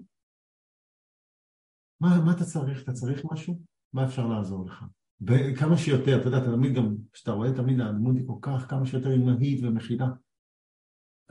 [2.01, 2.83] מה, מה אתה צריך?
[2.83, 3.59] אתה צריך משהו?
[3.93, 4.83] מה אפשר לעזור לך?
[5.21, 8.85] וכמה שיותר, אתה יודע, אתה תמיד גם, כשאתה רואה תמיד הדמות היא כל כך, כמה
[8.85, 10.07] שיותר אימהית ומכילה.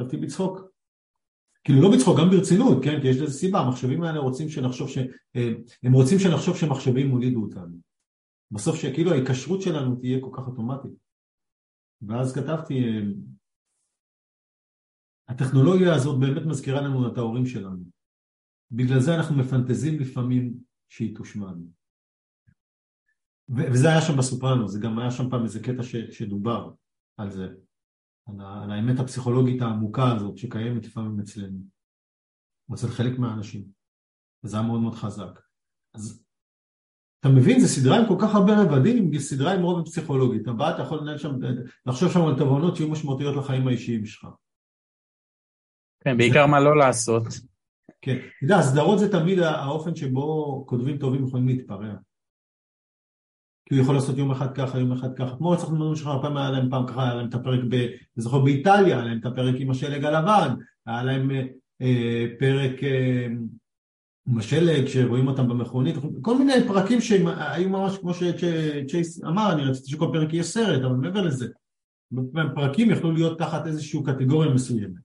[0.01, 0.76] חשבתי בצחוק.
[1.67, 3.01] כאילו לא בצחוק, גם ברצינות, כן?
[3.03, 4.99] כי יש לזה סיבה, המחשבים האלה רוצים שנחשוב ש...
[5.37, 5.53] אה,
[5.83, 7.77] הם רוצים שנחשוב שמחשבים הולידו אותנו.
[8.51, 10.91] בסוף שכאילו ההיקשרות שלנו תהיה כל כך אוטומטית.
[12.03, 13.01] ואז כתבתי, אה,
[15.29, 17.85] הטכנולוגיה הזאת באמת מזכירה לנו את ההורים שלנו.
[18.71, 20.55] בגלל זה אנחנו מפנטזים לפעמים
[20.89, 21.57] שהיא תושמד.
[23.49, 26.71] וזה היה שם בסופרנו, זה גם היה שם פעם איזה קטע ש, שדובר
[27.17, 27.47] על זה,
[28.27, 31.59] על, ה, על האמת הפסיכולוגית העמוקה הזאת שקיימת לפעמים אצלנו,
[32.75, 33.65] אצל חלק מהאנשים,
[34.45, 35.41] וזה היה מאוד מאוד חזק.
[35.95, 36.25] אז
[37.21, 40.75] אתה מבין, זו סדרה עם כל כך הרבה רבדים, סדרה עם רובד פסיכולוגי, אתה בא,
[40.75, 41.31] אתה יכול לנהל שם,
[41.87, 44.27] לחשוב שם על תובנות שיהיו משמעותיות לחיים האישיים שלך.
[46.05, 46.51] כן, בעיקר זה...
[46.51, 47.23] מה לא לעשות.
[48.03, 51.95] כן, אתה יודע, הסדרות זה תמיד האופן שבו כותבים טובים יכולים להתפרע.
[53.69, 56.37] כי הוא יכול לעשות יום אחד ככה, יום אחד ככה, כמו רצח נאמרים שלך, פעם
[56.37, 57.75] היה להם פעם ככה, היה להם את הפרק, ב...
[57.75, 60.55] אני זוכר באיטליה, היה להם את הפרק עם השלג הלבן,
[60.87, 61.31] היה להם
[61.83, 63.27] אה, פרק אה,
[64.29, 69.91] עם השלג, שרואים אותם במכונית, כל מיני פרקים שהיו ממש כמו שצ'ייס אמר, אני רציתי
[69.91, 71.49] שכל פרק יהיה סרט, אבל מעבר לזה,
[72.55, 75.01] פרקים יכלו להיות תחת איזושהי קטגוריה מסוימת.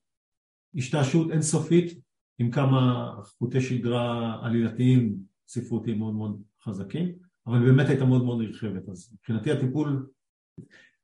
[0.75, 1.99] השתעשעות אינסופית
[2.39, 5.15] עם כמה חוטי שדרה עלילתיים
[5.47, 7.30] ספרותיים מאוד מאוד חזקים.
[7.47, 8.89] אבל באמת הייתה מאוד מאוד נרחבת.
[8.89, 10.09] אז מבחינתי הטיפול,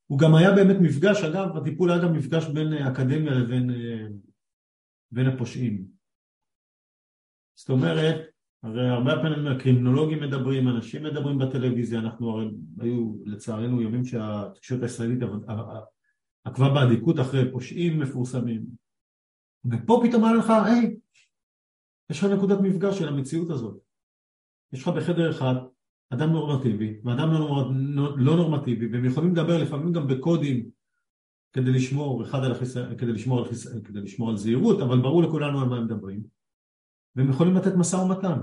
[0.07, 3.69] הוא גם היה באמת מפגש, אגב, הטיפול היה גם מפגש בין אקדמיה לבין
[5.11, 5.88] בין הפושעים.
[7.55, 8.26] זאת אומרת,
[8.64, 12.45] הרי הרבה פעמים הקרימינולוגים מדברים, אנשים מדברים בטלוויזיה, אנחנו הרי
[12.80, 15.19] היו לצערנו ימים שהתקשורת הישראלית
[16.43, 18.65] עקבה באדיקות אחרי פושעים מפורסמים.
[19.72, 20.97] ופה פתאום היה לך, היי,
[22.09, 23.80] יש לך נקודת מפגש של המציאות הזאת.
[24.73, 25.55] יש לך בחדר אחד
[26.09, 27.69] אדם נורמטיבי ואדם לא,
[28.17, 30.69] לא נורמטיבי והם יכולים לדבר לפעמים גם בקודים
[31.53, 32.77] כדי לשמור אחד על החיס...
[32.77, 33.67] כדי לשמור על, חיס...
[33.67, 36.23] כדי לשמור על זהירות אבל ברור לכולנו על מה הם מדברים.
[37.15, 38.39] והם יכולים לתת משא ומתן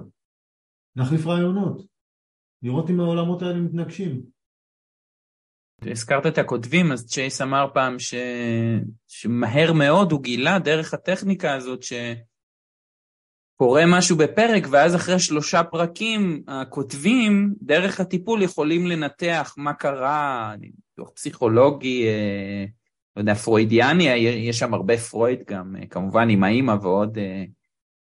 [0.96, 1.86] להחליף רעיונות
[2.62, 4.22] לראות אם העולמות האלה מתנגשים.
[5.82, 8.14] הזכרת את הכותבים, אז צ'ייס אמר פעם ש...
[9.08, 11.92] שמהר מאוד הוא גילה דרך הטכניקה הזאת ש...
[13.56, 21.10] קורה משהו בפרק, ואז אחרי שלושה פרקים, הכותבים, דרך הטיפול, יכולים לנתח מה קרה, ניתוח
[21.10, 22.64] פסיכולוגי, אה,
[23.16, 27.44] לא יודע, פרוידיאני, יש שם הרבה פרויד גם, אה, כמובן עם האימא ועוד, אה,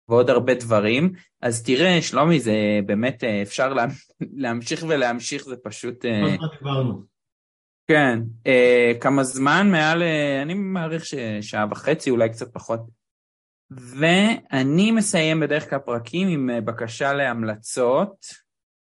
[0.09, 1.13] ועוד הרבה דברים.
[1.41, 3.87] אז תראה, שלומי, זה באמת, אפשר לה,
[4.43, 6.05] להמשיך ולהמשיך, זה פשוט...
[7.87, 8.19] כן,
[9.01, 10.03] כמה זמן מעל,
[10.43, 13.04] אני מעריך ששעה וחצי, אולי קצת פחות.
[13.77, 18.27] ואני מסיים בדרך כלל פרקים עם אה, בקשה להמלצות.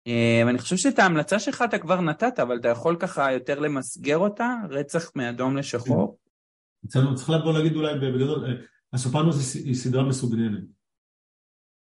[0.06, 4.18] אה, אני חושב שאת ההמלצה שלך אתה כבר נתת, אבל אתה יכול ככה יותר למסגר
[4.18, 6.18] אותה, רצח מאדום לשחור.
[6.86, 8.52] צריך לבוא להגיד אולי בגדול, אה,
[8.92, 10.64] הסופרנוס היא סדרה מסוגננת.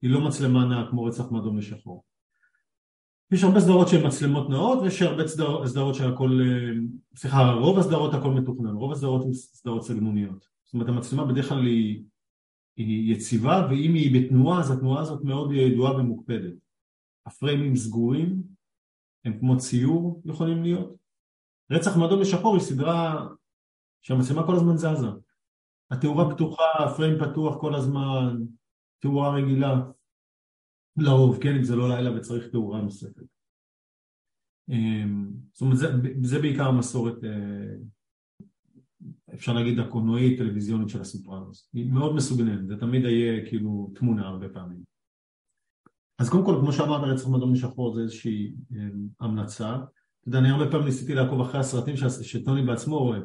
[0.02, 2.04] היא לא מצלמה נעה כמו רצח מאדום לשחור.
[3.32, 5.28] יש הרבה סדרות שהן מצלמות נאות ויש הרבה
[5.66, 6.40] סדרות שהכל,
[7.16, 10.46] סליחה, רוב הסדרות הכל מתוכנן, רוב הסדרות הן סדרות סגנוניות.
[10.64, 12.02] זאת אומרת המצלמה בדרך כלל היא
[12.76, 16.54] היא יציבה ואם היא בתנועה אז התנועה הזאת מאוד ידועה ומוקפדת.
[17.26, 18.42] הפריימים סגורים,
[19.24, 20.96] הם כמו ציור יכולים להיות.
[21.70, 23.26] רצח מאדום לשחור היא סדרה
[24.02, 25.06] שהמצלמה כל הזמן זזה.
[25.90, 28.42] התאורה פתוחה, הפריים פתוח כל הזמן,
[28.98, 29.74] תאורה רגילה.
[30.96, 33.26] לרוב, כן, אם זה לא לילה וצריך תאורה נוספת.
[34.68, 35.86] אמ, זאת אומרת, זה,
[36.22, 37.74] זה בעיקר המסורת אה,
[39.34, 41.70] אפשר להגיד הקולנועית טלוויזיונית של הסופרנוס.
[41.72, 44.82] היא מאוד מסוגננת, זה תמיד יהיה כאילו תמונה הרבה פעמים.
[46.18, 49.74] אז קודם כל, כמו שאמרת, רצח מדום משחור זה איזושהי אמ, המלצה.
[49.74, 53.18] אתה יודע, אני הרבה פעמים ניסיתי לעקוב אחרי הסרטים שטוני בעצמו רואה.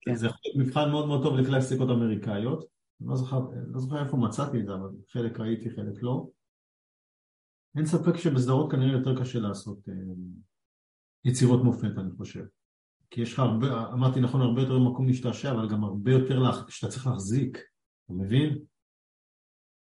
[0.00, 0.14] כן.
[0.14, 2.64] זה יכול להיות מבחן מאוד מאוד טוב לקלאסיקות אמריקאיות.
[3.00, 6.26] לא זוכר, לא זוכר איפה מצאתי את זה, אבל חלק ראיתי, חלק לא.
[7.76, 9.94] אין ספק שבסדרות כנראה יותר קשה לעשות אה,
[11.24, 12.44] יצירות מופת, אני חושב.
[13.10, 16.92] כי יש לך הרבה, אמרתי נכון, הרבה יותר מקום להשתעשע, אבל גם הרבה יותר שאתה
[16.92, 17.58] צריך להחזיק,
[18.04, 18.58] אתה מבין?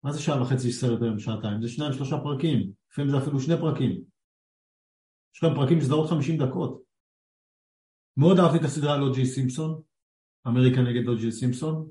[0.04, 1.62] מה זה שעה וחצי סרט היום, שעתיים?
[1.62, 3.90] זה שניים, שלושה פרקים, לפעמים זה אפילו שני פרקים.
[5.34, 6.82] יש לכם פרקים בסדרות חמישים דקות.
[8.16, 9.82] מאוד אהבתי את הסדרה על אוג'י סימפסון,
[10.46, 11.90] אמריקה נגד אוג'י סימפסון.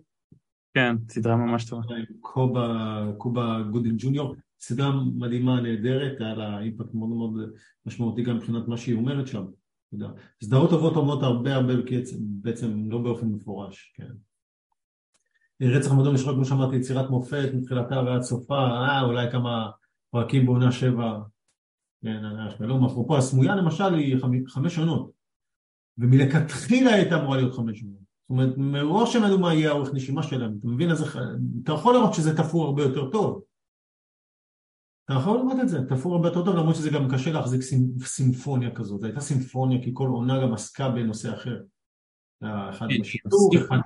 [0.74, 1.84] כן, סדרה ממש טובה.
[2.20, 7.52] קובה, קובה גודין ג'וניור, סדרה מדהימה, נהדרת, היה לה אימפקט מאוד מאוד
[7.86, 9.46] משמעותי גם מבחינת מה שהיא אומרת שם.
[10.44, 11.74] סדרות טובות אומרות הרבה הרבה
[12.20, 14.12] בעצם לא באופן מפורש, כן.
[15.62, 19.70] רצח מדום יש כמו שאמרתי, יצירת מופת מתחילתה ועד סופה, אה, אולי כמה
[20.12, 21.20] פרקים בעונה שבע,
[22.04, 22.22] כן,
[22.58, 25.12] שלום, אפרופו הסמויה למשל היא חמש עונות,
[25.98, 28.00] ומלכתחילה הייתה אמורה להיות חמש עונות.
[28.00, 31.06] זאת אומרת, מראש הם ידעו מה יהיה האורך נשימה שלהם, אתה מבין איזה...
[31.64, 33.42] אתה יכול לראות שזה תפור הרבה יותר טוב.
[35.12, 37.62] אתה יכול לראות את זה, תפור הרבה יותר טוב, למרות שזה גם קשה להחזיק
[38.06, 39.00] סימפוניה כזאת.
[39.00, 41.62] זו הייתה סימפוניה, כי כל עונה גם עסקה בנושא אחר.
[42.44, 43.78] אחד בשידור, אחד...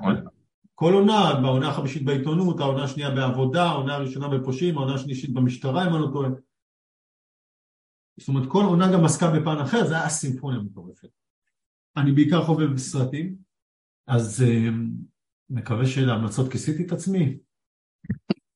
[0.76, 5.96] כל עונה, בעונה החמישית בעיתונות, העונה השנייה בעבודה, העונה הראשונה בפושעים, העונה השלישית במשטרה, אם
[5.96, 6.30] אני לא טועה.
[8.20, 11.10] זאת אומרת, כל עונה גם עסקה בפן אחר, זה היה סימפוניה מטורפת.
[11.98, 13.36] אני בעיקר חובב סרטים,
[14.08, 14.72] אז uh,
[15.50, 17.38] מקווה שלהמלצות כיסיתי את עצמי.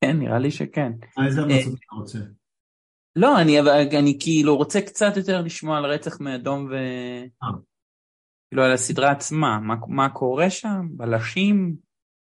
[0.01, 0.91] כן, נראה לי שכן.
[1.25, 2.19] איזה המלצות אתה רוצה?
[3.15, 3.59] לא, אני,
[3.99, 6.73] אני כאילו רוצה קצת יותר לשמוע על רצח מאדום ו...
[7.43, 7.49] אה.
[8.49, 11.75] כאילו על הסדרה עצמה, מה, מה קורה שם, בלשים.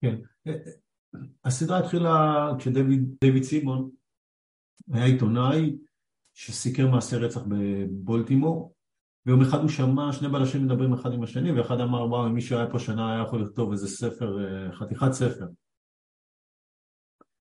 [0.02, 0.16] כן,
[1.46, 3.90] הסדרה התחילה כשדייוויד סימון
[4.94, 5.78] היה עיתונאי
[6.34, 8.74] שסיקר מעשה רצח בבולטימור
[9.26, 12.58] ויום אחד הוא שמע שני בלשים מדברים אחד עם השני ואחד אמר וואו אם מישהו
[12.58, 15.46] היה פה שנה היה יכול לכתוב איזה ספר, אה, חתיכת ספר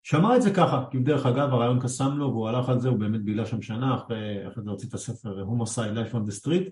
[0.10, 3.00] שמע את זה ככה, כי דרך אגב הרעיון קסם לו והוא הלך על זה, הוא
[3.00, 6.70] באמת בילה שם שנה אחרי, אחרי זה הוציא את הספר הומוסייד Life on the Street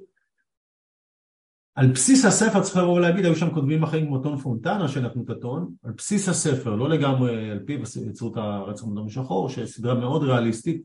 [1.76, 5.30] על בסיס הספר צריך לבוא ולהגיד, היו שם כותבים אחרים כמו טון פונטנה שנתנו את
[5.30, 7.80] הטון, על בסיס הספר, לא לגמרי על פיו
[8.10, 10.84] יצרו את הרצח מודום שחור, שסדרה מאוד ריאליסטית,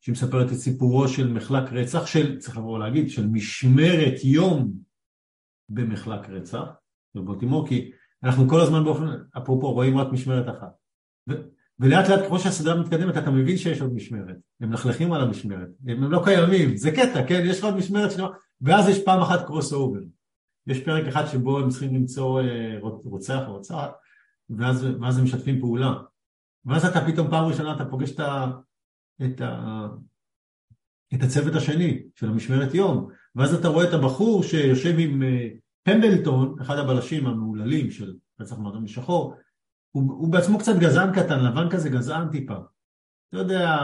[0.00, 4.72] שהיא מספרת את סיפורו של מחלק רצח, של, צריך לבוא ולהגיד, של משמרת יום
[5.68, 6.66] במחלק רצח,
[7.14, 7.90] בבוטימור, כי
[8.22, 9.06] אנחנו כל הזמן באופן,
[9.38, 10.72] אפרופו, רואים רק משמרת אחת.
[11.82, 16.04] ולאט לאט כמו שהסדרה מתקדמת אתה מבין שיש עוד משמרת, הם מלכלכים על המשמרת, הם,
[16.04, 18.28] הם לא קיימים, זה קטע, כן, יש עוד משמרת שלמה,
[18.60, 20.00] ואז יש פעם אחת קרוס אובר.
[20.66, 23.90] יש פרק אחד שבו הם צריכים למצוא אה, רוצח או רוצחת,
[24.50, 25.94] ואז, ואז הם משתפים פעולה.
[26.64, 28.50] ואז אתה פתאום פעם ראשונה אתה פוגש את, ה,
[29.24, 29.86] את, ה,
[31.14, 35.48] את הצוות השני של המשמרת יום, ואז אתה רואה את הבחור שיושב עם אה,
[35.82, 39.34] פמבלטון, אחד הבלשים המהוללים של רצח מרדון משחור,
[39.92, 42.54] הוא, הוא בעצמו קצת גזען קטן, לבן כזה גזען טיפה.
[43.28, 43.76] אתה יודע,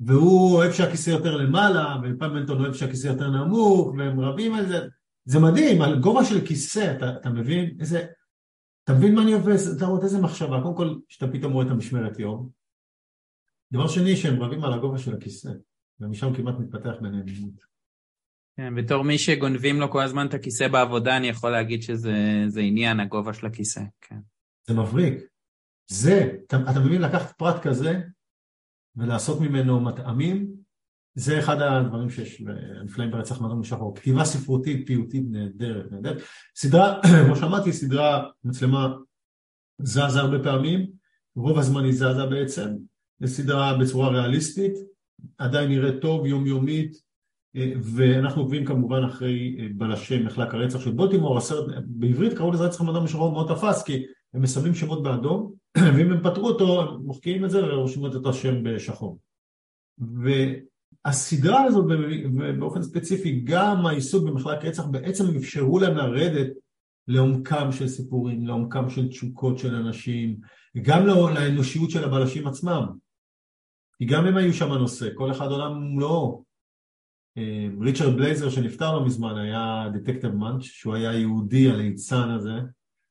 [0.00, 4.78] והוא אוהב שהכיסא יותר למעלה, ופמבלטון אוהב שהכיסא יותר נמוך, והם רבים על זה.
[5.24, 7.76] זה מדהים, על גובה של כיסא, אתה, אתה מבין?
[7.80, 8.06] איזה...
[8.84, 9.54] אתה מבין מה אני עובד?
[9.76, 10.60] אתה רואה איזה מחשבה.
[10.62, 12.48] קודם כל, שאתה פתאום רואה את המשמרת יום.
[13.72, 15.50] דבר שני, שהם רבים על הגובה של הכיסא,
[16.00, 17.64] ומשם כמעט מתפתח ביניהם עימות.
[18.56, 23.00] כן, בתור מי שגונבים לו כל הזמן את הכיסא בעבודה, אני יכול להגיד שזה עניין,
[23.00, 24.18] הגובה של הכיסא, כן.
[24.68, 25.14] זה מבריק.
[25.90, 28.00] זה, אתה, אתה מבין, לקחת פרט כזה
[28.96, 30.52] ולעשות ממנו מטעמים,
[31.14, 32.42] זה אחד הדברים שיש
[32.84, 33.96] נפלאים ברצח מרון משחור.
[33.96, 36.22] כתיבה ספרותית, פיוטית נהדרת, נהדרת.
[36.56, 38.94] סדרה, כמו שאמרתי, סדרה, מצלמה
[39.82, 40.86] זזה הרבה פעמים,
[41.36, 42.68] רוב הזמן היא זזה בעצם,
[43.20, 44.72] זו סדרה בצורה ריאליסטית,
[45.38, 47.06] עדיין נראית טוב, יומיומית,
[47.82, 53.00] ואנחנו עוקבים כמובן אחרי בלשי מחלק הרצח של בולטימור, הסרט, בעברית קראו לזה רצח מדע
[53.00, 55.52] משחור מאוד תפס, כי הם מסמלים שמות באדום,
[55.96, 59.18] ואם הם פתרו אותו, הם מוחקים את זה ורושמים את אותו שם בשחור.
[59.98, 61.84] והסדרה הזאת
[62.58, 66.52] באופן ספציפי, גם העיסוק במחלק רצח, בעצם אפשרו להם לרדת
[67.08, 70.36] לעומקם של סיפורים, לעומקם של תשוקות של אנשים,
[70.82, 72.86] גם לאנושיות של הבלשים עצמם.
[73.98, 76.44] כי גם הם היו שם הנושא, כל אחד עולם ומלואו.
[77.38, 82.52] אה, ריצ'רד בלייזר שנפטר לא מזמן היה דטקטיב מאנץ', שהוא היה יהודי הליצן הזה,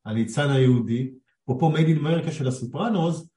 [0.05, 1.11] הליצן היהודי,
[1.43, 3.29] אפרופו מייד אין אמריקה של הסופרנוס,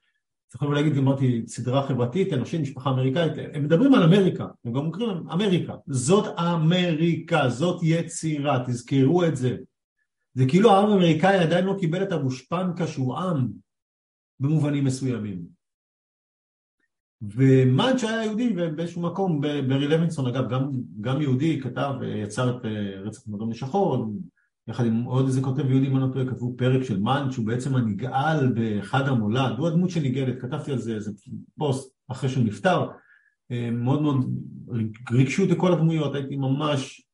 [0.47, 5.29] צריך להגיד, אמרתי, סדרה חברתית, אנושית, משפחה אמריקאית, הם מדברים על אמריקה, הם גם אומרים
[5.29, 9.57] אמריקה, זאת אמריקה, זאת יצירה, תזכרו את זה.
[10.33, 13.47] זה כאילו העם האמריקאי עדיין לא קיבל את הגושפנקה שהוא עם
[14.39, 15.59] במובנים מסוימים.
[17.21, 20.71] ומאנץ' היה יהודי באיזשהו מקום, ברי לוינסון אגב, גם,
[21.01, 21.93] גם יהודי, כתב,
[22.23, 24.07] יצר את אה, רצח מדום לשחור,
[24.69, 27.45] יחד עם עוד איזה כותב יהודי, אם אני לא טועה, כתבו פרק של מאנץ' שהוא
[27.45, 31.11] בעצם הנגאל בחד המולד, הוא הדמות שנגאלת, כתבתי על זה איזה
[31.57, 32.89] פוסט אחרי שהוא נפטר,
[33.71, 34.17] מאוד מאוד
[35.11, 37.07] ריגשו אותי כל הדמויות, הייתי ממש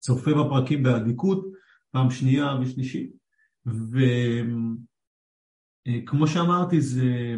[0.00, 1.46] צופה בפרקים באדיקות,
[1.90, 3.12] פעם שנייה ושלישית,
[6.06, 7.36] וכמו שאמרתי זה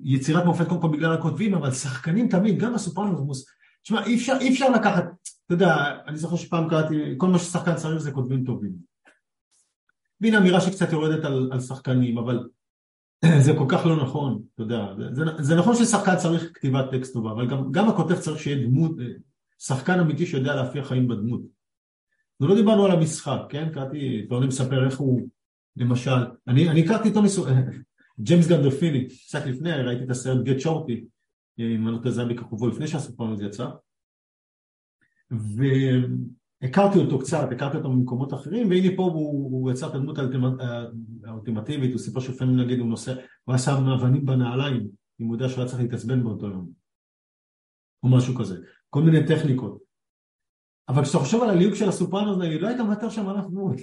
[0.00, 3.46] יצירת מופת קודם כל בגלל הכותבים, אבל שחקנים תמיד, גם הסופרנוס,
[3.82, 5.04] תשמע אי אפשר, אי אפשר לקחת,
[5.46, 5.74] אתה יודע,
[6.06, 8.72] אני זוכר שפעם קראתי, כל מה ששחקן צריך זה כותבים טובים.
[10.20, 12.48] והנה אמירה שקצת יורדת על, על שחקנים, אבל
[13.44, 17.32] זה כל כך לא נכון, אתה יודע, זה, זה נכון ששחקן צריך כתיבת טקסט טובה,
[17.32, 18.92] אבל גם, גם הכותב צריך שיהיה דמות,
[19.58, 21.40] שחקן אמיתי שיודע להפיח חיים בדמות.
[22.40, 23.68] אנחנו לא דיברנו על המשחק, כן?
[23.72, 25.28] קראתי, טוני מספר איך הוא,
[25.76, 27.28] למשל, אני, אני הכרתי טוני,
[28.20, 31.04] ג'יימס גנדרפיני, קצת לפני, ראיתי את הסרט גט שורטי,
[31.58, 32.24] אם אני לא טועה זה
[32.68, 33.66] לפני שהסופרנוס יצא,
[35.30, 40.18] והכרתי אותו קצת, הכרתי אותו ממקומות אחרים, והנה פה הוא, הוא יצר את הדמות
[41.24, 44.88] האולטימטיבית, הוא סיפר שלפעמים נגיד הוא נוסע, הוא היה שם אבנים בנעליים,
[45.20, 46.70] אם הוא יודע שהוא היה צריך להתעצבן באותו יום,
[48.02, 48.56] או משהו כזה,
[48.90, 49.78] כל מיני טכניקות.
[50.88, 53.76] אבל כשאתה חושב על הליהוק של הסופרנוס, נגיד, לא היית מוותר שם על אף דמות.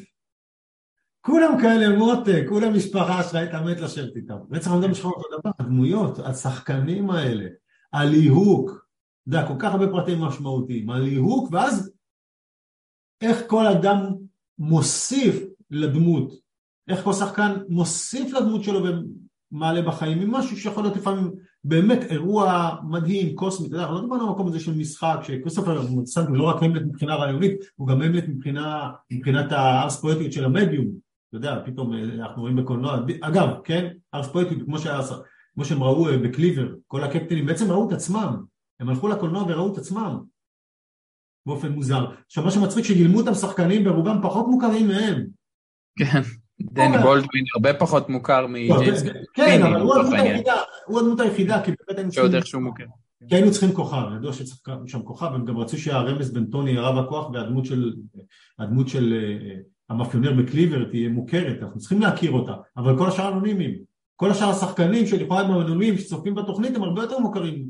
[1.21, 4.35] כולם כאלה מותק, כולם משפחה שהיית מת לשבת איתם.
[4.51, 7.45] רצח עמדה משפחה אותו דבר, הדמויות, השחקנים האלה,
[7.93, 8.84] הליהוק,
[9.27, 11.91] יודע, כל כך הרבה פרטים משמעותיים, הליהוק, ואז
[13.21, 14.15] איך כל אדם
[14.59, 16.33] מוסיף לדמות,
[16.87, 18.83] איך כל שחקן מוסיף לדמות שלו
[19.51, 21.31] ומעלה בחיים, ממשהו שיכול להיות לפעמים
[21.63, 26.23] באמת אירוע מדהים, קוסמי, אתה יודע, לא דיברנו על המקום הזה של משחק, שכריסטופר מוצג
[26.29, 30.87] לא רק המלט מבחינה רעיונית, הוא גם המלט מבחינה, מבחינת הארס פואטיות של המדיום,
[31.29, 34.77] אתה יודע, פתאום אה, אנחנו רואים בקולנוע, אגב, כן, ארס פואטיות, כמו,
[35.53, 38.35] כמו שהם ראו אה, בקליבר, כל הקפטנים בעצם ראו את עצמם,
[38.79, 40.19] הם הלכו לקולנוע וראו את עצמם
[41.45, 42.05] באופן מוזר.
[42.25, 45.25] עכשיו מה שמצחיק שגילמו אותם שחקנים ברובם פחות מוכרים מהם.
[45.99, 46.21] כן.
[46.61, 49.03] דני בולדווין הרבה פחות מוכר מג'יימס
[49.33, 49.81] כן, אבל
[50.85, 52.35] הוא הדמות היחידה, כי באמת היינו צריכים...
[52.35, 52.83] איכשהו מוכר.
[53.29, 56.97] כי היינו צריכים כוכב, ידוע שצריך שם כוכב, הם גם רצו שהרמז בין טוני רב
[56.97, 57.93] הכוח והדמות של,
[58.59, 59.55] הדמות של אה,
[59.89, 63.75] המאפיונר בקליבר תהיה מוכרת, אנחנו צריכים להכיר אותה, אבל כל השאר אנונימיים.
[64.15, 67.65] כל השאר השחקנים שלכאורה הם אנונימיים שצופים בתוכנית הם הרבה יותר מוכרים.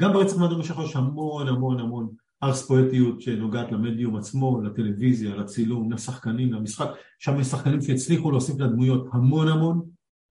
[0.00, 5.92] גם ברצח מהדור השחור יש המון המון המון ארס פואטיות שנוגעת למדיום עצמו, לטלוויזיה, לצילום,
[5.92, 9.90] לשחקנים, למשחק, שם יש שחקנים שהצליחו להוסיף לדמויות המון המון,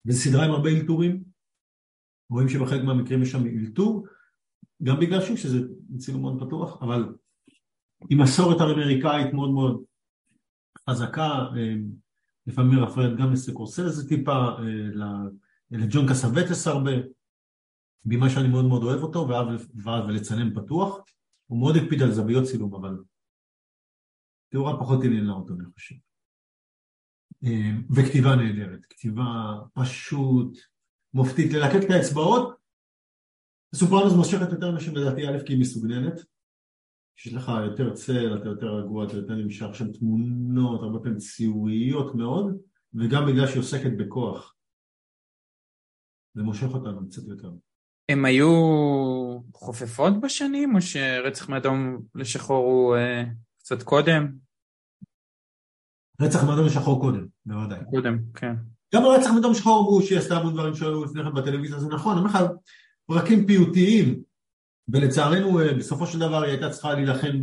[0.05, 1.23] וסדרה עם הרבה אלתורים,
[2.29, 4.05] רואים שבחלק מהמקרים יש שם אלתור,
[4.83, 5.59] גם בגלל שוב שזה
[5.97, 7.13] צילום מאוד פתוח, אבל
[8.09, 9.83] עם מסורת האמריקאית מאוד מאוד
[10.89, 11.73] חזקה, אה,
[12.47, 15.01] לפעמים רפרט גם לסקורסזה טיפה, אה,
[15.71, 16.91] לג'ון קסווטס הרבה,
[18.05, 19.27] במה שאני מאוד מאוד אוהב אותו,
[19.83, 20.97] ואהב לצלם פתוח,
[21.47, 22.97] הוא מאוד הקפיד על זוויות צילום, אבל
[24.51, 25.95] תאורה פחות עניינה אותו, אני חושב.
[27.43, 29.23] אה, וכתיבה נהדרת, כתיבה
[29.73, 30.57] פשוט
[31.13, 32.61] מופתית, ללקק את האצבעות.
[33.75, 36.13] סופרנוס מושכת יותר אנשים לדעתי א' כי היא מסוגננת,
[37.17, 42.15] יש לך יותר צל, אתה יותר רגוע, אתה יותר נמשך שם תמונות, הרבה פעמים ציוריות
[42.15, 42.45] מאוד,
[42.93, 44.55] וגם בגלל שהיא עוסקת בכוח.
[46.33, 47.51] זה מושך אותנו קצת יותר.
[48.11, 48.47] הם היו
[49.53, 53.23] חופפות בשנים, או שרצח מאדום לשחור הוא אה,
[53.59, 54.31] קצת קודם?
[56.21, 57.79] רצח מאדום לשחור קודם, בוודאי.
[57.89, 58.55] קודם, כן.
[58.95, 62.17] גם רצח מאדום לשחור אמרו שהיא עשתה המון דברים שהיו לפני כן בטלוויזיה, זה נכון,
[62.17, 62.47] אני אומר
[63.07, 64.21] פרקים פיוטיים,
[64.89, 67.41] ולצערנו אה, בסופו של דבר היא הייתה צריכה להילחם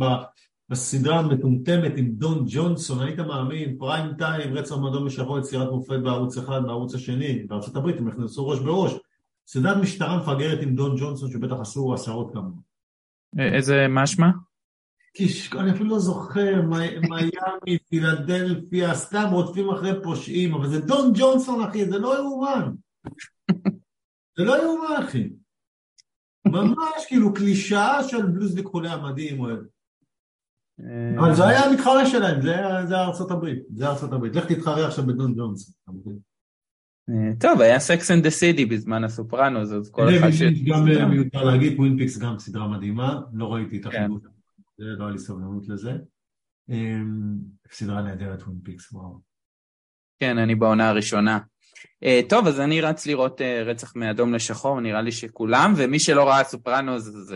[0.69, 6.37] בסדרה המטומטמת עם דון ג'ונסון, היית מאמין, פריים טיים, רצח מאדום לשחור, יצירת מופת בערוץ
[6.37, 8.93] אחד, בערוץ השני, בארצות הברית הם נכנסו ראש בראש.
[9.51, 12.61] סדרת משטרה מפגרת עם דון ג'ונסון שבטח עשו עשרות כמוהו.
[13.39, 14.27] איזה משמע?
[15.13, 16.61] קיש, אני אפילו לא זוכר,
[17.09, 22.73] מיאמי, פילדלפיה, סתם רודפים אחרי פושעים, אבל זה דון ג'ונסון אחי, זה לא יאומן.
[24.37, 25.29] זה לא יאומן אחי.
[26.47, 29.43] ממש כאילו קלישאה של בלוז לכחולי המדים.
[31.19, 32.41] אבל זה היה המתחרה שלהם,
[32.87, 34.35] זה ארצות הברית, זה ארצות הברית.
[34.35, 35.73] לך תתחרה עכשיו בדון ג'ונסון.
[37.09, 40.41] אה, טוב, היה Sex and the City בזמן הסופרנוס, אז כל אחד ש...
[40.41, 44.19] גם אה, מיותר להגיד, Twin Peaks גם סדרה מדהימה, לא ראיתי את החיבור,
[44.79, 45.91] לא היה לי סבלנות לזה.
[46.69, 47.37] אמ,
[47.71, 49.19] סדרה נהדרת Twin Peaks, וואו.
[50.19, 51.39] כן, אני בעונה הראשונה.
[52.29, 57.07] טוב, אז אני רץ לראות רצח מאדום לשחור, נראה לי שכולם, ומי שלא ראה סופרנוס,
[57.07, 57.35] אז,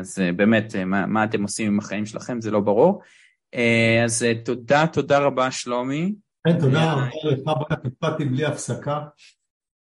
[0.00, 3.02] אז באמת, מה, מה אתם עושים עם החיים שלכם, זה לא ברור.
[4.04, 6.14] אז תודה, תודה רבה, שלומי.
[6.46, 9.06] כן, תודה רבה לך, הקפדתי בלי הפסקה.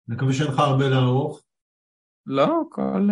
[0.08, 1.42] מקווה שאין לך הרבה לערוך.
[2.26, 3.10] לא, כל...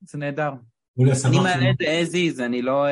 [0.00, 0.52] זה נהדר.
[0.98, 2.86] אני מעלה את זה as is, אני לא...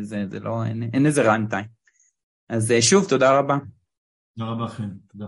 [0.00, 0.64] זה, זה לא...
[0.64, 1.68] אין, אין איזה run time.
[2.48, 3.58] אז שוב, תודה רבה.
[4.38, 4.90] תודה רבה, חן.
[5.08, 5.26] תודה.